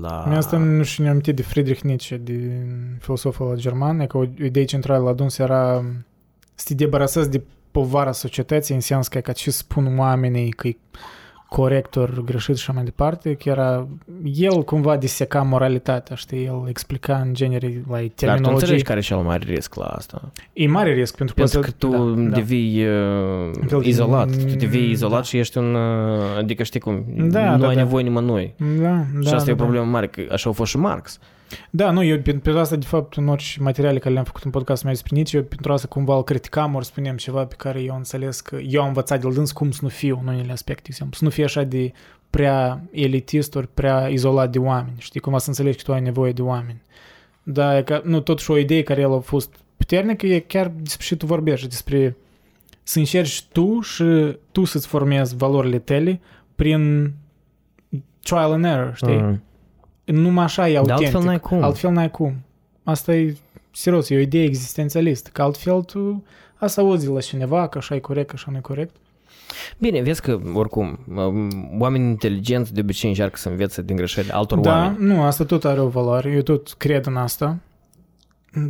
[0.00, 0.24] la...
[0.28, 2.66] Mi asta nu știu, ne-am amintit de Friedrich Nietzsche, de
[3.00, 5.84] filosoful ăla german, e că o idee centrală la dâns era
[6.54, 10.68] să te debarasezi de povara societății, în sens că ca ce spun oamenii că
[11.50, 13.86] e corect ori greșit și așa mai departe, că era,
[14.34, 18.52] el cumva diseca moralitatea, știi, el explica în genere la Dar tu terminologie.
[18.60, 20.32] înțelegi care e cel mai mare risc la asta?
[20.52, 22.34] E mare risc pentru, Pentru poți că tu da, da.
[22.34, 24.90] devii Un fel uh, de- izolat, tu devii da.
[24.90, 27.80] izolat și ești un, uh, adică știi cum, Da, nu da, ai da.
[27.82, 28.54] nevoie nimănui.
[28.58, 29.62] Da, și da, asta da, e o da.
[29.62, 31.18] problemă mare, că așa a fost și Marx.
[31.18, 31.26] Da,
[31.70, 34.92] nu, eu pentru asta, de fapt, în orice materiale care le-am făcut în podcast mai
[34.92, 37.96] despre Nietzsche, eu pentru asta cumva îl criticam, ori spuneam ceva pe care eu am
[37.96, 40.88] înțeles că eu am învățat de-l dâns cum să nu fiu în unele aspecte, de
[40.90, 41.92] exemplu, să nu fie așa de
[42.30, 46.32] prea elitist ori prea izolat de oameni, știi, cumva să înțelegi că tu ai nevoie
[46.32, 46.82] de oameni.
[47.42, 51.06] Da, e ca, nu, totuși o idee care el a fost puternică e chiar despre
[51.06, 52.16] ce tu vorbești, despre
[52.82, 56.20] să încerci tu și tu să-ți formezi valorile tale
[56.54, 57.12] prin
[58.22, 59.16] trial and error, știi?
[59.16, 59.42] Mm.
[60.12, 61.04] Numai așa e De autentic.
[61.06, 61.62] altfel n-ai cum.
[61.62, 62.34] Altfel n-ai cum.
[62.84, 63.36] Asta e,
[63.72, 66.24] serios, e o idee existențialistă, că altfel tu
[66.56, 68.94] asta auzi de la cineva, că așa e corect, că așa nu e corect.
[69.78, 71.50] Bine, vezi că, oricum, um,
[71.80, 75.04] oamenii inteligenți de obicei încearcă să învețe din greșelile altor da, oameni.
[75.04, 77.56] nu, asta tot are o valoare, eu tot cred în asta,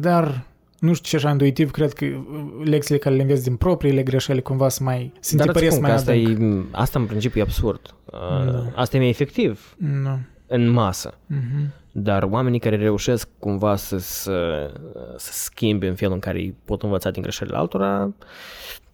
[0.00, 0.44] dar
[0.78, 2.20] nu știu ce așa intuitiv, cred că uh,
[2.64, 5.76] lecțiile care le înveți din propriile greșeli cumva să mai, să Dar te îți păresc
[5.76, 6.64] spun că mai asta, adânc.
[6.64, 7.80] e, asta în principiu e absurd.
[8.04, 8.64] Uh, Da.
[8.74, 10.18] Asta e mai efectiv Nu.
[10.46, 11.14] În masă.
[11.26, 11.72] Mhm.
[11.92, 14.70] Dar oamenii care reușesc cumva să, să,
[15.16, 18.14] să schimbe în felul în care îi pot învăța din greșelile altora,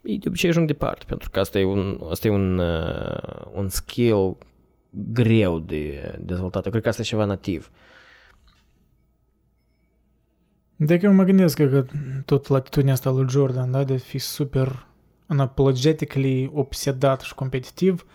[0.02, 3.68] ei de obicei ajung departe, pentru că asta e un, asta e un, uh, un
[3.68, 4.36] skill
[4.90, 6.64] greu de dezvoltat.
[6.64, 7.70] Eu cred că asta e ceva nativ.
[10.76, 11.84] Dacă eu mă gândesc că, că
[12.24, 14.86] tot latitudinea asta lui Jordan, da, de a fi super
[15.28, 18.06] unapologetically obsedat și competitiv,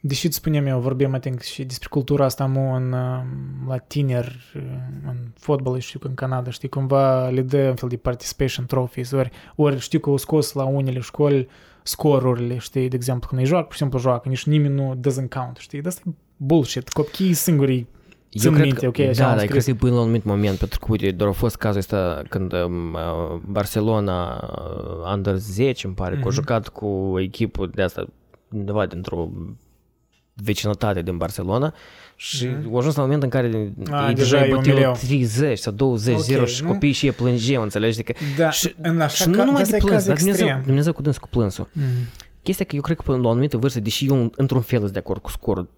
[0.00, 3.20] deși îți spuneam eu, vorbim atent și despre cultura asta mu în, uh,
[3.68, 4.62] la tineri, uh,
[5.06, 9.10] în fotbal, știu că în Canada, știi, cumva le dă un fel de participation trophies,
[9.12, 11.48] ori, ori știu că au scos la unele școli
[11.82, 15.28] scorurile, știi, de exemplu, când ei joacă, pur și simplu joacă, nici nimeni nu doesn't
[15.28, 17.86] count, știi, dar asta e bullshit, copiii singuri
[18.38, 19.50] Țin cred minte, că, ok, așa da, am dar scris.
[19.50, 21.78] cred că e până la un anumit moment, pentru că, uite, doar a fost cazul
[21.78, 26.34] ăsta când um, uh, Barcelona uh, Under 10, îmi pare, că a Mhm.
[26.34, 28.06] jucat cu o echipă de asta
[28.52, 29.28] undeva dintr-o
[30.42, 31.74] vecinătate din Barcelona
[32.16, 32.74] și Mhm.
[32.74, 33.46] a ajuns la moment în care
[33.90, 34.92] A, ei deja deja e îi un băteau milion.
[34.94, 36.68] 30 sau 20 Ok, 0 și nu?
[36.68, 38.00] copiii și ei plângeau, înțelegi?
[38.00, 40.16] Adică, Da, și, în așa și nu ca, numai asta de e plâns, caz dar
[40.16, 40.64] Dumnezeu, extrem.
[40.66, 41.68] Dumnezeu cu dânsul cu plânsul.
[41.72, 41.82] Mm.
[42.42, 44.92] Chestia că eu cred că până la o anumită vârstă, deși eu într-un fel sunt
[44.92, 45.68] de acord cu scorul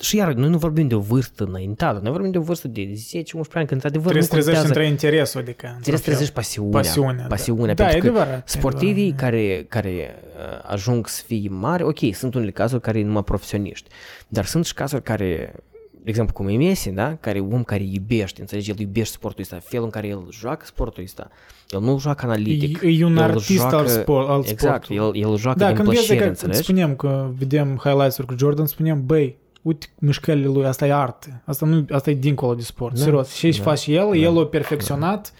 [0.00, 2.80] și iar, noi nu vorbim de o vârstă înaintată, noi vorbim de o vârstă de
[2.82, 4.66] 10-11 ani, când într-adevăr Trebuie nu să trezești contează.
[4.66, 5.66] între interesul, adică...
[5.66, 6.12] într-un Trebuie să fel.
[6.14, 6.80] trezești pasiunea.
[6.80, 7.84] Pasiunea, pasiunea da.
[7.84, 9.20] Da, pentru e că adevărat, e sportivii adevărat.
[9.20, 13.88] care, care uh, ajung să fie mari, ok, sunt unele cazuri care e numai profesioniști,
[14.28, 15.54] dar sunt și cazuri care,
[15.90, 17.16] de exemplu, cum e Messi, da?
[17.20, 20.26] care e un om care iubește, înțelegi, el iubește sportul ăsta, felul în care el
[20.30, 21.30] joacă sportul ăsta,
[21.70, 22.82] el nu joacă analitic.
[22.82, 25.20] E, e un el artist joacă, al, sport, al Exact, sportului.
[25.22, 26.58] el, el joacă Da, din când vezi plăcere, că înțelegi?
[26.62, 31.42] spuneam că vedem highlights-uri cu Jordan, spuneam, băi, uite mișcările lui, asta e artă.
[31.44, 32.94] Asta, nu, asta e dincolo de sport.
[32.94, 33.32] Da, Serios.
[33.32, 34.06] Și ce da, face el?
[34.06, 35.32] da, el a perfecționat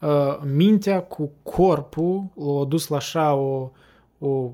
[0.00, 3.70] uh, mintea cu corpul, l-a dus la așa o,
[4.18, 4.50] o,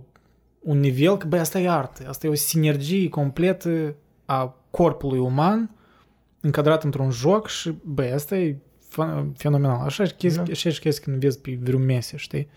[0.61, 2.05] un nivel că, băi, asta e artă.
[2.09, 3.95] Asta e o sinergie completă
[4.25, 5.71] a corpului uman
[6.41, 8.57] încadrat într-un joc și, băi, asta e
[8.89, 9.85] fa- fenomenal.
[9.85, 10.53] Așa și chestii, Da.
[10.53, 12.49] așa și chestii când vezi pe vreun Messi, știi?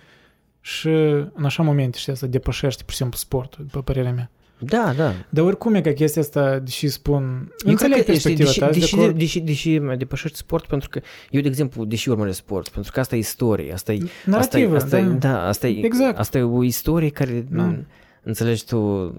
[0.61, 0.89] Și
[1.33, 4.29] în așa momente, știi, să depășește, pur și simplu, sportul, după părerea mea.
[4.59, 5.13] Da, da.
[5.29, 7.51] Dar oricum e că chestia asta, deși spun...
[7.65, 10.37] Eu Înțeleg cred că, știi, perspectiva deși, ta, deși, de deși, deși, deși mai depășești
[10.37, 10.99] sport, pentru că
[11.29, 14.97] eu, de exemplu, deși urmăresc sport, pentru că asta e istorie, asta e, Narrativă, asta
[14.97, 15.13] e, asta da.
[15.13, 16.17] e, da, asta e, Exact.
[16.17, 17.63] asta e o istorie care, Da.
[17.63, 17.83] nu,
[18.23, 19.13] înțelegi tu,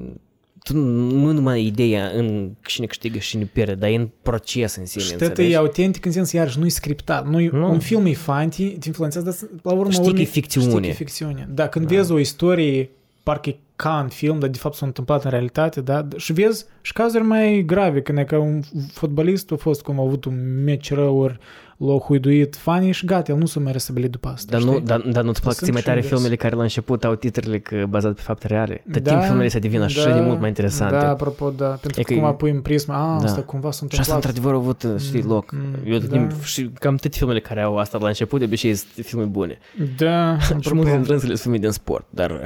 [0.62, 4.86] tu nu numai ideea în cine câștigă și cine pierde, dar e în proces în
[4.86, 5.52] sine, Și tot înțelegi?
[5.52, 7.26] e autentic în sens, iarăși, nu e scriptat.
[7.28, 7.70] Nu, Nu.
[7.70, 10.66] Un film e fan, te, te influențează, dar la urmă Știi că e urmei- ficțiune.
[10.68, 11.48] Știi că e ficțiune.
[11.54, 11.94] Da, când Da.
[11.96, 12.90] vezi o istorie,
[13.22, 16.06] parcă e ca în film, dar de fapt s-a întâmplat în realitate, da?
[16.16, 18.60] Și vezi și cazuri mai grave, când e că un
[18.92, 21.38] fotbalist a fost cum a avut un meci rău, ori
[21.78, 24.84] l-a huiduit fanii și gata, el nu s-a mai resabilit după asta, Dar, nu, știi?
[24.84, 26.14] dar, dar nu-ți plac Sunt ție mai și tare invers.
[26.16, 28.82] filmele care la început au titrele că bazat pe fapte reale?
[28.92, 30.94] Tot Da, timp filmele să devină așa de mult mai interesante.
[30.94, 31.66] Da, apropo, da.
[31.66, 33.24] Pentru E că că- cum apoi în prisma, a, Da.
[33.24, 34.24] asta cumva s-a Și asta întâmplat.
[34.24, 35.50] într-adevăr a avut, știi, Mm, loc.
[35.52, 36.16] mm, Eu tot da.
[36.16, 39.58] timp, și cam toate filmele care au asta la început, de obicei sunt filme bune.
[39.96, 42.40] Da, Și apropo, multe dintre ele sunt filme din sport, dar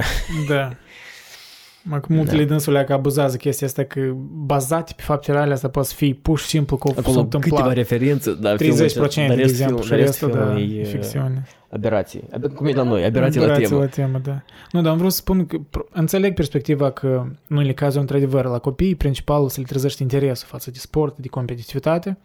[0.48, 0.70] Da.
[1.82, 2.48] Mă, că multele Da.
[2.48, 4.01] dânsurile că abuzează chestia asta, că
[4.44, 7.36] bazate pe fapte reale, asta poate să fie pur și simplu că s-a acolo câteva
[7.39, 7.74] întâmplat.
[7.74, 11.47] referențe, dar 30% de exemplu, și restul, da, e ficțiune.
[11.70, 12.20] aberații.
[12.32, 13.81] Ab- Cum e la noi, aberații la Aberații temă.
[13.81, 14.43] la temă, da.
[14.73, 18.44] Nu, dar am vrut să spun că pro- înțeleg perspectiva că în unele cazuri, într-adevăr,
[18.44, 22.19] la copii, principalul să le trezești interesul față de sport, de competitivitate,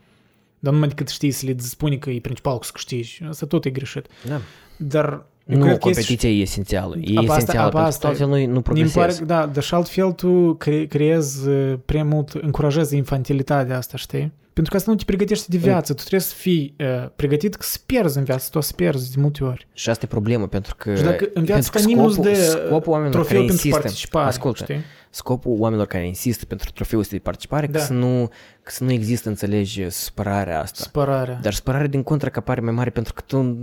[0.60, 3.22] dar numai decât știi să le spuni că e principalul să câștigi.
[3.30, 4.06] Asta tot e greșit.
[4.28, 4.40] Da.
[4.78, 6.96] Dar eu Nu, cred că este- competiția e esențială.
[7.02, 9.26] E Apa asta- esențială, apa pentru că asta- altfel nu, nu Mi pare, progresezi.
[9.26, 14.32] da, dar și altfel tu cre- creezi uh, prea mult, încurajezi infantilitatea asta, știi?
[14.54, 15.94] Pentru că asta nu te pregătește de viață.
[15.94, 19.14] Tu trebuie să fii uh, pregătit că să pierzi în viață, tu o să pierzi
[19.16, 19.68] de multe ori.
[19.74, 20.96] Și asta e problemă, pentru că...
[20.96, 23.38] Și dacă în viață pentru că ca nimeni nu-ți scopul- dă scopul oamenilor trofeu care
[23.38, 24.76] pentru insistă, participare, Ascultă, știi?
[25.16, 27.80] Scopul oamenilor care insistă pentru trofeul ăsta de participare, Da.
[27.80, 28.30] că, să nu,
[28.64, 30.84] că să nu există, înțelegi, supărarea asta.
[30.84, 31.40] Spărarea.
[31.42, 33.58] Dar supărarea din contră că apare mai mare pentru că tu,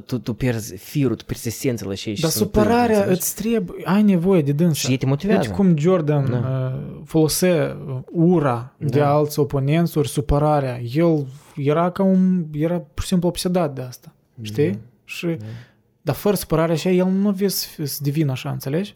[0.00, 4.42] tu, tu pierzi firul, tu pierzi esența la ce Dar supărarea îți trebuie, ai nevoie
[4.42, 4.74] de dânsa.
[4.80, 5.40] Și ei te motivează.
[5.40, 6.72] Uite cum Jordan Da.
[6.74, 9.10] uh, folosea uh, ura de Da.
[9.10, 10.80] alți oponenți ori supărarea.
[10.80, 11.26] El
[11.56, 14.12] era ca un, era pur și simplu obsedat de asta.
[14.42, 14.70] Știi?
[14.70, 14.78] Da.
[15.04, 15.36] Și,
[16.02, 18.94] dar fără supărare așa, el nu vrea să, fie- să devină așa, înțelegi?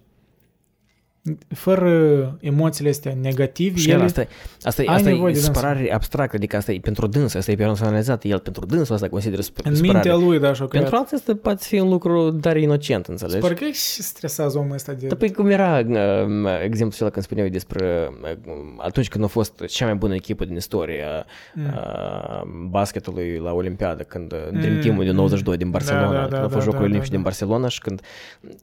[1.48, 4.28] Fără emoțiile astea negative, Și el, el asta, e-
[4.62, 5.54] asta, e- ai asta nevoie e de dânsul.
[5.54, 9.42] supărare abstractă, adică asta e pentru dâns, asta e personalizat, el pentru dânsul asta consideră
[9.42, 10.08] sup- în supărare.
[10.08, 13.44] mintea lui, da, așa Pentru alții asta poate fi un lucru dar inocent, înțelegi?
[13.44, 15.06] Sper că și stresează omul ăsta de...
[15.06, 15.86] Dar păi cum era uh,
[16.62, 18.30] exemplul acela când spuneau despre uh,
[18.78, 21.04] atunci când a fost cea mai bună echipă din istorie
[21.54, 21.64] Mm.
[21.64, 25.16] uh, basketului la Olimpiadă, când uh, Mm, Dream Team-ul din mm.
[25.16, 27.22] 92 din Barcelona, Da, da, când da, a fost da, Jocurile da, Olimpice da, din
[27.22, 27.28] da.
[27.28, 28.00] Barcelona și când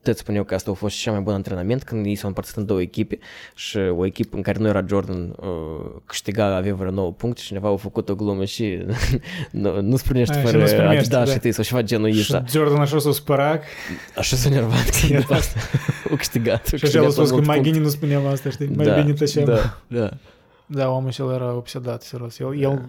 [0.02, 2.66] toți spuneau că asta a fost cel mai bun antrenament, când ei s-au împărțit în
[2.66, 3.18] două echipe
[3.54, 7.46] și o echipă în care nu era Jordan uh, câștiga, avea vreo 9 puncte și
[7.46, 8.78] cineva a făcut o glumă și
[9.50, 11.32] nu, nu-ți primești A, și fără nu-ți primești, ajuda da.
[11.32, 12.44] și tăi sau ceva genul Și ăsta.
[12.48, 13.62] Jordan așa s-a spărat
[14.16, 15.60] Așa s-a nervat că după asta
[16.10, 16.66] a câștigat.
[16.66, 18.70] și așa a spus că mai bine nu spuneam asta, știi?
[18.76, 19.44] Mai da, bine tăceam.
[19.44, 20.10] Da, da.
[20.66, 22.38] Da, omul și era obsedat, serios.
[22.38, 22.82] El, el,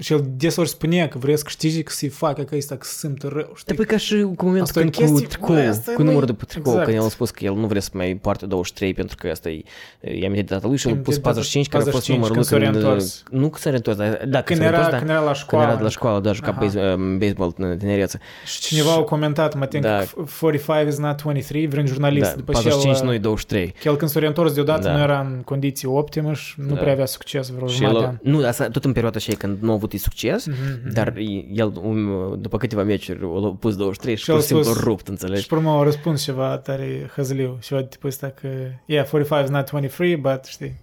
[0.00, 2.94] și el desori spunea că vrea să câștige, că să-i facă că ăsta, că se
[2.98, 3.74] simtă rău, Dar știi?
[3.74, 6.04] păi ca și cu momentul Asta e când chestii- cu tricou, băi, asta cu nu
[6.04, 6.88] e- numărul de pe tricou, exact.
[6.88, 9.48] când el a spus că el nu vrea să mai poarte 23 pentru că asta
[9.48, 9.62] e,
[10.00, 12.06] e amintit de tatălui și el a E pus amintit de 45 care a fost
[12.06, 13.22] 45 numărul lui când s-a când, reîntors.
[13.30, 15.36] nu că s-a reîntors, dar da, Când s-a era, reîntors, da, când era la când
[15.36, 15.66] școală.
[15.66, 16.60] era de la școală, da, juca Aha.
[16.60, 18.18] base- baseball în tinerețe.
[18.46, 19.98] Și cineva a comentat, mă tem Da.
[19.98, 20.04] că
[20.40, 22.30] 45 is not 23, vreun jurnalist.
[22.30, 23.74] Da, după ce 45 el, nu e 23.
[23.82, 24.92] că el când s-a reîntors deodată Da.
[24.92, 26.80] nu era în condiții optime și nu Da.
[26.80, 28.32] prea avea succes vreo Și jumătate de el, an.
[28.40, 30.92] nu, asta tot în perioada aceea când nu a avut succes, Mhm, mhm.
[30.92, 31.16] dar
[31.52, 34.78] el, um, după câteva meciuri, a pus 23 și Și pur el și simplu spus-
[34.78, 35.42] a rupt, înțelegi?
[35.42, 38.48] Și pe urmă au răspuns ceva tare hăzliu, ceva de tipul ăsta că
[38.84, 40.74] yeah, 45 is not 23, but știi.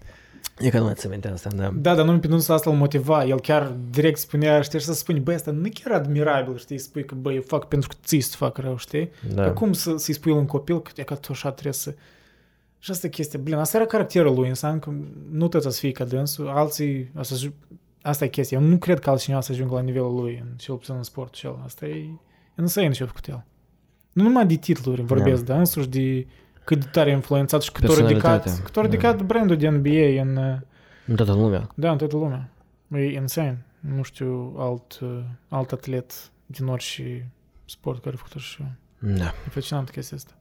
[0.60, 1.72] E că nu mai ți minte asta, da.
[1.76, 3.26] Da, dar nu pe dânsul asta îl motiva.
[3.26, 6.78] El chiar direct spunea, știi, și să spui, băi, asta nu e chiar admirabil, știi,
[6.78, 9.10] spui că, băi, eu fac pentru că ți să fac rău, știi?
[9.34, 9.44] da.
[9.44, 9.52] Da.
[9.52, 11.94] Cum să, să-i spui la un copil că, e că tu așa trebuie să...
[12.80, 13.40] Și asta e chestia.
[13.44, 14.92] Blin, asta era caracterul lui, înseamnă că
[15.32, 17.36] nu toți să fie ca dânsul, alții, asta,
[18.08, 18.60] asta e chestia.
[18.60, 21.34] Eu nu cred că altcineva să ajungă la nivelul lui, în cel puțin în sport
[21.34, 21.60] cel.
[21.64, 22.10] Asta e
[22.60, 23.46] insane ce a făcut el.
[24.14, 25.48] Nu numai de titluri vorbesc, da.
[25.48, 26.28] dar însuși de
[26.64, 29.24] cât de tare a influențat și cât a ridicat, cât a ridicat da.
[29.24, 30.62] brandul de NBA în...
[31.06, 31.70] În toată lumea.
[31.76, 32.50] Da, în toată lumea.
[32.92, 33.66] E insane.
[33.80, 35.00] Nu știu alt,
[35.48, 37.32] alt atlet din orice
[37.66, 38.72] sport care a făcut așa.
[39.00, 39.26] Da.
[39.26, 40.34] E fascinant chestia asta.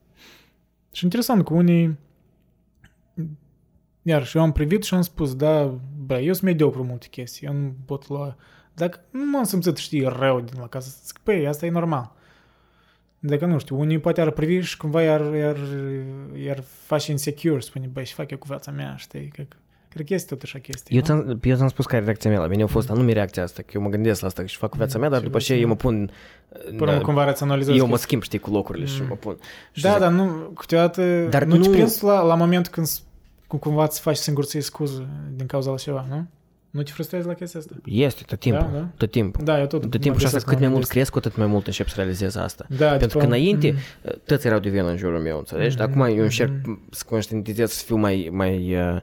[0.92, 1.98] Și interesant că unii
[4.08, 5.74] iar și eu am privit și am spus, da,
[6.06, 8.36] bă, eu sunt mediocru multe chestii, eu nu pot lua...
[8.74, 12.12] Dacă nu m-am simțit, știi, rău din la casă, zic, păi, asta e normal.
[13.18, 15.56] Dacă nu știu, unii poate ar privi și cumva iar, iar,
[16.44, 19.42] iar face insecure, spune, băi, și fac eu cu viața mea, știi, că
[19.96, 20.96] Cred că este tot așa chestie.
[20.96, 22.62] Eu ți-am, eu ți-am spus care e reacția mea la mine.
[22.62, 22.94] A fost mm.
[22.94, 25.38] anume reacția asta, că eu mă gândesc la asta și fac viața mea, dar după
[25.38, 26.10] ce eu mă pun...
[26.76, 27.76] Până na, cumva raționalizez.
[27.76, 28.90] Eu mă schimb, știi, cu locurile mm.
[28.90, 29.36] și mă pun.
[29.72, 30.24] Și da, dar nu,
[30.54, 31.62] câteodată dar nu, nu...
[31.62, 32.86] te prins la, la moment când
[33.46, 36.26] cu cumva îți faci singur să-i scuză din cauza la ceva, nu?
[36.70, 37.74] Nu te frustrezi la chestia asta?
[37.84, 38.68] Este, tot timpul.
[38.72, 38.88] Da, da?
[38.96, 39.44] Tot timpul.
[39.44, 39.90] Da, eu tot.
[39.90, 42.34] Tot timpul și asta cât mai mult cresc, cu atât mai mult încep să realizez
[42.34, 42.66] asta.
[42.68, 43.18] Da, Pentru după...
[43.18, 44.12] că înainte mm.
[44.24, 45.76] toți erau de vină în jurul meu, înțelegi?
[45.76, 45.80] Mm-hmm.
[45.80, 46.90] Acum eu încerc mm-hmm.
[46.90, 49.00] să conștientizez, să fiu mai, mai uh,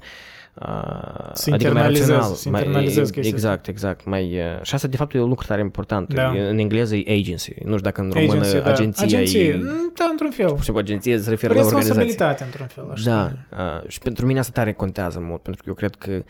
[1.34, 2.34] să adică mai rațional.
[2.34, 2.86] Să mai,
[3.22, 4.06] exact, exact.
[4.06, 6.14] Mai, și asta de fapt e un lucru tare important.
[6.14, 6.30] Da.
[6.30, 7.54] În engleză e agency.
[7.64, 8.72] Nu știu dacă în română agency, da.
[8.72, 9.56] agenția agenție, e...
[9.56, 10.58] Mm, da, într-un fel.
[10.62, 11.88] Și agenție se referă la organizație.
[11.88, 12.92] Responsabilitate într-un fel.
[12.92, 13.10] Așa.
[13.10, 13.58] Da.
[13.58, 16.24] Uh, și pentru mine asta tare contează mult, pentru că eu cred că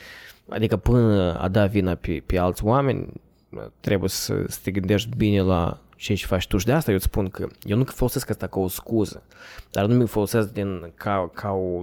[0.49, 3.07] adică până a da vina pe, pe alți oameni,
[3.79, 6.95] trebuie să, să te gândești bine la ce și faci tu și de asta eu
[6.95, 9.23] îți spun că eu nu folosesc asta ca o scuză,
[9.71, 11.81] dar nu mi folosesc din, ca, ca o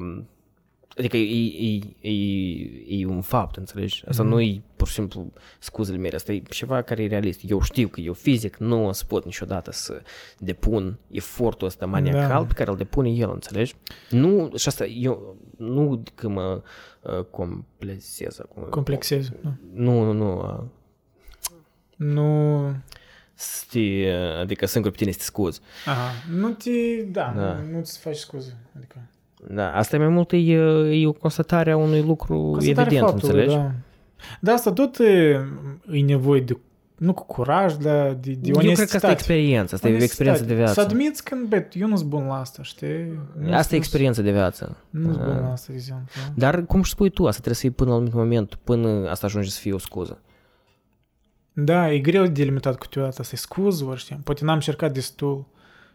[1.00, 4.02] Adică e, e, e, e un fapt, înțelegi?
[4.08, 4.28] Asta mm.
[4.28, 7.40] nu e pur și simplu scuzele mele, asta e ceva care e realist.
[7.50, 10.02] Eu știu că eu fizic nu o să pot niciodată să
[10.38, 12.46] depun efortul ăsta maniacal da.
[12.46, 13.74] pe care îl depune el, înțelegi?
[14.10, 16.62] Nu, și asta, eu nu că mă
[17.00, 18.62] uh, complexez acum.
[18.62, 19.52] Complexez, nu.
[19.72, 20.64] Nu, nu, uh,
[21.96, 22.60] nu...
[23.62, 24.10] Știi,
[24.40, 25.60] adică singur pe tine să te scuzi.
[25.86, 27.54] Aha, nu te, da, da.
[27.54, 29.10] nu, nu-ți faci scuze, adică...
[29.48, 30.36] Da, asta e mai mult e,
[31.00, 33.54] e o constatare a unui lucru Constatare evident, faptului, înțelegi?
[33.54, 33.72] Da.
[34.40, 35.40] Dar asta tot e,
[35.90, 36.58] e nevoie de
[37.00, 40.44] nu cu curaj, dar de, de Eu cred că asta e experiență, asta e experiență
[40.44, 40.72] de viață.
[40.72, 43.18] Să admiți când, bet, eu nu sunt bun la asta, știi?
[43.38, 44.76] Nu asta e experiență de viață.
[44.90, 46.20] Nu sunt bun la asta, de exemplu.
[46.34, 49.26] Dar, cum și spui tu, asta trebuie să fie până la un moment, până asta
[49.26, 50.18] ajunge să fie o scuză.
[51.52, 54.20] Da, e greu de delimitat câteodată, să-i scuz, știi?
[54.24, 55.46] Poate n-am încercat destul,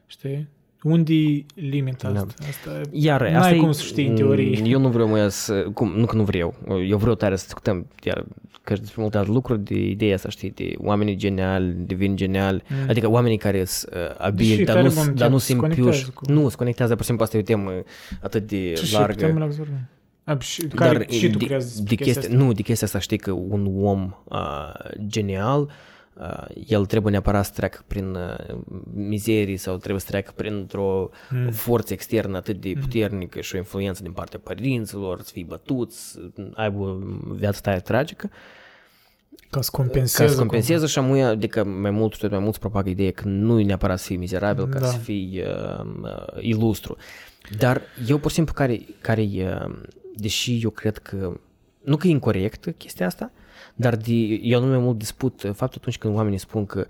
[0.06, 0.50] știi?
[0.86, 2.28] Unde e limita asta?
[2.38, 2.46] Da.
[2.48, 4.62] asta Iar, n-ai asta cum să știi în teorie.
[4.66, 5.54] Eu nu vreau mai să...
[5.74, 6.56] Cum, nu că nu vreau.
[6.88, 8.26] Eu vreau tare să discutăm iar
[8.62, 12.90] că despre multe alte lucruri de ideea asta, știi, de oamenii geniali, devin geniali, mm.
[12.90, 16.12] adică oamenii care sunt uh, abili, dar nu, dar nu simt piuși.
[16.12, 16.32] Cu...
[16.32, 17.72] Nu, se conectează, pur și simplu, asta e o temă
[18.22, 19.50] atât de Ce largă.
[20.40, 23.72] Și, care, dar, și tu de, de chestia, Nu, de chestia asta știi că un
[23.82, 24.74] om uh,
[25.08, 25.72] genial uh, Uh,
[26.68, 28.58] el trebuie neapărat să treacă prin uh,
[28.94, 31.52] mizerii sau trebuie să treacă printr-o mm.
[31.52, 32.82] forță externă atât de hmm.
[32.82, 33.42] puternică mm.
[33.42, 36.20] și o influență din partea părinților, să fii bătuți,
[36.54, 36.98] aibă o
[37.34, 38.30] viață tare tragică.
[39.50, 40.24] Ca să compenseze.
[40.24, 43.60] Ca să compenseze și amuia, adică mai mult, tot mai mult propagă ideea că nu
[43.60, 44.86] e neapărat să fii mizerabil, ca da.
[44.86, 46.98] să fii uh, uh, ilustru.
[47.58, 49.76] Dar eu, pur și simplu, care, care uh,
[50.14, 51.40] deși eu cred că,
[51.84, 53.44] nu că e incorrect chestia asta, uh,
[53.76, 54.12] dar de,
[54.42, 56.86] eu nu mai mult disput faptul atunci când oamenii spun că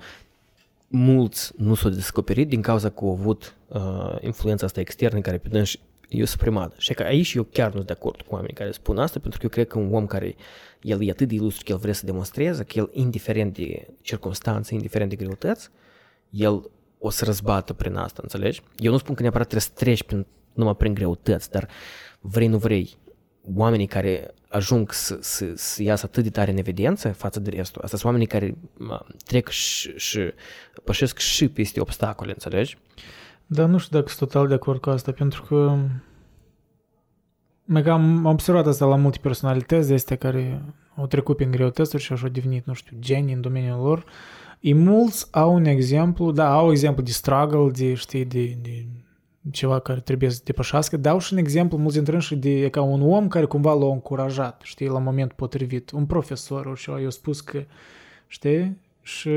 [0.87, 5.47] mulți nu s-au descoperit din cauza că au avut uh, influența asta externă care pe
[5.47, 5.79] dânsi
[6.09, 6.73] e suprimat.
[6.77, 9.39] Și că aici eu chiar nu sunt de acord cu oamenii care spun asta, pentru
[9.39, 10.35] că eu cred că un om care
[10.81, 14.73] el e atât de ilustru că el vrea să demonstreze că el, indiferent de circunstanțe,
[14.73, 15.69] indiferent de greutăți,
[16.29, 18.61] el o să răzbată prin asta, înțelegi?
[18.77, 21.67] Eu nu spun că neapărat trebuie să treci prin, numai prin greutăți, dar
[22.19, 22.97] vrei, nu vrei,
[23.55, 27.81] oamenii care ajung să, să, să iasă atât de tare în evidență față de restul.
[27.81, 28.57] Asta sunt oamenii care
[29.25, 30.19] trec și, și
[30.83, 32.77] pășesc și peste obstacole, înțelegi?
[33.45, 35.77] Da, nu știu dacă sunt total de acord cu asta, pentru că
[37.65, 40.61] mega am observat asta la multe personalități de astea care
[40.95, 44.05] au trecut prin greutăți și au devenit, nu știu, genii în domeniul lor.
[44.59, 48.85] E mulți au un exemplu, da, au exemplu de struggle, de, știi, de, de
[49.51, 50.97] ceva care trebuie să depășească.
[50.97, 54.61] Dau și un exemplu, mulți dintre și de ca un om care cumva l-a încurajat,
[54.63, 57.63] știi, la moment potrivit, un profesor și i-a spus că,
[58.27, 59.29] știi, și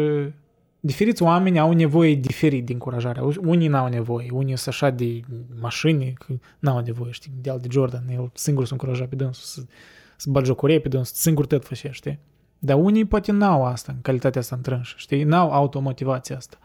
[0.80, 3.20] diferiți oameni au nevoie diferit de încurajare.
[3.40, 5.20] Unii n-au nevoie, unii sunt așa de
[5.60, 9.68] mașini, că n-au nevoie, știi, de de Jordan, el singur s-a încurajat pe dânsul să,
[10.16, 12.18] să bagi jocurie pe dânsul, singur tot făcea, știi?
[12.58, 16.58] Dar unii poate n-au asta, în calitatea asta întrânșă, știi, n-au automotivația asta.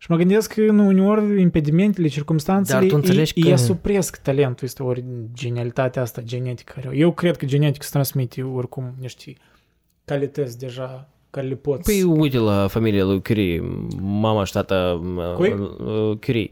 [0.00, 4.16] Și mă gândesc că nu, uneori impedimentele, circumstanțele Dar tu înțelegi îi, că- îi asupresc
[4.16, 5.04] talentul ăsta, ori
[5.34, 6.72] genialitatea asta genetică.
[6.74, 9.34] care o- Eu cred că genetica se transmite oricum niște
[10.04, 11.82] calități deja care le poți...
[11.82, 13.60] Păi uite la familia lui Curie,
[14.00, 15.00] mama și tata
[15.36, 15.52] Cui?
[15.52, 16.50] uh, Curie.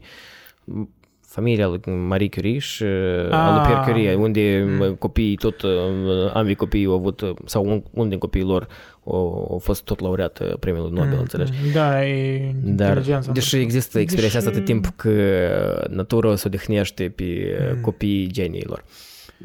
[1.37, 2.89] Familia lui Marie Curie și uh,
[3.29, 3.33] Ah.
[3.37, 4.95] a lui Pierre Curie, unde Mm.
[4.95, 5.71] copiii tot, uh,
[6.33, 8.67] ambii copii au avut, uh, sau un, unul din copiii lor
[9.05, 11.51] au, au fost tot laureat uh, premiul Nobel, Mm, înțelegi?
[11.65, 13.31] mm, Da, e Dar, inteligența.
[13.31, 15.11] deși există experiența asta Deși- de timp că
[15.89, 17.81] natura se odihnește pe Mm.
[17.81, 18.83] copiii geniilor.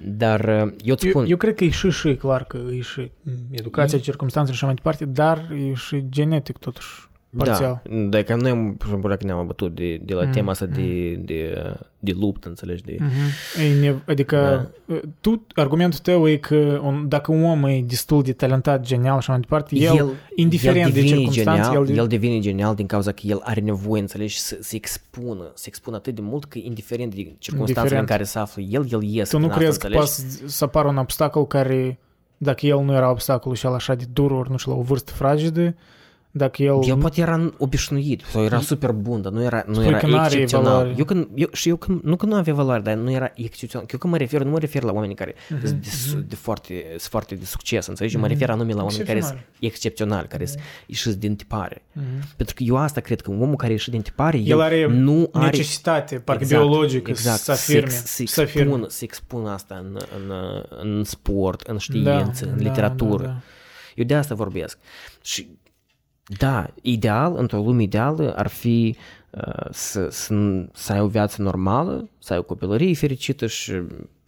[0.04, 2.80] Dar uh, eu îți spun, Eu, eu cred că e și și, clar că e
[2.80, 3.10] și
[3.50, 6.88] educația, circumstanțele și așa mai departe, dar e și genetic totuși,
[7.36, 7.82] parțial.
[7.84, 10.50] Da, dacă noi am, pur și simplu, dacă ne-am abătut de, de la Mm, tema
[10.50, 11.64] asta de, de,
[11.98, 12.96] de luptă, înțelegi, de...
[12.98, 13.62] Mhm.
[13.62, 14.70] E nev- adică
[15.20, 19.16] tu, argumentul tău e că un, dacă un om e destul de talentat, genial și
[19.18, 22.86] așa mai departe, el, indiferent el de devine circunstanțe, genial, el, el devine genial din
[22.86, 26.58] cauza că el are nevoie, înțelegi, să se expună, să expună atât de mult că
[26.62, 28.00] indiferent de circunstanțele Indiferent.
[28.00, 30.22] în care se află el, el iese tu nu din crezi asta, că înțelegi?
[30.38, 31.98] poate să apară un obstacol care,
[32.36, 34.82] dacă el nu era obstacolul și el așa de dur, ori nu știu, la o
[34.82, 35.74] vârstă fragedă,
[36.34, 36.78] dacă el...
[36.86, 40.06] El poate era obișnuit sau era super bun, dar nu era, nu Spui era că
[40.06, 40.64] n-are excepțional.
[40.72, 40.94] valoare.
[40.98, 43.86] Eu când, eu, și eu când, nu că nu avea valoare, dar nu era excepțional.
[43.92, 46.34] Eu când mă refer, nu mă refer la oamenii care Mhm, sunt de, su- de,
[46.34, 48.16] foarte, sunt foarte de succes, înțelegi?
[48.16, 48.30] Mă Mhm.
[48.32, 49.66] refer anume la oameni care sunt Excepționali.
[49.66, 51.82] excepționali, care sunt ieșiți din tipare.
[51.92, 52.04] Mhm.
[52.36, 55.44] Pentru că eu asta cred că omul care ieșit din tipare, El are nu are
[55.44, 57.38] necesitate, parcă Exact, biologică, exact.
[57.40, 57.88] să afirme.
[57.88, 58.62] Se, se, să afirme.
[58.68, 60.32] expună, se expună asta în, în,
[60.82, 63.22] în sport, în știință, în literatură.
[63.22, 63.40] Da, da.
[63.94, 64.78] Eu de asta vorbesc.
[65.22, 65.48] Și
[66.26, 68.96] da, ideal, într-o lume ideală ar fi
[69.30, 70.34] uh, să, să,
[70.72, 73.72] să ai o viață normală, să ai o copilărie fericită și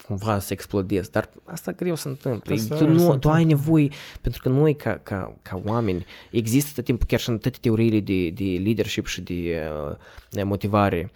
[0.06, 2.54] cumva să explodezi, dar asta greu se întâmplă.
[2.54, 3.30] Asta tu, se nu, tu întâmplă.
[3.30, 3.88] ai nevoie,
[4.20, 8.00] pentru că noi ca, ca, ca oameni, există tot timpul chiar și în toate teoriile
[8.00, 9.60] de, de leadership și de,
[9.90, 9.96] uh,
[10.30, 11.12] de motivare,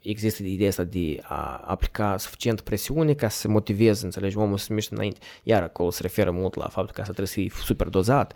[0.00, 4.74] există ideea asta de a aplica suficient presiune ca să motiveze, înțelegi, omul să se
[4.74, 5.18] miște înainte.
[5.42, 8.34] Iar acolo se referă mult la faptul că asta trebuie să fie super dozat.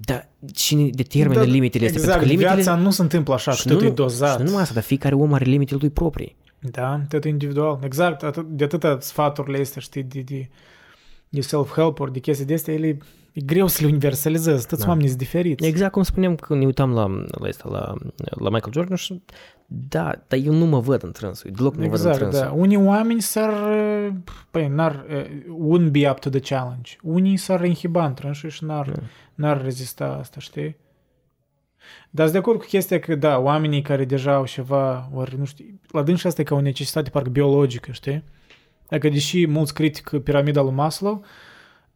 [0.00, 2.00] Dar cine determină Da, limitele astea?
[2.00, 2.62] Exact, Pentru că limitele...
[2.62, 4.30] viața nu se întâmplă așa, și că tot nu- e dozat.
[4.32, 6.36] Și nu numai asta, dar fiecare om are limitele lui proprii.
[6.58, 7.78] Da, tot individual.
[7.82, 10.48] Exact, atât, de atâta sfaturile astea, știi, de, de,
[11.28, 12.98] de self-help ori de chestii de astea, ele
[13.32, 14.88] e greu să le universalizezi, toți Da.
[14.88, 15.66] oamenii sunt diferiți.
[15.66, 17.06] Exact cum spuneam când ne uitam la,
[17.40, 17.94] la, asta, la,
[18.38, 19.22] la Michael Jordan și
[19.66, 22.40] da, dar eu nu mă văd în trânsul, deloc nu mă văd în Exact, trânsul.
[22.48, 22.52] da.
[22.60, 24.12] Unii oameni s-ar, uh,
[24.50, 26.90] păi, n-ar, uh, wouldn't be up to the challenge.
[27.02, 29.02] Unii s-ar inhiba în trânsul și n-ar, Da.
[29.38, 30.76] N-ar rezista asta, știi?
[32.10, 35.44] Dar sunt de acord cu chestia că, da, oamenii care deja au ceva, ori, nu
[35.44, 38.24] știu, la dânsi asta e ca o necesitate parcă biologică, știi?
[38.88, 41.24] Dacă deși mulți critică piramida lui Maslow,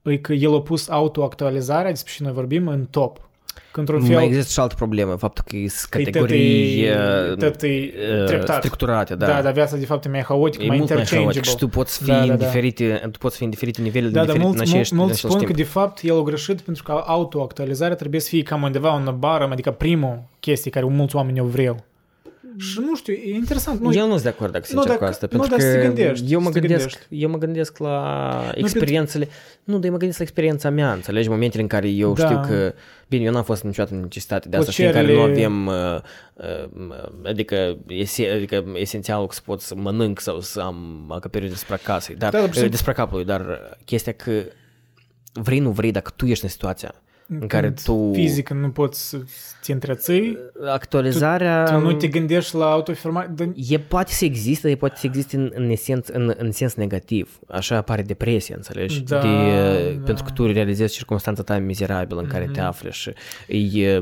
[0.02, 3.30] e că el a pus autoactualizarea, despre ce noi vorbim, în top.
[3.70, 4.14] Că într-un fel...
[4.14, 7.62] Mai există și altă problemă, faptul că sunt că e categorii tot e- uh, tot
[7.62, 8.56] e uh, treptat.
[8.62, 9.26] structurate, da.
[9.26, 11.34] Da, dar viața de fapt e mai haotică, E mai mult mai interchangeable.
[11.34, 12.34] haotic și tu poți fi Da, da, în da.
[12.34, 15.16] diferite, tu poți fi în diferite nivele Da, dar diferite, mulți, în aceeași, mulți în
[15.16, 15.68] spun același că timp.
[15.68, 19.48] de fapt el a greșit pentru că autoactualizarea trebuie să fie cam undeva în bară,
[19.52, 21.84] adică primul chestie care mulți oameni o vreau.
[22.58, 23.80] Și nu știu, e interesant.
[23.80, 25.60] Nu, eu nu sunt de acord, dacă Nu, sincer, cu dacă- asta, nu, pentru dar
[25.60, 27.06] să că te gândești, eu mă să te gândesc, gândești.
[27.22, 29.28] eu mă gândesc la experiențele,
[29.64, 32.24] nu, dar eu mă gândesc la experiența mea, înțelegi, momentele în care eu Da.
[32.24, 32.74] știu că,
[33.08, 35.44] bine, eu n-am fost niciodată în necesitate de asta, Cu știi, în care nu cererile-
[35.44, 36.00] avem, uh,
[36.34, 41.78] uh, adică, ese, adică esențialul că să pot să mănânc sau să am acoperire despre
[41.82, 44.32] casei, dar, Da, dar, uh, despre capului, dar chestia că
[45.32, 46.94] vrei, nu vrei, dacă tu ești în situația
[47.40, 48.10] în care când tu...
[48.12, 49.18] Fizic nu poți să
[49.62, 51.64] te întreții, Actualizarea...
[51.64, 53.30] tu nu te gândești la autoafirmare.
[53.34, 56.74] Dar E poate să existe, e poate să existe în, în, esens, în, în sens
[56.74, 57.38] negativ.
[57.48, 59.02] Așa apare depresia, înțelegi?
[59.02, 59.28] Da, de,
[59.98, 60.02] da.
[60.04, 62.68] Pentru că tu realizezi circunstanța ta mizerabilă în care te Mhm.
[62.68, 63.10] afli și
[63.82, 64.00] e,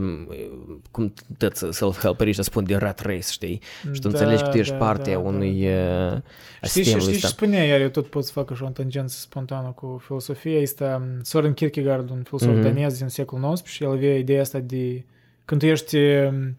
[0.90, 3.60] cum toți self-helperii să spun de rat race, știi?
[3.92, 5.68] Și tu Da, înțelegi că tu ești da, parte da, a da, unui da.
[6.12, 6.18] uh,
[6.62, 7.28] a Știi, și, sistemului știi și ăsta.
[7.28, 11.02] spunea, iar eu tot pot să fac așa o tangență spontană cu filosofia, este um,
[11.22, 12.62] Soren Kierkegaard, un filosof Mhm.
[12.62, 15.04] danez din secolul XIX și el avea ideea asta de
[15.44, 16.58] când tu ești um,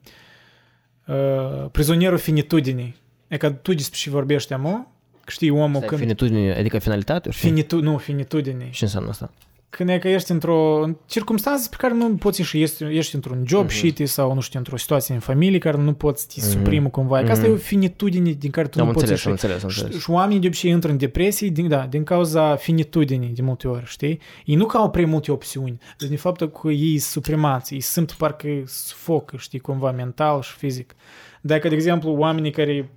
[1.07, 2.95] uh, prizonierul finitudinii.
[3.27, 4.91] E că tu despre ce vorbești, amu,
[5.23, 5.99] că știi omul Stai, când...
[5.99, 7.31] Finitudine, adică finalitate?
[7.31, 7.49] știi?
[7.49, 8.69] Finitu, nu, finitudinii.
[8.69, 9.31] Ce înseamnă asta?
[9.73, 13.43] Când e că ești într-o în circunstanță pe care nu poți ieși, ești, ești într-un
[13.47, 13.73] job Mhm.
[13.73, 16.49] shitty sau, nu știu, într-o situație în familie care nu poți să te Mhm.
[16.49, 17.23] suprimă cumva.
[17.23, 17.57] Că asta e Mhm.
[17.57, 19.27] o finitudine din care tu am nu poți înțeles, ieși.
[19.27, 20.01] am înțeles, am Și, înțeles.
[20.03, 23.85] și oamenii de obicei intră în depresie din, da, din cauza finitudinii de multe ori,
[23.85, 24.19] știi?
[24.45, 27.79] Ei nu că au prea multe opțiuni, dar din faptul că ei sunt suprimați, ei
[27.79, 30.95] simt parcă sufocă, știi, cumva mental și fizic.
[31.41, 32.89] Dacă, de exemplu, oamenii care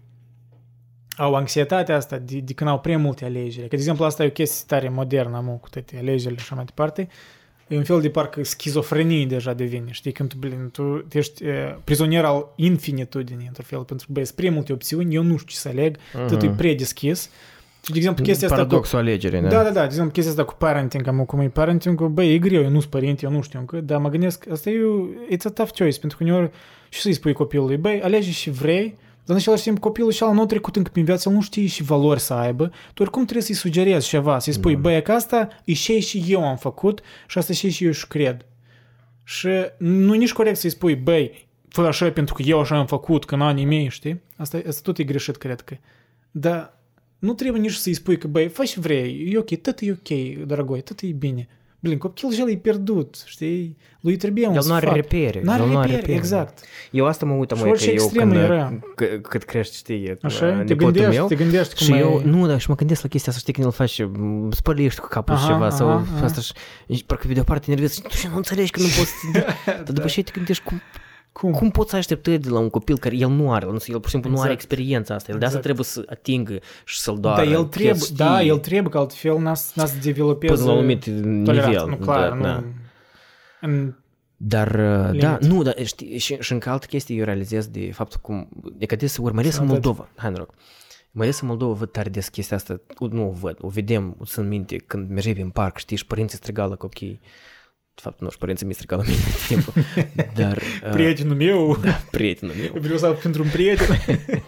[1.17, 4.27] au anxietatea asta de, de când au prea multe alegeri, că, de exemplu, asta e
[4.27, 7.09] o chestie tare modernă, mă, cu toate alegerile și așa mai departe,
[7.69, 11.79] E un fel de parcă schizofrenie deja devine, știi, când tu, blin, tu ești e,
[11.85, 15.47] prizonier al infinitudinii, într-un fel, pentru că, băi, sunt prea multe opțiuni, eu nu știu
[15.47, 16.29] ce să aleg, uh-huh.
[16.29, 17.31] totul e predeschis.
[17.85, 18.67] Și, de exemplu, chestia asta cu...
[18.67, 22.03] Paradoxul alegerii, Da, da, da, de exemplu, chestia asta cu parenting, am cum e parenting,
[22.03, 24.71] băi, e greu, eu nu sunt părinte, eu nu știu încă, dar mă gândesc, asta
[24.71, 24.81] e,
[25.37, 26.51] it's a tough choice, pentru că uneori,
[26.89, 28.97] și să-i spui copilului, băi, alege și vrei,
[29.27, 31.67] dar în același timp copilul și nu a trecut încă prin viață, el nu știe
[31.67, 34.81] și valori să aibă, tu oricum trebuie să-i sugerezi ceva, să-i spui, Da.
[34.81, 38.07] băi, că asta e ce și eu am făcut și asta și și eu și
[38.07, 38.47] cred.
[39.25, 39.49] Și
[39.79, 43.25] nu e nici corect să-i spui, băi, fă așa pentru că eu așa am făcut,
[43.25, 44.21] că în anii mei, știi?
[44.37, 45.77] Asta, asta tot e greșit, cred că.
[46.31, 46.79] Dar
[47.19, 50.81] nu trebuie nici să-i spui că, băi, faci vrei, e ok, tot e ok, dragoi,
[50.83, 51.49] tot e bine.
[51.85, 53.77] Blin, copilul el e pierdut, știi?
[54.01, 54.95] Lui trebuie un El nu are sfat.
[54.95, 55.41] repere.
[55.43, 56.17] N-are el nu are repere, repere.
[56.17, 56.65] exact.
[56.91, 58.79] Eu asta mă uitam, Și măi, că orice eu extremă când, era.
[58.79, 60.47] c- cât crești, știi, Așa?
[60.47, 61.99] Te nepotul gândești, meu, te gândești cum și ai...
[62.01, 65.01] eu, nu, dar și mă gândesc la chestia asta, știi, când îl faci, m, spălești
[65.01, 66.25] cu capul și Aha, ceva, sau aha, aha.
[66.25, 66.53] asta și,
[66.95, 69.13] și parcă pe de o parte nervos, și tu și nu înțelegi că nu poți,
[69.33, 70.81] dar după ce te gândești cum,
[71.41, 71.53] Cum?
[71.53, 74.11] cum poți să așteptări de la un copil care el nu are, el pur și
[74.11, 74.63] simplu nu are Exact.
[74.73, 75.75] experiența asta, el de asta Exact.
[75.77, 77.37] trebuie să atingă și să-l doară.
[77.37, 80.65] Da, el el trebuie, știe da, el trebuie, că altfel n-a, n-a să developeze până
[80.67, 81.05] la un anumit
[81.45, 81.69] toleranță.
[81.69, 81.89] nivel.
[81.89, 82.43] Nu, clar, da, nu.
[82.43, 82.65] da.
[83.61, 83.95] În,
[84.37, 85.45] Dar, uh, da, Limit.
[85.45, 88.97] nu, dar știi, și, și încă altă chestie eu realizez de faptul cum, de că
[88.97, 89.87] des urmăresc în Sănătate.
[89.87, 90.51] Moldova, hai noroc,
[91.13, 94.25] urmăresc în Moldova, văd tare des chestia asta, o- nu o văd, o vedem, o
[94.25, 97.21] țin minte, când mergeai prin parc, știi, și părinții strigau la copii,
[97.95, 99.73] de fapt, nu, și părinții mi strigau la mine tot timpul,
[100.43, 100.57] dar...
[100.57, 102.81] uh, prietenul meu, Da, prietenul meu.
[102.81, 103.87] vreau să pentru un prieten.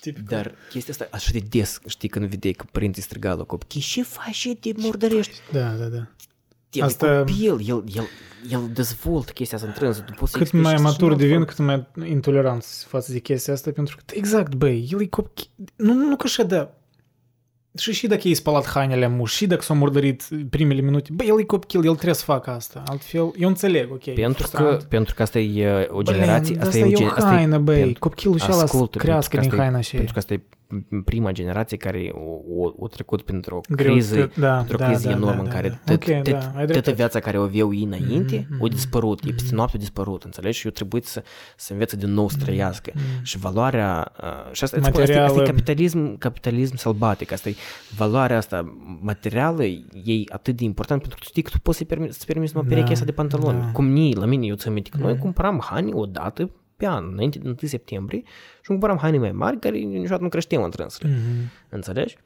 [0.00, 0.28] Tipic.
[0.28, 4.02] Dar chestia asta, așa de des, știi, când vedeai că părinții strigau la copii, ce
[4.02, 5.32] faci, ce te murdărești?
[5.52, 6.06] Da, da, da.
[6.70, 7.18] El Asta- asta...
[7.18, 8.08] copil, el, el,
[8.50, 11.20] el dezvoltă chestia asta în trânsul, tu poți să Cât explici mai și matur celălalt
[11.20, 11.44] devin, fel.
[11.44, 15.44] cât mai intolerant față de chestia asta, pentru că, exact, băi, el e copil,
[15.76, 16.74] nu, nu că așa, da,
[17.78, 21.40] și și dacă e spălat hainele muș, și dacă s-a murdărit primele minute, băi, el
[21.40, 24.04] e copil, el trebuie să facă asta, altfel, eu înțeleg, ok.
[24.14, 24.82] Pentru că, frustrant.
[24.82, 27.32] pentru că asta e uh, o Blin, generație, dar asta e o o gen- asta
[27.32, 29.64] e haină, băi, pentru- copilul și ăla să ascultă, crească pentru din că asta e-
[29.64, 29.94] haina și...
[29.94, 30.40] Pentru că asta e
[31.04, 35.14] prima generație care o, o, o trecut printr-o Greu, criză, da, printr-o da, criză da,
[35.14, 35.74] enormă da, în da, care da.
[35.94, 36.92] tot, Ok, tot, da, ai toată dreptate.
[36.92, 40.58] viața care o aveau ei înainte, Mhm, o dispărut, e peste noapte a dispărut, înțelegi?
[40.58, 41.22] Și eu trebuie să,
[41.56, 42.92] să învețe din nou să trăiască.
[43.22, 45.42] Și valoarea, uh, și asta, asta, asta, e- asta e Materială.
[45.50, 47.54] capitalism, capitalism sălbatic, asta e
[47.96, 49.80] valoarea asta materială, e
[50.28, 52.68] atât de important pentru că tu știi că tu poți să-i permiți, să permiți numai
[52.68, 53.58] Da, pereche asta de pantaloni.
[53.60, 53.70] da.
[53.72, 56.50] Cum nii, la mine, eu ți aminte că noi cumpăram haine o dată
[56.80, 58.22] pe an, înainte de 1 septembrie,
[58.60, 61.10] și cumpăram haine mai mari care niciodată nu creșteau în trânsele.
[61.12, 61.50] Mhm.
[61.68, 62.16] Înțelegi?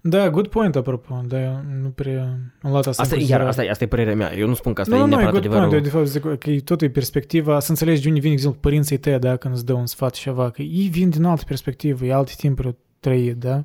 [0.00, 2.22] Da, good point, apropo, dar eu nu prea
[2.62, 3.48] am luat asta, Asta, în iar, considerare.
[3.48, 4.36] asta, e- asta e părerea mea.
[4.36, 5.72] Eu nu spun că asta nu, e nu, nu, e neapărat good point.
[5.72, 6.04] Eu, adevărul.
[6.04, 8.60] de fapt, zic că e tot e perspectiva, să înțelegi de unde vin, de exemplu,
[8.60, 11.42] părinții tăi, da, când îți dă un sfat și ceva, că ei vin din altă
[11.46, 13.64] perspectivă, e alte timpuri trăit, da?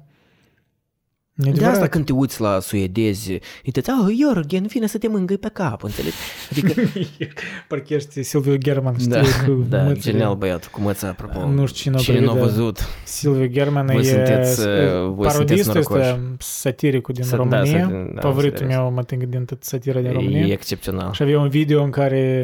[1.41, 1.73] E De adevărat.
[1.73, 3.31] asta când te uiți la suedezi,
[3.65, 6.15] îi te oh, Jorgen, vine să te mângâi pe cap, înțelegi?
[6.51, 6.81] Adică,
[7.68, 10.11] Parcă ești Silviu German, știi, da, cu da, mățile.
[10.11, 11.47] genial băiat, cu măța, apropo.
[11.47, 12.55] Nu știu cine a Cine nu a privit, da.
[12.55, 12.80] văzut?
[13.03, 16.09] Silviu German Voi e sunteți, e uh, voi sunteți parodistul norocoși.
[16.09, 17.88] este satiricul din Sa- da, România.
[17.88, 18.76] satir- da, Favoritul serios.
[18.77, 20.45] meu, mă ating din tot satira din România.
[20.45, 21.11] E excepțional.
[21.11, 22.43] Și avea un video în care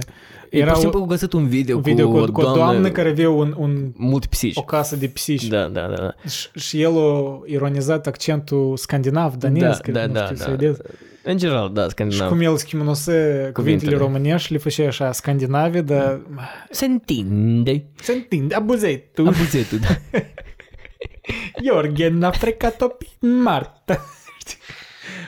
[0.49, 2.53] Era era pur și un, simplu am găsit un video, un video cu, cu o
[2.53, 4.57] doamnă care avea un, un, mult pisici.
[4.57, 5.45] o casă de pisici.
[5.47, 6.29] Da, da, da.
[6.29, 10.43] Și, și el a ironizat accentul scandinav, danez, da, cred, da, nu da, știu, da.
[10.43, 10.77] suedez.
[11.23, 12.29] În general, da, Și scandinav.
[12.29, 16.21] cum el schimonosea cuvintele românești, le făcea așa scandinave, dar
[16.69, 17.85] Se întinde.
[18.01, 19.21] se întinde, abuzei tu.
[19.21, 20.19] Abuzetul, da.
[21.65, 24.05] Jorgen a frecat-o pe Marta.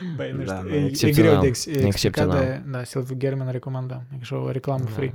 [0.00, 0.12] Știi?
[0.16, 1.30] Băi, nu Da, știu, da, e, e excepțional.
[1.30, 2.38] greu de ex, explicat, Excepțional.
[2.38, 4.90] de, da, Silviu German recomandam, e și o reclamă Da.
[4.90, 5.14] free.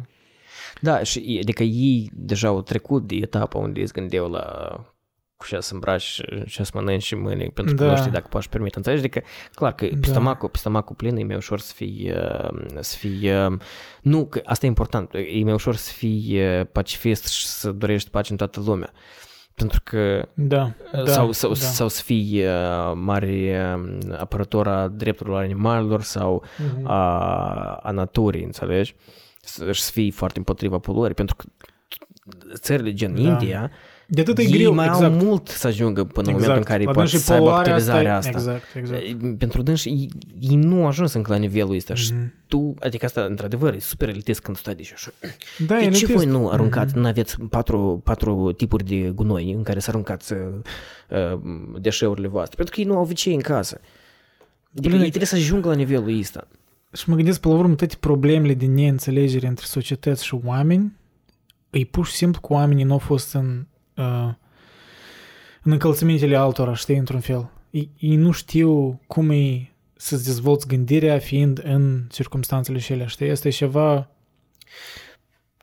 [0.82, 4.46] Da, și adică ei deja au trecut de etapa unde îți gândeau la
[5.38, 7.90] cu ce să îmbraci, ce să mănânci și mâine, pentru că Da.
[7.92, 8.78] nu știi dacă poți permite.
[8.78, 9.02] Înțelegi?
[9.02, 9.22] Adică,
[9.54, 10.08] clar că pe Da.
[10.08, 13.58] stomacul, pe stomacul plin e mai ușor să fii, uh, să fii uh,
[14.02, 18.10] nu, că asta e important, e mai ușor să fii uh, pacifist și să dorești
[18.10, 18.92] pace în toată lumea.
[19.56, 21.56] Pentru că Da, da, sau, sau, da.
[21.56, 26.88] sau să fii uh, mare uh, apărător a drepturilor animalelor sau Mhm.
[26.88, 27.20] a,
[27.76, 28.96] a naturii, înțelegi?
[29.42, 31.46] Să, și să fii foarte împotriva poluării, pentru că
[32.54, 33.22] țările gen Da.
[33.22, 33.72] India,
[34.08, 35.04] De atât e ei greu, mai exact.
[35.04, 37.44] au mult să ajungă până în momentul în care La ei pot dânsii să aibă
[37.46, 38.38] poluarea actualizarea asta.
[38.38, 38.52] asta.
[38.52, 39.38] e- Exact, exact.
[39.38, 40.10] Pentru dânsi, ei,
[40.40, 42.34] ei nu au ajuns încă la nivelul ăsta și Mhm.
[42.48, 45.12] tu, adică asta, într-adevăr, e super elitist când stai de și așa.
[45.68, 46.12] Da, De ce elitist.
[46.12, 47.02] voi nu aruncați, Mhm.
[47.02, 50.40] nu aveți patru, patru tipuri de gunoi în care să aruncați uh,
[51.10, 51.40] uh,
[51.82, 52.56] deșeurile voastre?
[52.56, 53.80] Pentru că ei nu au vicei în casă.
[54.78, 56.48] Adică Bine, ei trebuie să ajungă la nivelul ăsta.
[56.94, 60.94] Și mă gândesc, pe la urmă, toate problemele de neînțelegere între societăți și oameni,
[61.70, 63.66] e pur și simplu că oamenii nu au fost în,
[63.96, 64.34] uh,
[65.64, 67.50] în încălțămintele altora, știi, într-un fel.
[67.70, 73.30] Ei, ei nu știu cum e să-ți dezvolți gândirea fiind în circumstanțele și ele, știi?
[73.30, 74.10] Asta e ceva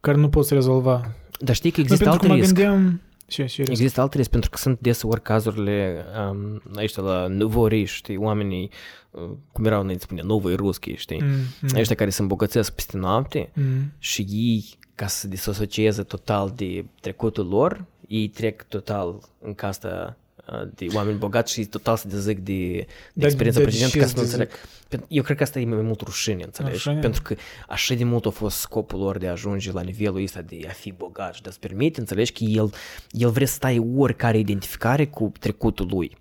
[0.00, 1.14] care nu poți rezolva.
[1.38, 2.54] Dar știi că Nu, există pentru alt că mă risc.
[2.54, 3.00] gândeam...
[3.26, 3.70] Ce, ce risc?
[3.70, 8.70] Există alt risc, pentru că sunt deseori cazurile um, aici la nouveau știi, oamenii,
[9.10, 11.28] uh, cum erau înainte spune, novoi ruschi, știi, Mm,
[11.60, 13.92] mm, ăștia care se îmbogățesc peste noapte mm.
[13.98, 14.64] și ei,
[14.94, 20.16] ca să se disocieze total de trecutul lor, ei trec total în casta
[20.52, 24.00] uh, de oameni bogați și total se dezic de, de Dar experiența de precedentă ce
[24.02, 24.48] ca se să nu înțeleg.
[24.48, 24.66] dezic?
[24.88, 26.74] Pen- Eu cred că asta e mai mult rușine, înțelegi?
[26.74, 26.98] Rușine?
[27.00, 27.34] Pentru că
[27.68, 30.72] așa de mult a fost scopul lor de a ajunge la nivelul ăsta de a
[30.72, 32.72] fi bogat și de a-ți permite, înțelegi că el,
[33.10, 36.16] el vrea să stai oricare identificare cu trecutul lui.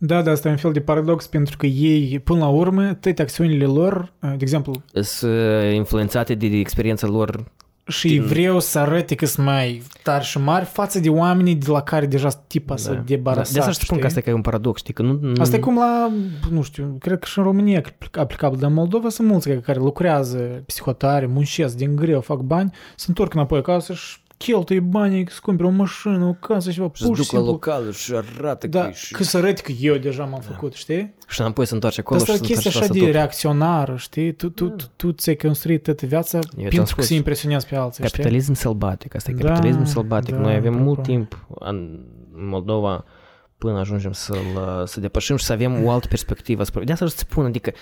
[0.00, 3.22] Da, da, asta e un fel de paradox pentru că ei, până la urmă, toate
[3.22, 7.44] acțiunile lor, de exemplu, Sunt uh, influențate de, de experiența lor
[7.88, 11.70] și Din- vreau să arăte că sunt mai tari și mari față de oamenii de
[11.70, 13.02] la care deja sunt tipa să Da.
[13.06, 13.52] debarasa.
[13.52, 15.18] De asta își spun că asta e ca un paradox, știi, că nu...
[15.22, 16.10] nu Asta e cum la,
[16.50, 19.78] nu știu, cred că și în România apl- aplicabil, dar în Moldova sunt mulți care
[19.78, 25.38] lucrează psihotare, muncesc din greu, fac bani, se întorc înapoi acasă și cheltuie banii, să
[25.42, 27.50] cumpere o mașină, o casă, ceva, și pur și duc la simplu.
[27.50, 31.14] localul și arată Da, că și, că să arăt că eu deja m-am făcut, știi?
[31.28, 33.12] și înapoi se întoarce acolo Asta și e se chestia întoarce așa la de statul.
[33.20, 34.32] reacționară, știi?
[34.32, 37.06] Tu, tu, tu, tu ți-ai construit toată viața ți-am pentru că spus.
[37.06, 38.16] să impresionezi pe alții, știi?
[38.18, 40.34] Capitalism sălbatic, asta e Da, capitalism sălbatic.
[40.34, 41.02] da, Noi avem da, mult da.
[41.02, 42.00] timp în
[42.34, 43.04] Moldova
[43.58, 46.62] până ajungem să-l, să depășim și să avem o altă perspectivă.
[46.62, 47.72] asupra- De asta își spun, adică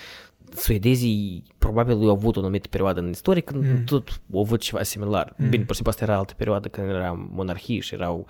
[0.55, 3.83] suedezii probabil au avut o anumită perioadă în istorie când Mm.
[3.83, 5.33] tot au avut ceva similar.
[5.37, 5.49] Mm.
[5.49, 8.27] Bine, pur și simplu asta era altă perioadă când era monarhie și erau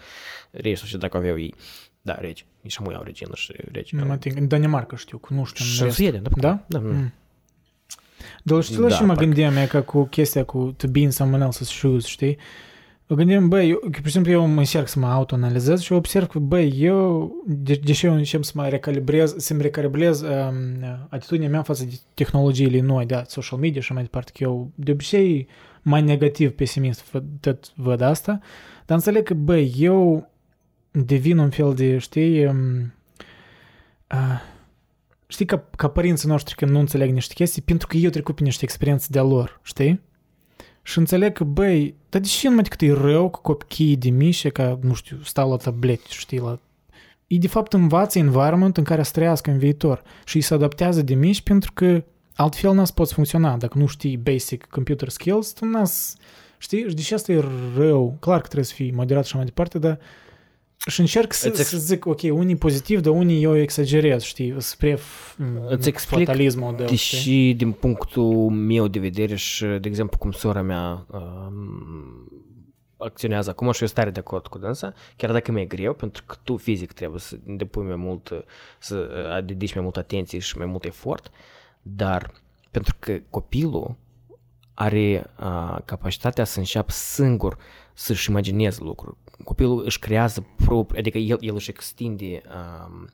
[0.52, 1.54] regi sau și dacă aveau ei.
[2.02, 2.46] Da, regi.
[2.62, 3.96] Ei și au regină și regi.
[3.96, 4.38] Nu mă ating.
[4.38, 5.66] În Danemarca știu, că nu știu.
[5.66, 5.98] în Și în rest.
[5.98, 6.30] Suedia, da?
[6.38, 6.64] Da?
[6.68, 6.96] Da, mm.
[6.96, 7.14] Mm.
[8.44, 9.24] Dar știi la Da, și mă parcă.
[9.24, 12.38] gândeam eu ca cu chestia cu to be in someone else's shoes, știi?
[13.10, 15.94] Mă gândeam, băi, eu, că, pur și simplu eu mă încerc să mă autoanalizez și
[15.94, 21.50] observ că, băi, eu, de, deși eu încep să mă recalibrez, să-mi recalibrez um, atitudinea
[21.50, 24.92] mea față de tehnologiile noi, da, social media și așa mai departe, că eu de
[24.92, 25.48] obicei
[25.82, 28.40] mai negativ, pesimist, văd, tot văd asta,
[28.86, 30.30] dar înțeleg că, băi, eu
[30.92, 32.94] devin un fel de, știi, um,
[34.12, 34.42] uh,
[35.28, 38.44] știi, ca, ca părinții noștri când nu înțeleg niște chestii, pentru că eu trecut pe
[38.44, 40.02] niște experiențe de-a lor, știi?
[40.88, 44.48] Și înțeleg că, băi, dar de ce numai decât e rău că copiii de mici,
[44.48, 46.60] ca, nu știu, stau la tablete, știi, la...
[47.28, 51.02] Ei, de fapt, învață environment în care să trăiască în viitor și îi se adaptează
[51.02, 52.04] de mici pentru că
[52.36, 53.58] altfel n-ați poți funcționa.
[53.58, 56.16] Dacă nu știi basic computer skills, tu n-ați...
[56.58, 56.90] Știi?
[56.90, 57.44] Și deși asta e
[57.76, 60.00] rău, clar că trebuie să fii moderat și așa mai departe, dar
[60.88, 64.62] și încerc să, Îți ex- să zic, ok, unii pozitiv, dar unii eu exagerez, știi,
[64.62, 65.38] spre f-
[65.68, 67.18] Îți explic fatalismul de știi?
[67.18, 72.32] Deși din punctul meu de vedere și, de exemplu, cum sora mea um,
[72.98, 76.24] acționează acum și eu sunt tare de acord cu dânsa, chiar dacă mi-e greu, pentru
[76.26, 78.46] că tu fizic trebuie să depui mai mult,
[78.80, 81.32] să uh, dedici mai mult atenție și mai mult efort,
[81.82, 82.32] dar
[82.72, 83.96] pentru că copilul
[84.74, 87.58] are uh, capacitatea să înceapă singur
[87.94, 89.18] să-și imagineze lucruri.
[89.44, 93.08] Copilul își creează propriu, adică el, el își extinde uh,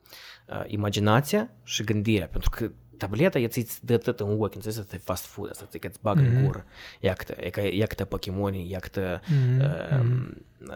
[0.48, 4.94] uh, imaginația și gândirea, pentru că tableta ea ți dă tot în ochi, înțelegi, asta
[4.96, 6.64] e fast food, asta ți îți bagă în gură.
[7.00, 9.20] Iată, e ca, iată Pokémon, iată...
[9.60, 10.26] Uh,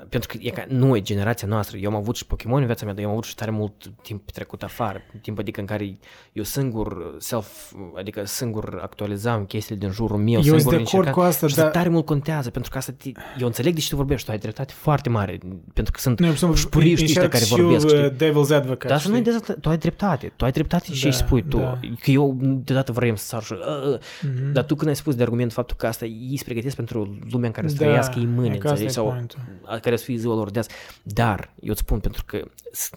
[0.09, 2.95] pentru că e ca noi, generația noastră, eu am avut și Pokémon în viața mea,
[2.95, 3.73] dar eu am avut și tare mult
[4.03, 5.99] timp petrecut afară, timp adică în care
[6.33, 10.87] eu singur self, adică singur actualizam chestiile din jurul meu, Eu singur sunt de acord
[11.07, 13.75] încercam- cu asta, și asta dar- tare mult contează, pentru că asta te, eu înțeleg
[13.75, 15.39] de ce tu vorbești, tu ai dreptate foarte mare,
[15.75, 17.89] pentru că sunt Nu, eu, pur și simplu, șpuriști ăștia încerc care și vorbesc, eu,
[17.89, 18.05] știi?
[18.05, 19.41] uh, devil's advocate, Dar asta nu e știi?
[19.47, 21.79] de tu ai dreptate, tu ai dreptate și Da, îi spui tu, da.
[22.13, 24.53] Că eu deodată vrem să sar și, uh, uh, Mhm.
[24.53, 27.47] dar tu când ai spus de argument faptul că asta ei se pregătesc pentru lumea
[27.47, 29.39] în care să Da, trăiască ei mâine, e că asta înțelegi, e sau pointul.
[29.65, 30.69] a care să fie ziua lor de azi.
[31.03, 32.91] Dar, eu îți spun, pentru că s-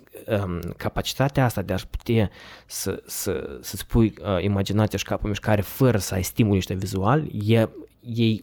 [0.45, 2.29] um, capacitatea asta de a putea
[2.65, 6.75] să, să, să spui uh, imaginația și capul în mișcare fără să ai stimuli ăștia
[6.75, 7.59] vizual, e,
[8.01, 8.39] e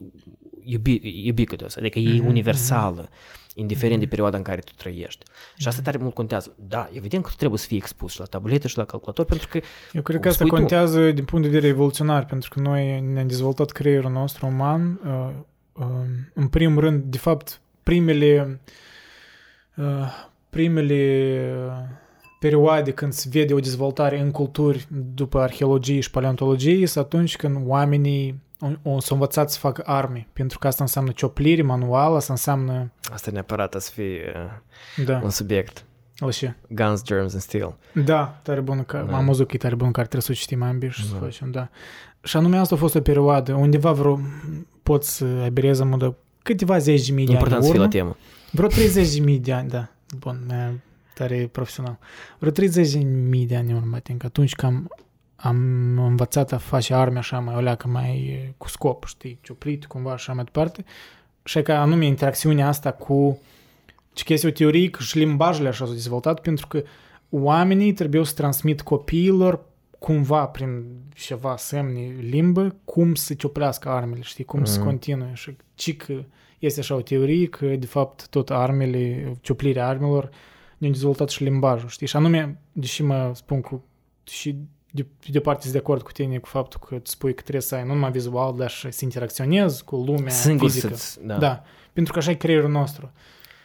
[0.65, 1.01] iubi,
[1.31, 3.09] ubiquitous, adică e universală,
[3.59, 5.25] indiferent de perioada în care tu trăiești.
[5.57, 6.55] Și asta tare mult contează.
[6.69, 9.49] Da, evident că tu trebuie să fii expus și la tabletă și la calculator, pentru
[9.49, 9.61] că
[9.93, 10.55] Eu cred că cum asta spui tu.
[10.55, 15.01] contează din punct de vedere evoluționar, pentru că noi ne-am dezvoltat creierul nostru uman.
[15.05, 15.31] uh,
[15.73, 15.87] uh,
[16.35, 18.61] În primul rând, de fapt, primele
[19.77, 21.97] uh, primele uh,
[22.41, 27.57] perioade când se vede o dezvoltare în culturi după arheologie și paleontologie sunt atunci când
[27.67, 32.33] oamenii o- o- s-au învățat să facă arme, pentru că asta înseamnă cioplire manuală, asta
[32.33, 34.33] înseamnă, asta neapărat să fie
[34.99, 35.85] uh, da, un subiect.
[36.19, 36.55] la ce?
[36.69, 37.77] Guns, germs and steel.
[38.05, 39.17] Da, tare bună, că Da.
[39.17, 41.19] am văzut că e tare bună, care trebuie să o citim ambii și să Da.
[41.19, 41.69] facem, da.
[42.23, 44.21] Și anume asta a fost o perioadă, undeva vreo,
[44.83, 47.81] pot să aberez în modă câteva zeci de mii de ani Important în să fie
[47.81, 47.93] urmă.
[47.95, 48.17] la temă.
[48.51, 49.89] Vreo 30 de mii de ani, da.
[50.19, 50.73] Bun, e
[51.15, 51.99] tare profesional.
[52.39, 54.89] Vreo 30 de mii de ani în urmă, adică atunci cam
[55.41, 55.57] am
[55.99, 60.33] învățat a face arme așa mai o leacă mai cu scop, știi, cioplit cumva așa
[60.33, 60.85] mai departe.
[61.45, 63.39] Și că anume interacțiunea asta cu
[64.13, 66.83] ce că este o teorie că și limbajele așa s-au dezvoltat pentru că
[67.31, 69.65] oamenii trebuie să transmit copiilor
[69.99, 70.85] cumva prin
[71.15, 74.65] ceva semne limbă cum să cioplească armele, știi, cum mm.
[74.65, 76.25] să continue și ci că
[76.59, 80.31] este așa o teorie că de fapt tot armele, cioplirea armelor
[80.79, 83.85] ne-au dezvoltat și limbajul, știi, și anume, deși mă spun cu
[84.25, 84.57] și
[85.03, 87.63] de, de parte sunt de acord cu tine cu faptul că tu spui că trebuie
[87.63, 90.95] să ai nu numai vizual, dar și să interacționezi cu lumea Singur fizică.
[91.23, 91.37] da.
[91.37, 91.63] da.
[91.93, 93.11] Pentru că așa e creierul nostru.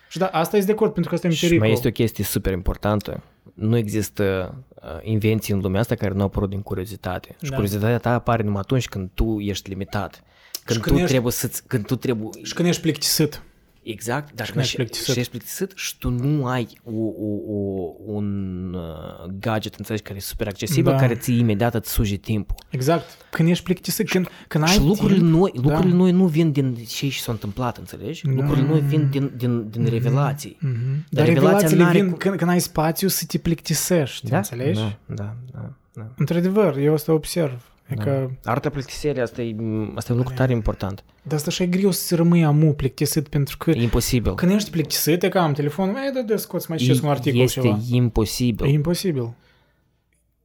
[0.09, 1.65] Și da, asta este de acord, pentru că asta e un Și pericol.
[1.67, 3.23] mai este o chestie super importantă.
[3.53, 7.35] Nu există uh, invenții în lumea asta care nu au apărut din curiozitate.
[7.41, 7.55] Și Da.
[7.55, 10.23] curiozitatea ta apare numai atunci când tu ești limitat.
[10.63, 13.41] Când când tu ești- trebuie să când tu trebuie Și când ești plictisit.
[13.83, 15.13] Exact, dar când ești și, plictisit.
[15.13, 20.17] și ești plictisit și tu nu ai o, o, o, un uh, gadget, înțelegi, care
[20.17, 20.97] e super accesibil, Da.
[20.97, 22.55] care ți imediat îți suge timpul.
[22.69, 23.05] Exact.
[23.31, 25.95] Când ești plictisit, când, când ai și lucrurile timp, noi, lucrurile da.
[25.97, 28.21] noi nu vin din ce și s-a întâmplat, înțelegi?
[28.25, 28.31] Da.
[28.31, 30.57] Lucrurile noi vin din, din, din revelații.
[30.59, 30.71] Mhm.
[31.09, 34.37] Dar Dar revelația revelațiile n-are vin cum- când, când ai spațiu să te plictisești, Da?
[34.37, 34.79] înțelegi?
[34.79, 35.71] Da, da, da.
[35.93, 36.07] da.
[36.17, 37.71] Într-adevăr, eu asta observ.
[37.87, 38.03] E Da.
[38.03, 39.55] că, Arta plictiserii, asta e,
[39.95, 41.03] asta e un lucru tare important.
[41.23, 44.35] dar asta și e greu să rămâi amu plictisit, pentru că E imposibil.
[44.35, 47.41] când ești plictisit, e ca am telefonul, e, da, da, scoți mai citesc un articol
[47.41, 47.79] este ceva.
[47.91, 48.65] imposibil.
[48.65, 49.33] E imposibil.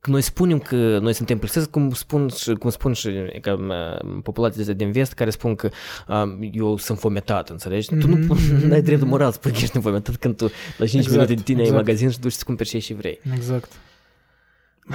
[0.05, 4.20] Noi spunem că noi suntem plictisiți, cum spun și, cum spun și e ca, uh,
[4.23, 5.69] populația din vest care spun că
[6.09, 7.89] uh, eu sunt fometat, înțelegi?
[7.89, 8.73] Tu nu Mhm.
[8.73, 10.44] ai dreptul moral să spui că ești fometat când tu
[10.77, 11.85] la 5 Exact, minute de tine ai exact.
[11.86, 13.20] magazin și duci să cumperi ce și vrei.
[13.35, 13.73] Exact.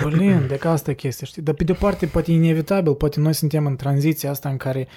[0.01, 1.41] Blin, de că asta e chestia, știi?
[1.41, 4.87] Dar pe de-o parte, poate e inevitabil, poate noi suntem în tranziția asta în care,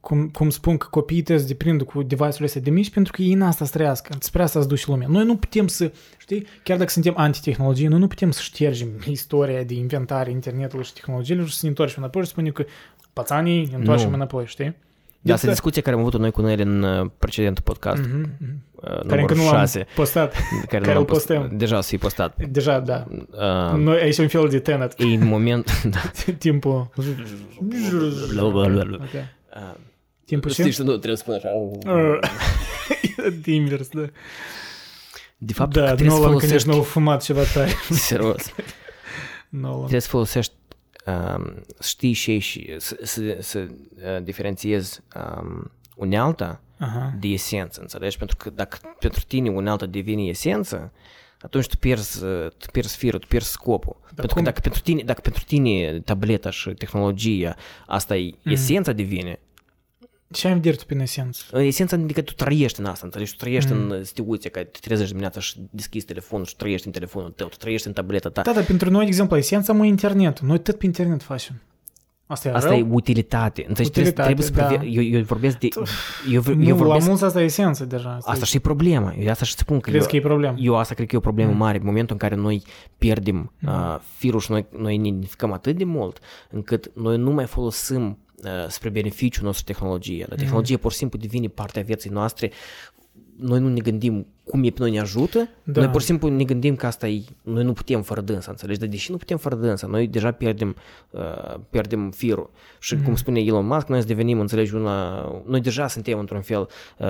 [0.00, 3.22] cum, cum spun că copiii trebuie să deprindă cu device-urile astea de mici, pentru că
[3.22, 5.06] ei în asta să trăiască, spre asta să duci lumea.
[5.08, 9.62] Noi nu putem să, știi, chiar dacă suntem anti-tehnologie, noi nu putem să ștergem istoria
[9.62, 12.64] de inventare internetului și tehnologiilor și să ne întoarcem înapoi și să spunem că
[13.12, 14.14] pațanii ne întoarcem Nu.
[14.14, 14.74] înapoi, știi?
[15.24, 18.18] De asta Deci- discuția care am avut noi cu noi în uh, precedentul podcast, Mhm,
[18.18, 18.62] mhm.
[18.74, 20.32] uh, Care numărul încă nu l-am 6, postat.
[20.32, 21.50] care, care nu l-am îl post- postăm.
[21.56, 22.44] Deja să fie postat.
[22.48, 23.04] Deja, da.
[23.10, 24.94] Uh, Noi, aici e un fel de tenet.
[25.00, 25.82] e în moment...
[25.94, 25.98] da.
[26.38, 26.90] Timpul...
[28.34, 28.96] Blablabla.
[29.00, 29.12] Ok.
[29.12, 29.74] Uh,
[30.24, 30.70] Timpul Știi ce?
[30.70, 31.48] și tu nu trebuie să spun așa.
[33.44, 34.04] De invers, da.
[35.38, 36.68] De fapt, Da, că trebuie să Nolan, când ești folosești...
[36.68, 37.70] nou fumat ceva tare.
[37.90, 38.52] Serios.
[39.48, 39.78] Nolan.
[39.78, 40.52] Trebuie să folosești,
[41.06, 47.14] um, să știi și, și să, să, să uh, diferențiezi um, unealta Aha.
[47.18, 48.18] de esență, înțelegi?
[48.18, 50.92] Pentru că dacă pentru tine unealta devine esență,
[51.40, 53.96] atunci tu pierzi, uh, tu pierzi firul, tu pierzi scopul.
[54.14, 54.44] pentru cum?
[54.44, 57.56] că dacă pentru, tine, dacă pentru tine tableta și tehnologia
[57.86, 58.52] asta e Mm.
[58.52, 59.38] esența devine,
[60.34, 61.60] Ce ai în vedere tu prin esență?
[61.60, 63.30] esența adică tu trăiești în asta, înțelegi?
[63.30, 63.90] Tu trăiești Mm.
[63.90, 67.56] în situația că te trezești dimineața și deschizi telefonul și trăiești în telefonul tău, tu
[67.56, 68.42] trăiești în tableta ta.
[68.42, 70.40] Da, dar pentru noi, de exemplu, esența mă internet.
[70.40, 71.60] Noi tot pe internet facem.
[72.26, 72.78] Asta e Asta rău?
[72.78, 73.64] e utilitate.
[73.68, 74.84] Înțelegi, Utilitate, trebuie, trebuie să da.
[74.84, 75.08] prive...
[75.08, 75.68] eu, eu vorbesc de...
[76.32, 77.06] Eu, eu Nu, la vorbesc...
[77.06, 78.18] mulți asta e esență deja.
[78.22, 79.14] Asta și e problema.
[79.18, 80.56] Eu asta și spun că Crezi eu, că e problemă?
[80.58, 81.56] eu asta cred că e o problemă Mm.
[81.56, 81.78] mare.
[81.78, 82.62] În momentul în care noi
[82.98, 83.68] pierdem Mm.
[83.72, 86.18] uh, firul și noi, noi ne identificăm atât de mult
[86.50, 88.16] încât noi nu mai folosim uh,
[88.68, 90.26] spre beneficiul nostru tehnologie.
[90.28, 92.50] La tehnologie pur și simplu devine partea vieții noastre.
[93.36, 95.80] Noi nu ne gândim cum e pe noi ne ajută, Da.
[95.80, 98.78] noi pur și simplu ne gândim că asta e, noi nu putem fără dânsa, înțelegi?
[98.78, 100.76] Dar deși nu putem fără dânsa, noi deja pierdem,
[101.10, 102.50] uh, pierdem firul.
[102.78, 106.68] Și cum spune Elon Musk, noi să devenim, înțelegi, una, noi deja suntem într-un fel
[106.98, 107.06] uh,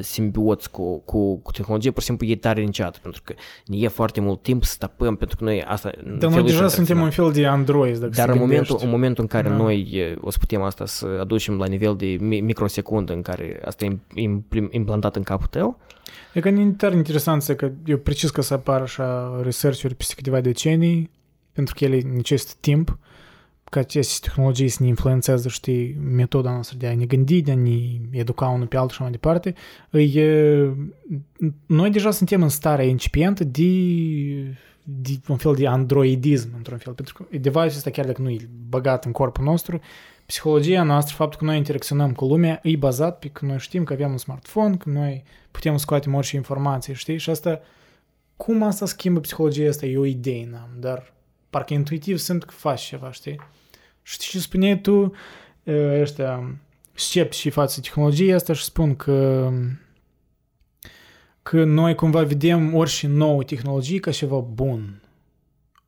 [0.00, 3.34] simbioți cu, cu, cu tehnologie, pur și simplu e tare înceat, pentru că
[3.66, 5.90] ne e foarte mult timp să tapăm, pentru că noi asta...
[5.96, 7.32] în Dar noi felul deja ăsta suntem un interacționăm.
[7.32, 8.84] fel de android, dacă Dar se în momentul, gândești.
[8.84, 9.54] în momentul în care Da.
[9.56, 13.60] noi e, o să putem asta să aducem la nivel de mi- microsecundă în care
[13.64, 13.88] asta e
[14.28, 15.78] implim- implantat în capul tău,
[16.32, 20.14] E că e tare interesant să că eu precis că să apară așa research-uri peste
[20.14, 21.10] câteva decenii,
[21.52, 22.98] pentru că ele necesită timp,
[23.64, 27.54] ca aceste tehnologii să ne influențează, știi, metoda noastră de a ne gândi, de a
[27.54, 27.78] ne
[28.10, 29.54] educa unul pe altul și așa mai departe.
[29.90, 30.68] E,
[31.66, 33.62] noi deja suntem în starea incipientă de,
[34.82, 38.48] de un fel de androidism, într-un fel, pentru că device-ul ăsta, chiar dacă nu e
[38.68, 39.80] băgat în corpul nostru,
[40.26, 43.92] psihologia noastră, faptul că noi interacționăm cu lumea, e bazat pe că noi știm că
[43.92, 47.18] avem un smartphone, că noi putem scoatem orice informație, știi?
[47.18, 47.60] Și asta,
[48.36, 51.12] cum asta schimbă psihologia asta, e o idee n-am, dar
[51.50, 53.40] parcă intuitiv simt că faci ceva, știi?
[54.02, 55.12] Și ce spuneai tu,
[55.62, 56.58] e, ăștia
[56.92, 59.50] sceptici față de tehnologia asta și spun că
[61.44, 65.02] că noi cumva vedem orice nouă tehnologie ca ceva bun.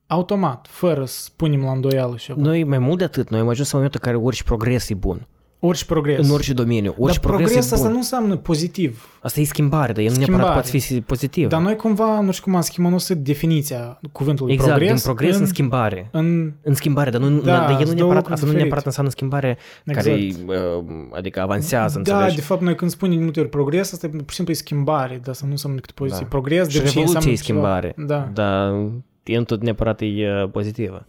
[0.07, 2.41] Automat, fără să punem la îndoială ceva.
[2.43, 4.95] noi mai mult de atât, noi am ajuns în momentul în care orice progres e
[4.95, 5.27] bun.
[5.61, 6.27] Orice progres.
[6.27, 6.95] în orice domeniu.
[6.99, 7.93] Orice Dar progres, progres e asta bun.
[7.93, 9.19] nu înseamnă pozitiv.
[9.23, 10.37] Asta e schimbare, dar el nu Schimbare.
[10.43, 11.49] neapărat poate fi pozitiv.
[11.49, 14.93] Dar noi cumva, nu știu cum am schimbat definiția cuvântului exact, progres.
[14.93, 16.09] din progres în, schimbare.
[16.13, 18.53] în În schimbare, dar, nu, Da, dar el nu sunt două neapărat, lucruri asta nu
[18.53, 18.57] diferite.
[18.57, 20.07] neapărat înseamnă schimbare Exact.
[20.07, 20.85] care uh,
[21.17, 22.37] adică avansează, Da, înțelegi?
[22.37, 24.57] de fapt, noi când spunem de multe ori progres, asta e pur și simplu e
[24.57, 26.23] schimbare, dar să nu înseamnă decât poziție.
[26.23, 26.29] Da.
[26.29, 28.07] Progres, și de ce revoluție înseamnă e schimbare, Ceva.
[28.07, 28.31] Da.
[28.33, 28.91] dar
[29.33, 31.07] el nu tot neapărat e uh, pozitivă.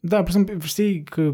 [0.00, 1.30] Da, pur și simplu, știi că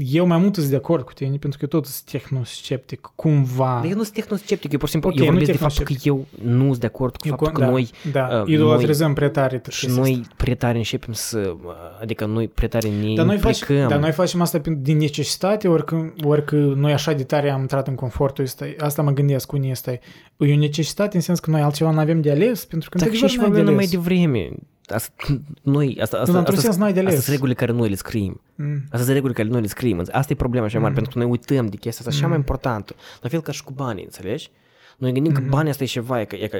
[0.00, 3.78] eu mai mult sunt de acord cu tine, pentru că eu tot sunt tehnosceptic, cumva.
[3.82, 5.84] Dar eu nu sunt tehnosceptic, eu pur și simplu Ok, eu nu vorbesc de faptul
[5.84, 6.44] că tehnosceptic.
[6.44, 9.12] eu nu sunt de acord cu Eu faptul con- că da, noi da, uh, idolatrizăm
[9.14, 10.34] prea tare tot și chestia noi asta.
[10.36, 11.70] prea tare începem să, uh,
[12.00, 13.88] adică noi prea tare ne Dar noi, faci, implicăm.
[13.88, 17.50] dar noi facem asta prin- din necesitate, ori că, ori că noi așa de tare
[17.50, 18.66] am intrat în confortul ăsta.
[18.78, 20.00] Asta mă gândesc, unii ăsta e.
[20.36, 23.10] E o necesitate în sens că noi altceva nu avem de ales, pentru că Dacă
[23.10, 23.90] și într-adevăr ești n-ai vorbim de numai ales.
[23.90, 24.50] de vreme.
[24.94, 25.12] Asta,
[25.62, 27.20] noi, asta, Nu, asta, dar într-un asta, sens n-ai de asta ales.
[27.22, 28.40] sunt regulile care noi le scriem.
[28.54, 28.82] Mm.
[28.84, 30.06] Asta sunt regulile care noi le scriem.
[30.12, 30.94] Asta e problema cea mare, Mm.
[30.94, 32.94] pentru că noi uităm de chestia asta, cea mai importantă.
[33.22, 34.50] La fel ca și cu banii, înțelegi?
[34.98, 36.58] Noi gândim că banii asta e ceva, e că, e că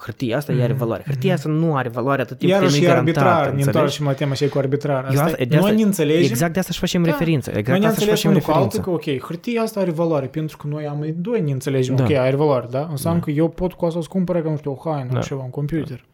[0.00, 0.60] hârtia asta mm.
[0.60, 1.02] are valoare.
[1.06, 3.48] Hârtia asta nu are valoare atât timp cât Iarăși nu e e garantată, arbitrar, ne
[3.50, 3.66] înțelegi?
[3.68, 5.04] întoarcem la tema și cu arbitrar.
[5.04, 7.10] Eu Asta, asta- de noi asta- ne înțelegem, Exact de asta și facem Da.
[7.10, 7.50] referință.
[7.50, 9.10] noi Exact ne de asta și înțelegem facem unul cu altul referință.
[9.12, 12.04] că, ok, hârtia asta are valoare, pentru că noi am doi ne înțelegem, Da.
[12.04, 12.86] ok, are valoare, da?
[12.90, 15.20] Înseamnă că eu pot cu asta să cumpăr, că nu știu, o haină, Da.
[15.20, 16.04] ceva, un computer.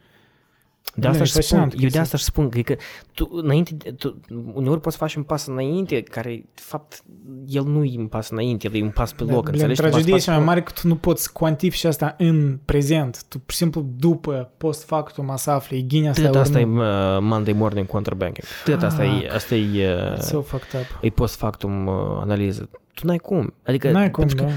[0.97, 2.77] De asta e și spun, fascinant eu de chestia asta și spun că, că
[3.13, 4.21] tu, înainte, de- tu,
[4.53, 7.03] uneori poți face un pas înainte, care, de fapt,
[7.47, 9.81] el nu e un pas înainte, el e un pas pe loc, Blin, înțelegi?
[9.81, 12.59] Tu Tragedia faci e cea mai pas- mare că tu nu poți cuantifici asta în
[12.65, 13.25] prezent.
[13.29, 16.61] Tu, pur și simplu, după, post factum, să afli, e ghine asta Tot ori asta
[16.61, 16.81] e nu.
[16.81, 18.47] uh, Monday morning contrabanking.
[18.65, 20.99] Tot asta e, asta e, uh, So fucked up.
[21.05, 22.69] e post factum uh, analiză.
[22.95, 23.55] Tu n-ai cum.
[23.65, 24.51] Adică, N-ai cum, pentru da.
[24.53, 24.57] că,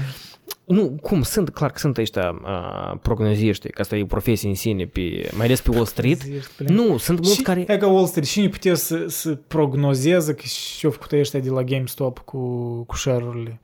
[0.68, 4.54] nu, cum, sunt, clar că sunt ăștia uh, prognoziști, că asta e o profesie în
[4.54, 6.20] sine, pe, mai ales pe Wall Street.
[6.20, 6.74] Zici, blin.
[6.74, 7.64] Nu, sunt mulți Și, care...
[7.68, 11.62] e ca Wall Street, cine putea să, să prognozeze că și-au făcut ăștia de la
[11.62, 12.38] GameStop cu,
[12.86, 13.60] cu share-urile?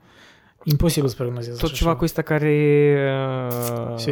[0.64, 1.96] Imposibil să prognozeze Tot așa ceva ceva.
[1.96, 2.96] cu ăsta care,
[3.90, 4.10] uh, Ce?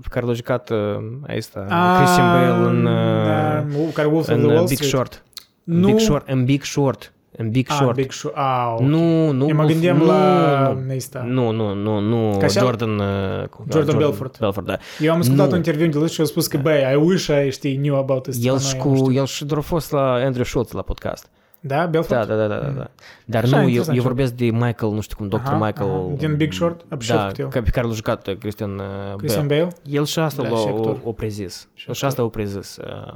[0.00, 4.34] pe care l-a jucat uh, ăsta, Ah, Christian Bale în, da, uh, care Wolf of
[4.34, 4.90] în the uh, Wall Big Street.
[4.92, 5.22] Short.
[5.64, 5.86] Nu.
[5.86, 7.12] Big Short, în Big Short.
[7.40, 7.94] În Big Ah, Short.
[7.94, 8.36] Big Short.
[8.36, 8.80] Ah, ok.
[8.80, 9.48] Nu, nu.
[9.48, 11.22] Eu mă Wolf- gândeam nu, la Nu, ăsta.
[11.28, 12.36] nu, nu, nu, nu.
[12.38, 14.38] Ca așa- Jordan, uh, cum- Jordan Belfort.
[14.38, 14.76] Belfort, da.
[15.00, 15.50] Eu am ascultat Nu.
[15.50, 18.22] un interviu de lui și a spus că, băi, I wish I știi knew about
[18.22, 18.44] this.
[18.44, 19.16] El Noi și am cu, știut.
[19.16, 21.30] el și doar a fost la Andrew Schultz la podcast.
[21.60, 22.26] Da, Belfort?
[22.26, 22.58] Da, da, da, da.
[22.58, 22.70] da.
[22.70, 22.88] Mm.
[23.24, 25.36] Dar Așa nu, eu, eu vorbesc de Michael, nu știu cum, Dr.
[25.36, 25.90] Aha, Michael...
[25.90, 26.14] Aha.
[26.16, 26.84] Din Big Short?
[27.06, 27.48] Da, el.
[27.48, 29.60] ca pe care l-a jucat uh, Christian, uh, Christian Bale.
[29.60, 29.74] Bale.
[29.84, 30.58] El și asta da, l-a
[31.02, 31.68] o, prezis.
[31.74, 32.76] Și asta o prezis.
[32.76, 33.12] Uh,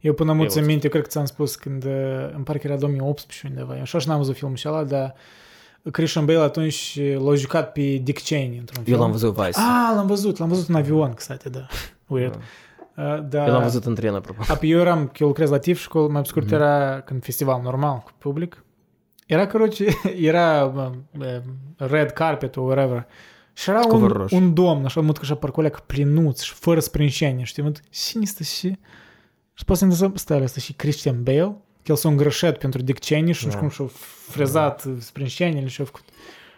[0.00, 1.84] eu până mult țin minte, cred că ți-am spus când,
[2.34, 5.14] în parcă era 2018 undeva, eu așa și n-am văzut filmul și dar
[5.90, 8.96] Christian Bale atunci l-a jucat pe Dick Cheney într-un film.
[8.96, 9.58] Eu l-am văzut Vice.
[9.58, 11.66] Ah, l-am văzut, l-am văzut în avion, căsate, da.
[12.06, 12.38] Weird.
[12.97, 13.45] Uh, da.
[13.45, 14.41] Eu l-am văzut în tren, apropo.
[14.47, 16.53] A, pe eu eram, că eu lucrez la TIF școală, mai pe scurt Mhm.
[16.53, 18.63] era când festival normal cu public.
[19.27, 19.85] Era, короче,
[20.17, 20.89] era uh,
[21.19, 21.41] uh,
[21.77, 23.07] red carpet or whatever.
[23.53, 24.35] Și era Cover un, roșu.
[24.35, 27.63] un domn, așa, mult că așa parcolea că plinuț și fără sprânșenie, știi?
[27.63, 28.77] Mă, cine este și...
[29.53, 33.33] Și poate să stare asta și Christian Bale, că el s-a îngrășat pentru Dick Cheney
[33.33, 33.57] și nu știu Da.
[33.59, 33.85] cum și-a
[34.31, 36.03] frezat sprânșeniile și-a făcut...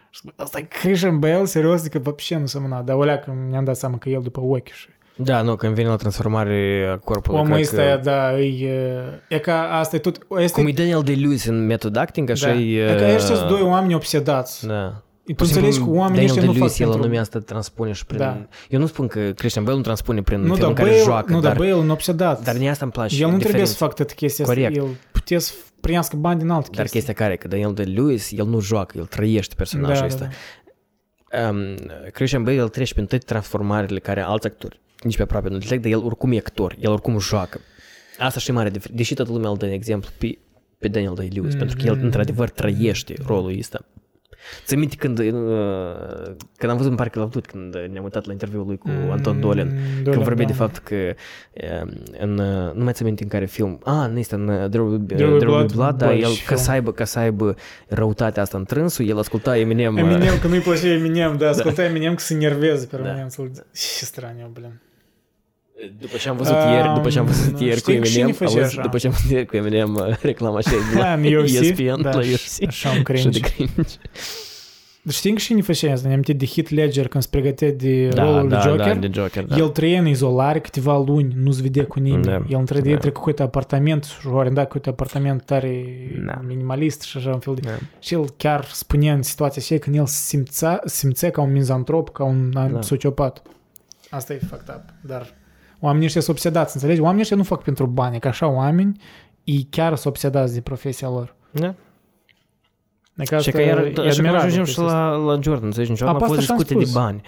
[0.09, 3.63] Și zic, Asta e Christian Bale, serios, că вообще nu semăna, dar olea că mi-am
[3.63, 4.87] dat seama că el după ochi și...
[5.20, 8.00] Da, nu, când vine la transformare a corpului, Omul cred ăsta, că...
[8.02, 8.90] da, e,
[9.28, 10.18] e ca asta e tot...
[10.38, 12.54] Este, Cum e Daniel Day-Lewis în Method Acting, așa da.
[12.54, 12.90] e...
[12.90, 14.66] E ca ăștia sunt doi oameni obsedați.
[14.66, 15.02] Da.
[15.24, 17.04] Tu înțelegi că oamenii ăștia nu fac Day-Lewis, el pentru...
[17.04, 18.18] lumea asta transpune și prin...
[18.18, 18.46] Da.
[18.68, 21.02] Eu nu spun că Christian Bale nu transpune prin Nu, felul dar în care Bale,
[21.02, 22.42] joacă, nu, dar dar, Bale un obsedat.
[22.44, 23.70] dar de asta îmi place El nu trebuie diferența.
[23.72, 24.56] să facă toată chestia asta.
[24.56, 24.76] Corect.
[24.76, 27.00] El putea să primească bani din alte Dar chestii.
[27.00, 30.24] chestia care, că Daniel Day-Lewis, el nu joacă, el trăiește personajul da, ăsta.
[30.24, 30.30] da,
[31.50, 31.74] Um,
[32.12, 35.80] Christian Bale, el trece prin toate transformările care alți actori nici pe aproape nu trec,
[35.80, 37.60] dar el oricum e actor, el oricum joacă.
[38.18, 40.38] Asta și e mare, dif- deși toată lumea îl dă în exemplu pe,
[40.78, 43.84] pe Daniel Day-Lewis, Mm, pentru că el mm, într-adevăr trăiește rolul ăsta.
[44.64, 45.26] Ți minte când, uh,
[46.56, 49.10] când am văzut în parcă la văzut, când ne-am uitat la interviul lui cu Mm,
[49.10, 50.50] Anton Dolen, Dolen, când vorbea da.
[50.50, 51.14] de faptul că
[51.82, 54.68] um, în, uh, nu mai ți minte în care film, a, nu este în uh,
[54.68, 56.40] There Will Be, There Will Be There Will Blood, Be Blood, dar băi, el, și
[56.40, 56.58] ca film.
[56.60, 57.54] să, aibă, ca să aibă
[57.88, 61.84] răutatea asta în trânsul, el asculta Eminem, uh, Eminem, că nu-i plăcea Eminem, da, asculta
[61.84, 63.02] Eminem că se nerveze pe Da.
[63.12, 63.28] român.
[63.28, 64.80] să-l- Ce straniu, blin.
[66.00, 68.18] După ce am văzut ieri, după ce am văzut Um, ieri cu știi că și
[68.18, 68.82] Eminem, ne făcea auzi, așa.
[68.82, 72.02] după ce am văzut ieri cu Eminem uh, reclama așa de la în UFC, ESPN,
[72.02, 72.66] da, la și- UFC.
[72.66, 73.28] așa un Și cringe.
[73.40, 73.72] de cringe.
[75.02, 78.08] Dar știi că și ne făcea asta, ne-am de Heath Ledger când se pregătea de
[78.08, 78.86] Da, rolul da, de Joker.
[78.94, 79.56] da, de Joker, da.
[79.56, 82.22] El trăia în izolare câteva luni, nu-ți vedea cu nimeni.
[82.24, 82.42] Da.
[82.48, 83.00] El într-adevăr Da.
[83.00, 85.84] trecut cu apartament și a arendat cu apartament tare
[86.26, 86.40] Da.
[86.46, 87.60] minimalist și așa un fel de...
[87.64, 87.74] Da.
[87.98, 92.24] Și el chiar spunea în situația aceea când el simțea, simțea ca un mizantrop, ca
[92.24, 92.80] un Da.
[92.80, 93.42] sociopat.
[94.10, 94.82] Asta e fucked up.
[95.00, 95.34] Dar
[95.80, 97.00] oamenii ăștia sunt obsedați, înțelegi?
[97.00, 99.00] Oamenii ăștia nu fac pentru bani, că așa oameni
[99.44, 101.34] ei chiar sunt obsedați de profesia lor.
[101.50, 101.74] Da.
[103.16, 104.98] Adică Și asta că iar, e așa că admirabil ajungem și chestia asta.
[105.08, 105.90] la, la Jordan, înțelegi?
[105.90, 107.02] Niciodată A, nu a pe fost asta și-am discuție de spus.
[107.02, 107.20] bani.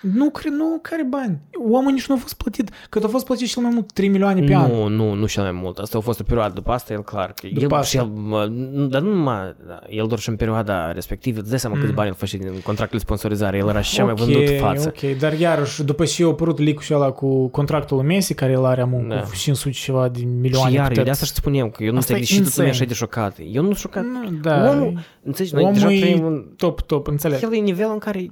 [0.00, 1.38] Nu, cred, nu, care bani?
[1.68, 2.70] Oamenii nici nu au fost plătit.
[2.90, 4.70] Cât a fost plătit cel mai mult 3 milioane pe an.
[4.70, 5.78] Nu, nu, nu cel mai mult.
[5.78, 6.52] Asta a fost o perioadă.
[6.54, 7.84] După asta, el clar, că După el, asta.
[7.84, 11.48] și el, mă, nu- dar nu numai, da, el doar și în perioada respectivă, îți
[11.50, 11.80] dai seama Mm.
[11.82, 13.56] câți bani el face din contractul de sponsorizare.
[13.56, 14.92] El era și cea mai Ok, vândut față.
[14.96, 18.52] Ok, dar iarăși, după ce a apărut leak și ăla cu contractul lui Messi, care
[18.52, 19.20] el are acum Da.
[19.20, 20.68] cu 500 și ceva de milioane.
[20.70, 22.34] Și iar, eu puteți- de asta și spuneam că eu nu Asta e înțeleg și
[22.42, 22.68] tu insane.
[22.68, 23.36] mi așa de șocat.
[23.52, 24.04] Eu nu sunt șocat.
[24.04, 26.44] Nu, da, Omul, înțelegi, noi omul deja e trăim un...
[26.56, 27.42] top, top, înțeleg.
[27.42, 28.28] El e nivel în care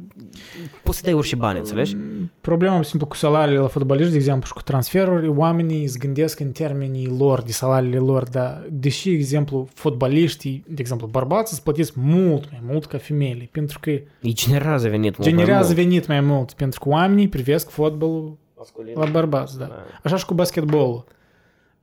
[0.83, 1.97] poți să dai orice bani, înțelegi?
[2.41, 6.51] Problema, simplu, cu salariile la fotbaliști, de exemplu, și cu transferuri, oamenii îți gândesc în
[6.51, 11.93] termenii lor, de salariile lor, dar deși, de exemplu, fotbaliștii, de exemplu, bărbații îți plătiți
[11.95, 15.79] mult mai mult ca femeile, pentru că Îi generează venit mult mai generează mult.
[15.87, 18.93] venit mai mult, pentru că oamenii privesc fotbalul Masculin.
[18.97, 19.65] la bărbați, da.
[19.65, 19.75] Da.
[20.03, 21.05] Așa și cu basketbolul.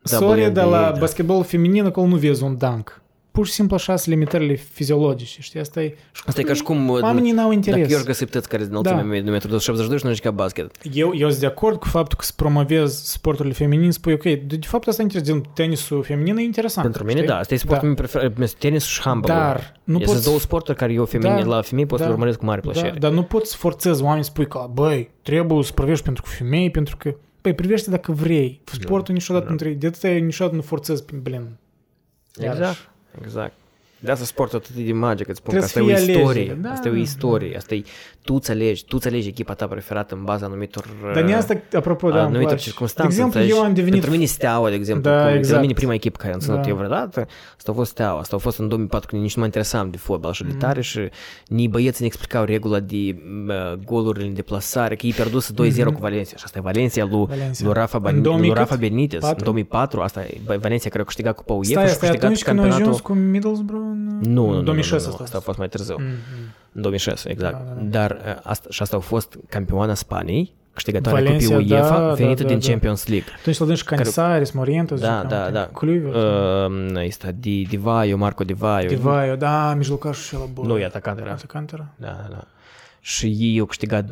[0.02, 1.00] Da, Sorry, dar de la da.
[1.00, 3.02] basketbol feminin acolo nu vezi un dunk.
[3.34, 5.60] Pur și simplu așa sunt limitările fiziologice, știi?
[5.60, 5.98] Asta e...
[6.26, 6.90] Asta e ca și cum...
[6.90, 7.92] Oamenii n-au Dacă interes.
[7.92, 10.76] eu găsit tăți care din înălțimea de metru 72 și nu juca basket.
[10.94, 14.36] Eu, eu sunt de acord cu faptul că să promovezi sporturile feminine, spui ok, de,
[14.36, 16.86] de fapt asta e interesant, tenisul feminin e interesant.
[16.86, 17.30] Pentru mine, știi?
[17.30, 19.40] da, asta e sportul meu preferat, tenis și handball.
[19.40, 20.26] Dar nu Este poți...
[20.26, 22.62] două sporturi care eu femini, Da, la femei pot să da, le urmăresc cu mare
[22.64, 23.00] Da, plăcere.
[23.00, 26.72] dar nu poți să forțezi oamenii să spui că, băi, trebuie să privești pentru femei,
[26.72, 27.16] pentru că...
[27.42, 28.62] Băi, privește dacă vrei.
[28.72, 29.52] Sportul niciodată da.
[29.52, 29.78] nu trebuie.
[29.78, 31.58] De atâta niciodată nu forțezi prin blin.
[32.36, 33.63] Exact, exact.
[34.04, 36.14] De asta sportul atât de magic, îți spun că asta Trebuie e o să fie
[36.14, 36.40] istorie.
[36.42, 36.70] alegere, da.
[36.72, 37.56] Asta e o istorie.
[37.58, 37.84] Asta e,
[38.22, 40.86] tu îți alegi, tu îți alegi echipa ta preferată în baza anumitor...
[41.14, 42.64] Dar ne asta, apropo, da, îmi anumitor place.
[42.64, 43.12] De circunstanțe.
[43.12, 43.60] exemplu, înțelegi?
[43.60, 43.94] eu am devenit...
[43.94, 45.62] Pentru mine Steaua, de exemplu, Da, cum, de la exact.
[45.62, 46.68] mine prima echipă care am ținut Da.
[46.68, 47.28] eu vreodată,
[47.58, 48.20] asta a fost Steaua.
[48.20, 50.52] Asta a fost în 2004, când nici nu mă interesam de fotbal așa Mm.
[50.52, 51.00] de tare și
[51.48, 52.96] nici băieții ne explicau regula de
[53.48, 56.38] uh, golurile în deplasare, că ei pierdus 2-0 cu Valencia.
[56.38, 57.30] Și asta e Valencia lui, Mhm.
[57.30, 57.64] Valencia.
[57.66, 58.80] lui Rafa, În Ban- 2000 lui Rafa cât?
[58.80, 59.22] Benitez.
[59.22, 59.44] În Patru?
[59.44, 62.44] 2004, asta e Valencia care a câștigat Cupa UEFA Stai, și a stai, câștigat atunci
[62.44, 62.94] când au campionatul.
[62.94, 65.24] ajuns cu Middlesbrough în Nu, nu, nu, nu, 2006 nu, nu, asta.
[65.24, 65.96] asta a fost mai târziu.
[66.00, 66.14] Mm, mm.
[66.72, 67.54] În 2006, exact.
[67.54, 67.82] Da, da, da.
[67.82, 72.14] Dar uh, asta, și asta a fost campioana Spaniei, câștigătoarea Valencia, cupii da, UEFA, da,
[72.14, 72.68] venită da, din da.
[72.68, 73.28] Champions League.
[73.40, 75.70] Atunci l-a și Canisares, Morientos, Da, da, da.
[75.74, 76.14] Cluiver.
[76.14, 78.88] Uh, este Di, Divaio, Marco Divaio.
[78.88, 80.68] Divaio, da, mijlocașul și ăla bun.
[80.68, 81.32] Nu, e atacant era.
[81.32, 81.86] Atacant era?
[81.96, 82.48] Da, da, da.
[83.06, 84.08] Și ei au câștigat 2-0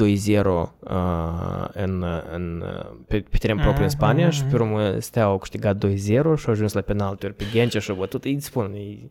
[0.46, 2.64] uh, în, în,
[3.08, 6.34] pe, pe teren propriu în Spania și pe urmă Steaua au câștigat 2-0 și au
[6.48, 8.24] ajuns la penaltiuri pe Ghencea și au bătut.
[8.24, 9.10] Îi spun, îi...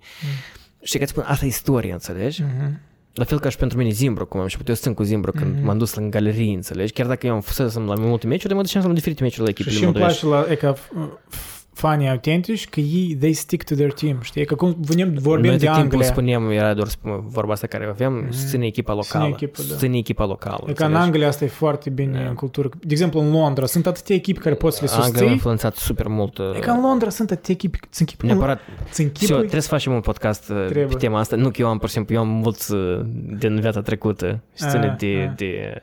[0.83, 2.43] Știi că îți spun, asta e istoria, înțelegi?
[2.43, 2.81] Mhm.
[3.15, 5.55] La fel ca și pentru mine Zimbru, cum am și eu sunt cu Zimbru când
[5.55, 5.65] Mhm.
[5.65, 6.93] m-am dus în galerie, înțelegi?
[6.93, 9.41] Chiar dacă eu am fost la mai multe meciuri, dar mă duceam la diferite meciuri
[9.41, 10.27] la Și echipele și îmi moldovești.
[10.27, 11.11] place la, e ca f-
[11.80, 14.46] fanii autentici că ei, they stick to their team, știi?
[14.46, 16.12] Că cum vorbim, vorbim Noi de tot timpul Anglia.
[16.12, 19.24] spuneam, era doar sp- vorba asta care aveam, susține echipa locală.
[19.26, 19.68] Susține echipa, da.
[19.74, 20.56] Susține echipa locală.
[20.56, 20.98] E ca în înțelegi?
[21.06, 22.30] Anglia asta e foarte bine Da.
[22.30, 22.70] în cultură.
[22.70, 25.32] De exemplu, în Londra sunt atâtea echipe care poți să le Anglia a susții.
[25.32, 26.38] influențat super mult.
[26.38, 28.60] uh, E ca în Londra sunt atâtea echipe, sunt echipe, Neapărat.
[28.92, 30.98] sunt Всё, echipe, trebuie să facem un podcast uh, pe Trebuie.
[30.98, 31.36] tema asta.
[31.36, 33.00] Nu că eu am, pur și simplu, eu am mulți uh,
[33.38, 35.36] din viața trecută și ține Ah, de, ah.
[35.36, 35.82] de...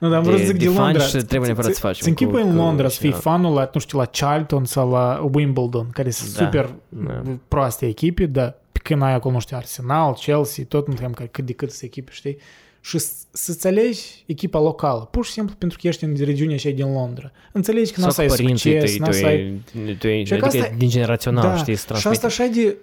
[0.00, 1.02] nu, dar am de- vrut să zic de de fani Londra.
[1.02, 3.30] și trebuie neapărat să facem Ți închipui cu- în cu Londra să fii cineva.
[3.30, 7.22] fanul la, nu știu, la Charlton sau la Wimbledon, care sunt Da, super da.
[7.48, 11.46] proaste echipe, dar pe când ai acolo, nu știu, Arsenal, Chelsea, tot nu care cât
[11.46, 12.36] de cât sunt echipe, știi?
[12.80, 16.70] Și s- să-ți alegi echipa locală, pur și simplu pentru că ești în regiunea așa
[16.70, 17.30] din Londra.
[17.52, 19.34] Înțelegi că n-o să Sau ai cu părinții succes, tăi, n-o să tu ai...
[19.88, 22.26] e- tu e- Și că adică asta- din generațional, Da, știi, să și transmite.
[22.26, 22.76] asta așa de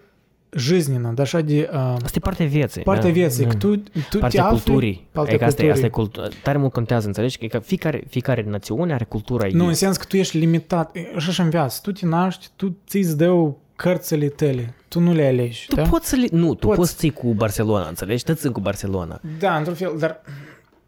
[0.56, 2.82] жизненно, de așa de uh, Asta e partea vieții.
[2.82, 3.48] partea da, vieții, da.
[3.50, 4.56] că tu, tu te Partea afli...
[4.60, 5.06] culturii.
[5.12, 6.20] partea e că asta, e, asta e culturii.
[6.20, 6.42] cultura.
[6.42, 7.46] Tare mult contează, înțelegi?
[7.46, 9.52] Că fiecare, fiecare națiune are cultura ei.
[9.52, 10.96] Nu, în sens că tu ești limitat.
[10.96, 11.78] E, Așa și în viață.
[11.82, 14.74] Tu te naști, tu ți-ți dă cărțile tale.
[14.88, 15.66] Tu nu le alegi.
[15.68, 15.82] Tu da?
[15.82, 16.26] poți să le...
[16.30, 16.78] Nu, tu Poți.
[16.78, 18.24] poți să ții cu Barcelona, înțelegi?
[18.24, 19.20] Toți sunt cu Barcelona.
[19.38, 20.20] Da, într-un fel, dar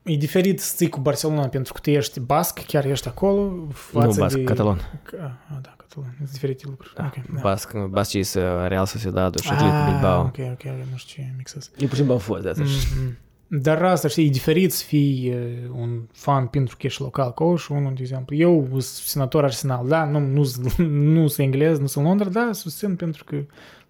[0.02, 3.52] e diferit să ții cu Barcelona pentru că tu ești basc, chiar ești acolo.
[3.72, 4.42] Față Nu, basc, de...
[4.44, 4.76] catalan.
[5.22, 6.15] Ah, da, catalan.
[6.17, 6.93] Sunt diferite lucruri.
[6.95, 7.05] Da.
[7.15, 7.39] Ok, da.
[7.41, 10.19] Basc, bascii sunt Real Sociedad și Atletico Ah, Bilbao.
[10.22, 11.72] ok, ok, ok, nu știu ce mixez.
[11.77, 12.63] Eu pur și simplu am fost de asta.
[12.63, 13.17] Mhm.
[13.47, 17.55] Dar asta, știi, e diferit să fii uh, un fan pentru că ești local acolo
[17.55, 20.45] și unul, de exemplu, eu sunt senator Arsenal, da, nu, nu,
[21.13, 23.35] nu sunt englez, nu sunt Londra, da, susțin pentru că,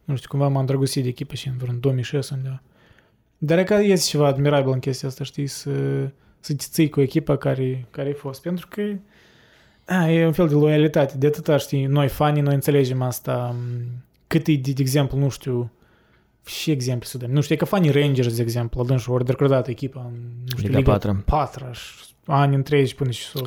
[0.03, 2.61] nu știu, cumva m-am îndrăgostit de echipă și în vreun 2006 undeva.
[3.37, 5.71] Dar e că este ceva admirabil în chestia asta, știi, să,
[6.39, 8.81] să te ții cu echipa care, care ai fost, pentru că
[9.85, 14.03] a, e un fel de loialitate, de atâta, știi, noi fanii, noi înțelegem asta, m,
[14.27, 15.71] cât e, de, de exemplu, nu știu,
[16.45, 17.31] și exemple să dăm.
[17.31, 20.67] Nu știu, e că fanii Rangers, de exemplu, adânși ori decredat echipa în, nu știu,
[20.67, 21.23] Liga Liga patră.
[21.25, 21.65] 4
[22.25, 23.41] ani întregi până și să...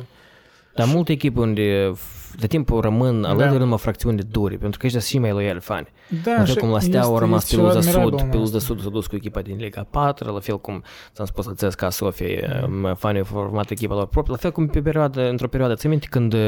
[0.75, 1.93] Dar multe echipe unde
[2.31, 5.59] f- de timpul rămân alături numai fracțiuni de duri, pentru că ești și mai loiali
[5.59, 5.87] fani.
[6.23, 8.81] Da, La fel cum la Steaua au rămas pe Luza Sud, pe pe Luza Sud
[8.81, 10.83] s-a dus cu echipa din Liga 4, la fel cum
[11.13, 12.93] ți-am spus la CSKA Sofia, mm.
[12.95, 16.07] fanii au format echipa lor proprie, la fel cum pe perioadă, într-o perioadă, ți minte
[16.09, 16.39] când uh,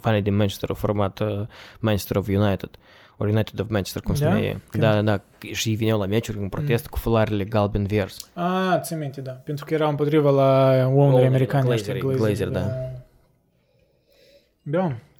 [0.00, 1.40] fanii din Manchester au format uh,
[1.80, 2.70] Manchester of United,
[3.16, 4.32] ori United of Manchester, cum se Da?
[4.32, 4.60] numea.
[4.70, 4.82] Când?
[4.82, 5.20] Da, da, da.
[5.52, 8.30] Și ei veneau la meciuri în protest cu fularele galben-vers.
[8.34, 9.30] A, ți minte, da.
[9.30, 11.64] Pentru că erau împotriva la ownerii Ownerii, americani.
[11.64, 12.58] Glazerii, ăștia, Glazer, da.
[12.60, 12.66] Da.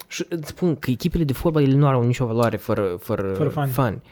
[0.08, 3.48] Și îți spun că echipele de fotbal ele nu au nicio valoare fără, fără, Fără
[3.48, 3.70] fani.
[3.70, 4.02] fani.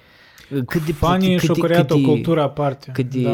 [0.67, 2.91] Cât de, Fanii cât și-au de- creat cât o de- cultură aparte.
[2.95, 3.31] Cât de, da.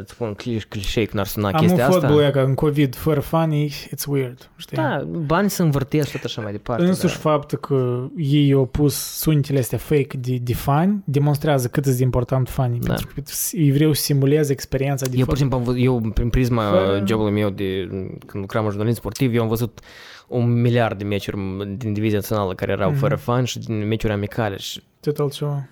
[0.00, 2.00] îți spun, cliș, clișei când ar suna Am un chestia asta.
[2.00, 4.76] fotbal ăia ca în COVID, fără fanii, it's weird, știi?
[4.76, 6.84] Da, bani se învârtesc și tot așa mai departe.
[6.84, 7.20] Însuși da.
[7.30, 12.48] faptul că ei au pus sunetele astea fake de, de fani demonstrează cât de important
[12.48, 12.80] fanii.
[12.80, 12.86] Da.
[12.94, 13.20] Pentru că
[13.52, 15.58] ei vreau să simuleze experiența de Eu, pur și fotbal.
[15.58, 17.86] simplu, am văzut, eu, prin prisma Fără- jobului meu de,
[18.26, 19.80] când lucram în jurnalism sportiv, eu am văzut
[20.28, 21.36] un miliard de meciuri
[21.76, 22.98] din divizia națională care erau Mhm.
[22.98, 25.66] fără fani și din meciuri amicale și Tot altceva.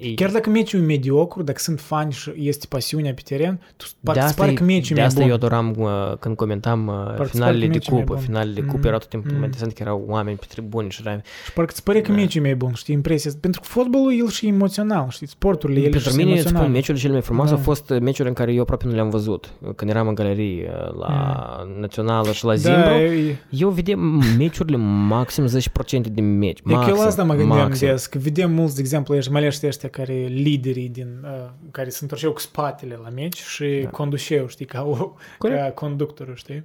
[0.00, 3.86] Ei, Chiar dacă meciul e mediocru, dacă sunt fani și este pasiunea pe teren, tu
[4.00, 5.28] de îți asta, pare că meciul de e asta bun.
[5.28, 8.12] eu adoram uh, când comentam uh, Parcă finalele îți pare de că meciul e cupă.
[8.14, 8.22] bun.
[8.22, 8.86] Finalele de cupă Mhm.
[8.86, 9.38] erau tot timpul Mhm.
[9.38, 11.20] mai interesant că erau oameni pe tribuni și era...
[11.44, 12.14] Și parcă îți pare că Da.
[12.18, 13.30] meciul e mai bun, știi, impresia.
[13.40, 16.64] Pentru că fotbalul, el și emoțional, știi, sporturile, ele Pentru și mine, îți emoționale.
[16.64, 17.56] spun, meciurile cele mai frumoase Da.
[17.56, 19.50] au fost uh, meciurile în care eu aproape nu le-am văzut.
[19.76, 24.76] Când eram în galerie uh, la Națională și la Zimbru, Da, e, eu vedeam meciurile
[25.08, 26.58] maxim 10% din meci.
[26.58, 27.88] e că Maxim, eu la asta mă gândeam maxim.
[27.88, 31.88] des, că vedem mulți, de exemplu, ăștia, mai ales ăștia care liderii din, uh, care
[31.88, 33.88] se întorceau cu spatele la meci și Da.
[33.88, 35.60] conduceau, știi, ca, o, Corect.
[35.60, 36.64] ca conductorul, știi?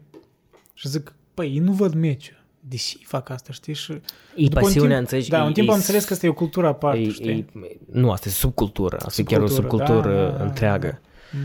[0.74, 2.40] Și zic, păi, ei nu văd meciul.
[2.60, 3.74] Deși fac asta, știi?
[3.74, 3.98] Și E
[4.44, 5.30] după un pasiunea, timp- înțelegi?
[5.30, 7.48] Da, e, un timp e, am înțeles că asta e o cultură aparte, e, știi?
[7.64, 8.98] e, nu, asta e subcultură.
[9.06, 11.00] Asta e chiar o Subcultură, subcultură da, da, da, întreagă.
[11.32, 11.40] Mm.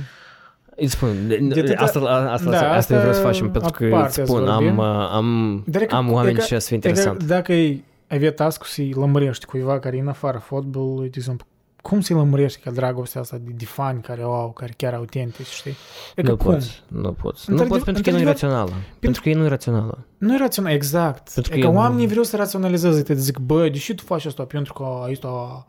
[0.77, 3.85] Îți spun, De atâta- asta, asta, asta, Da, asta, asta vreau să facem, pentru că
[3.85, 4.81] aparte îți spun, să am, vorbim.
[4.81, 7.23] am, Dar e că- am e oameni că- și să fie E că interesant.
[7.25, 11.47] dacă ai avea task să-i lămurești cuiva care e în afara fotbalului, de exemplu,
[11.89, 15.47] cum să-i lămurești ca dragostea asta de, de fani care o au, care chiar autentici,
[15.47, 15.75] știi?
[16.17, 16.53] E că Nu cum?
[16.53, 17.51] poți, nu poți.
[17.51, 18.73] Nu Într-adevăr- poți pentru că e nu e într-adevăr- rațională.
[18.99, 20.07] Pentru că e nu e rațională.
[20.19, 21.31] Nu e rațional, exact.
[21.35, 23.95] Pentru e că că eu nu- oamenii vreau să raționalizeze, te zic, bă, de ce
[23.95, 24.43] tu faci asta?
[24.45, 25.21] Pentru că aici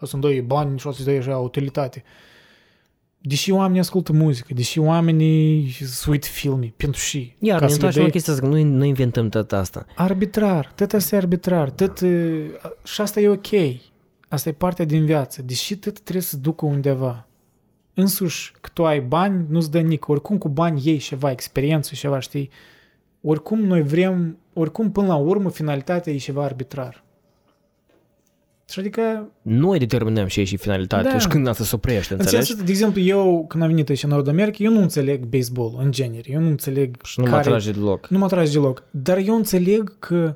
[0.02, 2.03] sunt doi bani și o să-ți dai așa utilitate.
[3.22, 7.35] Deși oamenii ascultă muzică, deși oamenii se uită filme, pentru și.
[7.39, 9.52] Iar ca ne să le întoarcem la dai- chestia asta, că noi, noi inventăm tot
[9.52, 9.85] asta.
[9.95, 12.45] Arbitrar, tot asta e arbitrar, tot, uh,
[12.84, 13.48] și asta e ok.
[14.28, 15.41] Asta e partea din viață.
[15.41, 17.28] Deși tot trebuie să ducă undeva.
[17.94, 20.02] Însuși, că tu ai bani, nu-ți dă nici.
[20.06, 22.49] Oricum cu bani iei ceva, experiență, ceva, știi?
[23.22, 27.04] Oricum noi vrem, oricum până la urmă finalitatea e ceva arbitrar.
[28.70, 31.18] Și adică, Noi determinăm și ei și finalitatea Da.
[31.20, 32.48] și când asta se oprește, în înțelegi?
[32.48, 35.76] sensul, de exemplu, eu când am venit aici în Nord America, eu nu înțeleg baseball
[35.80, 36.32] în genere.
[36.32, 38.08] Eu nu înțeleg Și nu mă care atrage deloc.
[38.08, 38.84] Nu mă atrage deloc.
[38.91, 40.36] Dar eu înțeleg că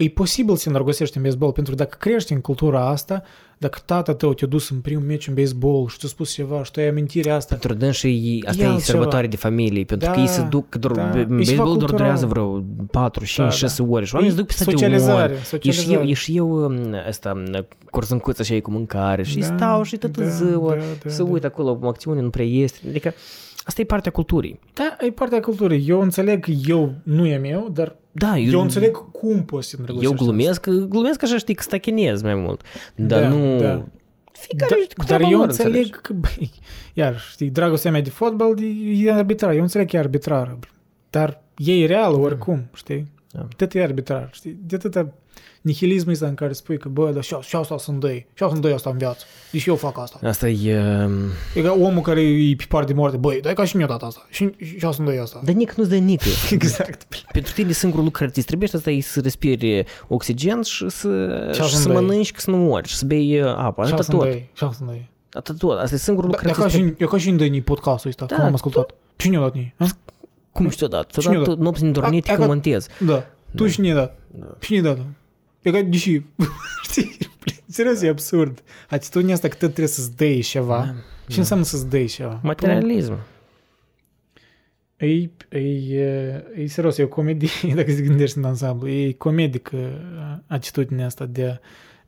[0.00, 3.22] e posibil să îndrăgostești în baseball, pentru că dacă crești în cultura asta,
[3.58, 6.70] dacă tata tău te-a dus în primul meci în baseball și ți-a spus ceva și
[6.70, 8.84] tu ai amintirea asta, Pentru dânsii, asta E e altceva.
[8.98, 11.02] sărbătoare de familie, pentru că Da, ei se duc, doar, da.
[11.02, 11.18] da.
[11.18, 11.96] E ceva baseball doar cultural.
[11.96, 13.88] durează vreo 4, 5, Da, 6 da.
[13.90, 14.78] ore și oamenii se duc pe stadion.
[14.78, 16.08] socializare, E și eu, socializare.
[16.08, 17.42] e și eu um, asta,
[17.90, 21.22] cursâncuță și ei cu mâncare și Da, stau și toată da, ziua, da, da, să
[21.22, 21.28] da.
[21.30, 22.78] uit acolo, acțiune nu prea este.
[22.88, 23.12] Adică
[23.68, 24.58] asta e partea culturii.
[24.74, 25.88] Da, e partea culturii.
[25.88, 29.82] Eu înțeleg că eu nu e meu, dar Da, eu, înțeleg cum poți să te
[29.82, 30.24] eu îndrăgostești.
[30.24, 32.62] glumesc, glumesc așa, știi, că stachinez mai mult.
[32.94, 33.58] Dar Da, nu...
[33.58, 33.84] da.
[34.32, 36.00] Fiecare Da, cu dar treaba eu lor, înțeleg înțelegi?
[36.02, 36.50] că, băi,
[36.94, 39.54] iar, știi, dragostea mea de fotbal e, e arbitrar.
[39.54, 40.58] Eu înțeleg că e arbitrar.
[41.10, 43.06] Dar e reală oricum, știi?
[43.32, 43.46] Da.
[43.56, 44.58] Tot e arbitrar, știi?
[44.66, 45.12] De atâta
[45.68, 48.60] nihilismul ăsta în care spui că, bă, dar și și asta sunt doi, și sunt
[48.60, 49.24] doi asta în viață.
[49.52, 50.18] Deci eu fac asta.
[50.28, 50.78] Asta e...
[51.04, 51.12] um,
[51.54, 54.06] E ca omul care e pe par de moarte, băi, dai ca și mie data
[54.06, 54.26] asta.
[54.30, 55.40] Și, și sunt doi asta.
[55.44, 56.24] Dar nici nu-ți dă nică.
[56.50, 57.06] Exact.
[57.32, 61.62] Pentru tine singurul lucru care ți trebuie asta e să respiri oxigen și să, Și
[61.62, 62.02] și să să-mi dai.
[62.04, 63.84] mănânci, că să nu mori și să bei uh, apă.
[63.86, 64.26] Și Atât sunt tot.
[64.28, 65.08] doi, și sunt doi.
[65.32, 65.78] Atât tot.
[65.78, 66.94] Asta e singurul Da, lucru e care ca ți trebuie.
[66.98, 68.90] și, e ca și în dănii podcastul ăsta, Da, cum am ascultat.
[69.16, 69.74] Cine a dat nii?
[69.78, 69.86] ha?
[70.52, 71.10] Cum știu dat?
[71.10, 71.58] Ți-o Cine dat dat?
[71.58, 72.86] nopți nedormite A- a când dat- montez.
[73.06, 73.24] Da.
[73.54, 73.70] Tu Da.
[73.70, 74.18] cine a dat?
[74.38, 74.46] Da.
[74.60, 74.98] Cine a dat?
[75.62, 76.22] E ca, deși,
[76.82, 77.16] știi,
[77.66, 78.62] serios, e absurd.
[78.88, 80.84] Atitudinea asta că tot trebuie să-ți dai ceva.
[80.84, 80.94] Da.
[81.28, 82.40] Ce înseamnă să-ți dai ceva?
[82.42, 83.18] Materialism.
[84.96, 90.00] E, e, e, e serios, e o comedie, dacă te gândești în ansamblu, e comedică
[90.46, 91.58] atitudinea asta de a,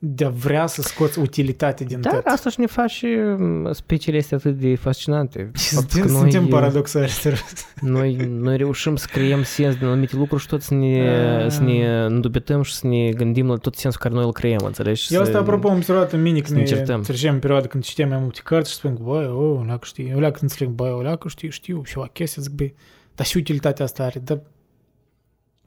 [0.03, 2.25] de a vrea să scoți utilitate din Dar tot.
[2.25, 5.51] asta și ne face um, speciile astea atât de fascinante.
[5.75, 7.43] Faptul Suntem, că suntem noi, paradoxali, serios.
[7.81, 11.09] noi, noi reușim să creăm sens din anumite lucruri și tot să ne,
[11.43, 11.51] Ah.
[11.51, 15.03] să ne îndubităm și să ne gândim la tot sensul care noi îl creăm, înțelegi?
[15.03, 17.03] Și Eu asta, să- apropo, am observat în mine să ne când ne certăm.
[17.03, 20.13] trecem în perioada când citem mai multe cărți și spun că, băi, o, leacă știi,
[20.17, 22.75] o leacă înțeleg, băi, o leacă știu, știu, și o chestie, zic, băi,
[23.15, 24.41] dar și utilitatea asta are, dar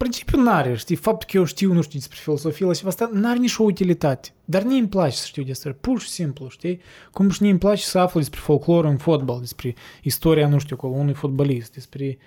[0.03, 3.39] principiul n-are, știi, faptul că eu știu, nu știu, despre filosofie la ceva asta, n-are
[3.39, 4.29] nici o utilitate.
[4.45, 6.81] Dar nici îmi place să știu despre, pur și simplu, știi?
[7.11, 10.75] Cum și nici îmi place să aflu despre folclor în fotbal, despre istoria, nu știu,
[10.79, 12.17] acolo, unui fotbalist, despre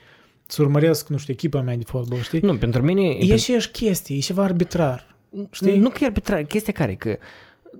[0.47, 2.41] să urmăresc, nu știu, echipa mea de fotbal, știi?
[2.41, 3.03] Nu, pentru mine...
[3.03, 5.17] E aceeași chestie, e ceva arbitrar.
[5.51, 5.79] știi?
[5.79, 7.19] Nu că e arbitrar, chestia care, că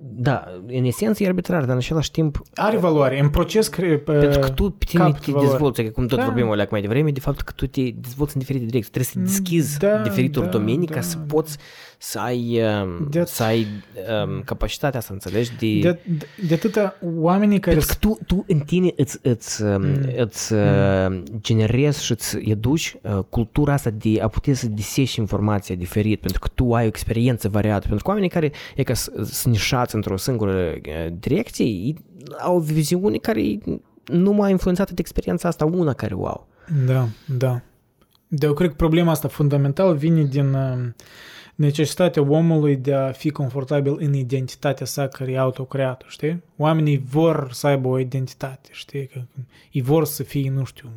[0.01, 3.19] da, în esență e arbitrar, dar în același timp, Are valoare.
[3.19, 3.97] În proces cre...
[3.97, 5.49] pentru că tu pe tine capătă te valoare.
[5.51, 6.23] dezvolți, că cum tot Da.
[6.25, 8.91] vorbim o leac mai devreme, de fapt că tu te dezvolți în diferite direcții.
[8.91, 11.23] Trebuie să deschizi Da, diferitor da, domenii da, ca să da.
[11.33, 11.57] poți
[11.99, 13.67] să ai, um, De- să ai
[14.25, 15.79] um, capacitatea să înțelegi de...
[15.79, 17.75] De, de, de atâta oamenii care...
[17.75, 19.95] Pentru că tu, tu în tine îți, îți, mm.
[20.17, 21.23] îți mm.
[21.41, 26.39] generezi și îți educi uh, cultura asta de a putea să desești informația diferit, pentru
[26.39, 27.85] că tu ai o experiență variată.
[27.87, 31.95] Pentru că oamenii care e ca s- sunt nișați într-o singură uh, direcție, ei
[32.39, 33.57] au o viziune care e
[34.05, 36.47] numai influențată de experiența asta una care o au.
[36.85, 37.07] Da,
[37.37, 37.61] da.
[38.27, 40.77] Dar eu cred că problema asta fundamental vine din uh,
[41.55, 46.43] necesitatea omului de a fi confortabil în identitatea sa care e autocreată, știi?
[46.57, 49.05] Oamenii vor să aibă o identitate, știi?
[49.05, 49.21] Că
[49.71, 50.89] ei vor să fie, nu știu,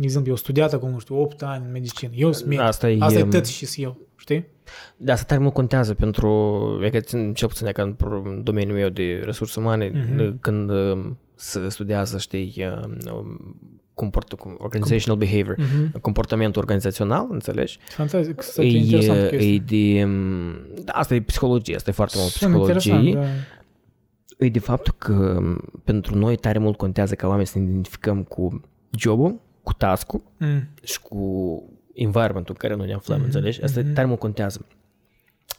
[0.00, 2.10] de exemplu, eu studiat acum, nu știu, 8 ani în medicină.
[2.14, 2.64] Eu sunt medic.
[2.64, 4.46] Asta e, asta e um, tăți și eu, știi?
[4.96, 6.98] Da, asta tare mult contează pentru, e că,
[7.34, 7.96] cel puțin e ca în
[8.42, 10.34] domeniul meu de resurse umane, mm-hmm.
[10.40, 12.66] când um, se studiază, știi,
[13.12, 13.56] um,
[13.94, 16.00] comport, organizational Com- behavior, uh-huh.
[16.00, 17.78] comportamentul organizațional, înțelegi?
[17.88, 20.08] Fantastic, e, e de,
[20.84, 23.14] da, asta e psihologie, asta e foarte mult psihologie.
[23.14, 23.24] Da.
[24.38, 25.40] E de fapt că
[25.84, 28.60] pentru noi tare mult contează ca oameni să ne identificăm cu
[28.98, 29.40] jobul
[29.70, 30.68] cu task-ul Mm.
[30.82, 31.18] și cu
[31.94, 33.62] environmentul în care noi ne aflăm, Mhm, înțelegi?
[33.62, 33.92] Asta mhm.
[33.92, 34.66] tare mult contează.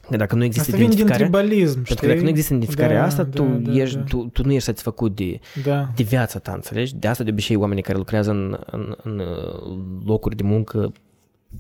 [0.10, 2.08] Că dacă nu există Asta vine din identificarea, tribalism, pentru știi?
[2.08, 4.04] că dacă nu există identificarea Da, asta, da, tu, da, ești, da.
[4.04, 5.90] Tu, tu nu ești satisfăcut de, Da.
[5.96, 6.96] de viața ta, înțelegi?
[6.96, 10.92] De asta de obicei oamenii care lucrează în, în, în uh, locuri de muncă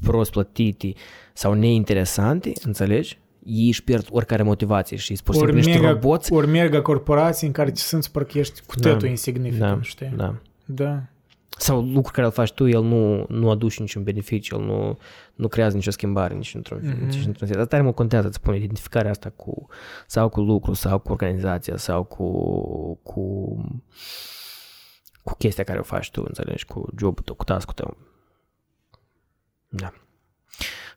[0.03, 0.93] prost plătite
[1.33, 3.19] sau neinteresante, înțelegi?
[3.45, 6.33] Ei își pierd oricare motivație și pur și Ori simplu niște mega, roboți.
[6.33, 10.13] ori mega corporații în care te simți parcă ești cu Da, totul insignificant, Da, știi?
[10.15, 10.35] da.
[10.65, 11.03] Da.
[11.57, 14.97] Sau lucruri care îl faci tu, el nu, nu aduce niciun beneficiu, el nu,
[15.35, 17.05] nu creează nicio schimbare nici într-un, Mhm.
[17.05, 17.57] nici într-un sens.
[17.57, 19.67] Dar tare mult contează, îți spun, identificarea asta cu,
[20.07, 22.31] sau cu lucru, sau cu organizația, sau cu,
[23.03, 23.55] cu,
[25.23, 27.97] cu chestia care o faci tu, înțelegi, cu jobul tău, cu task-ul tău.
[29.69, 29.93] Da.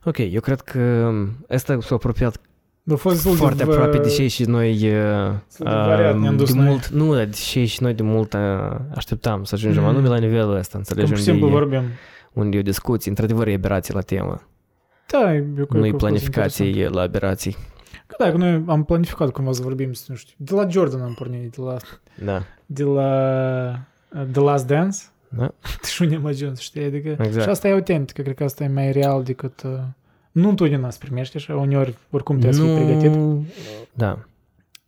[0.03, 1.13] Ok, eu cred că
[1.49, 2.39] ăsta s-a apropiat
[2.91, 6.37] A fost destul foarte de, aproape de ce și noi uh, destul de variat ne-am
[6.37, 6.67] dus de noi.
[6.67, 8.39] mult, nu, dar de ce și noi de mult uh,
[8.95, 9.89] așteptam să ajungem Mm.
[9.89, 11.81] anume la nivelul ăsta, Cum înțelegi, pur și unde, simplu e, vorbim.
[12.33, 14.41] unde e o discuție, într-adevăr e aberație la temă,
[15.11, 16.93] Da, eu cred că a nu e fost planificație, interesant.
[16.95, 17.55] e la aberații.
[18.07, 21.13] Că da, că noi am planificat cumva să vorbim, nu știu, de la Jordan am
[21.13, 21.77] pornit, de la,
[22.25, 23.09] Da, de la
[24.15, 24.97] uh, The Last Dance,
[25.29, 25.53] da,
[25.93, 26.83] și unde am ajuns, știi?
[26.83, 27.41] Adică, Exact.
[27.43, 29.61] Și asta e autentic, cred că asta e mai real decât...
[29.65, 29.71] Uh,
[30.35, 33.11] nu întotdeauna se primește așa, uneori oricum trebuie să fii pregătit.
[33.93, 34.05] da,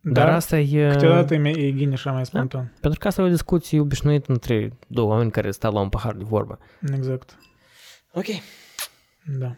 [0.00, 2.72] dar Dar asta e, câteodată e, mai- e gine așa mai spontan.
[2.80, 6.14] pentru că asta e o discuție obișnuită între două oameni care stau la un pahar
[6.14, 6.58] de vorbă.
[6.94, 7.36] Exact.
[8.12, 8.24] Ok.
[9.38, 9.54] Da.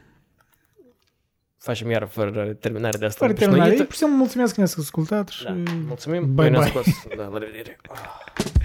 [1.58, 3.60] Facem iar fără terminare de asta Fără terminare.
[3.68, 3.84] obișnuită.
[3.84, 5.44] Pur și simplu mulțumesc că ne-ați ascultat și...
[5.44, 5.54] Da,
[5.86, 6.34] mulțumim.
[6.34, 6.70] Bye, Noi ne-am bye.
[6.82, 7.16] scos.
[7.16, 7.76] Da, la revedere.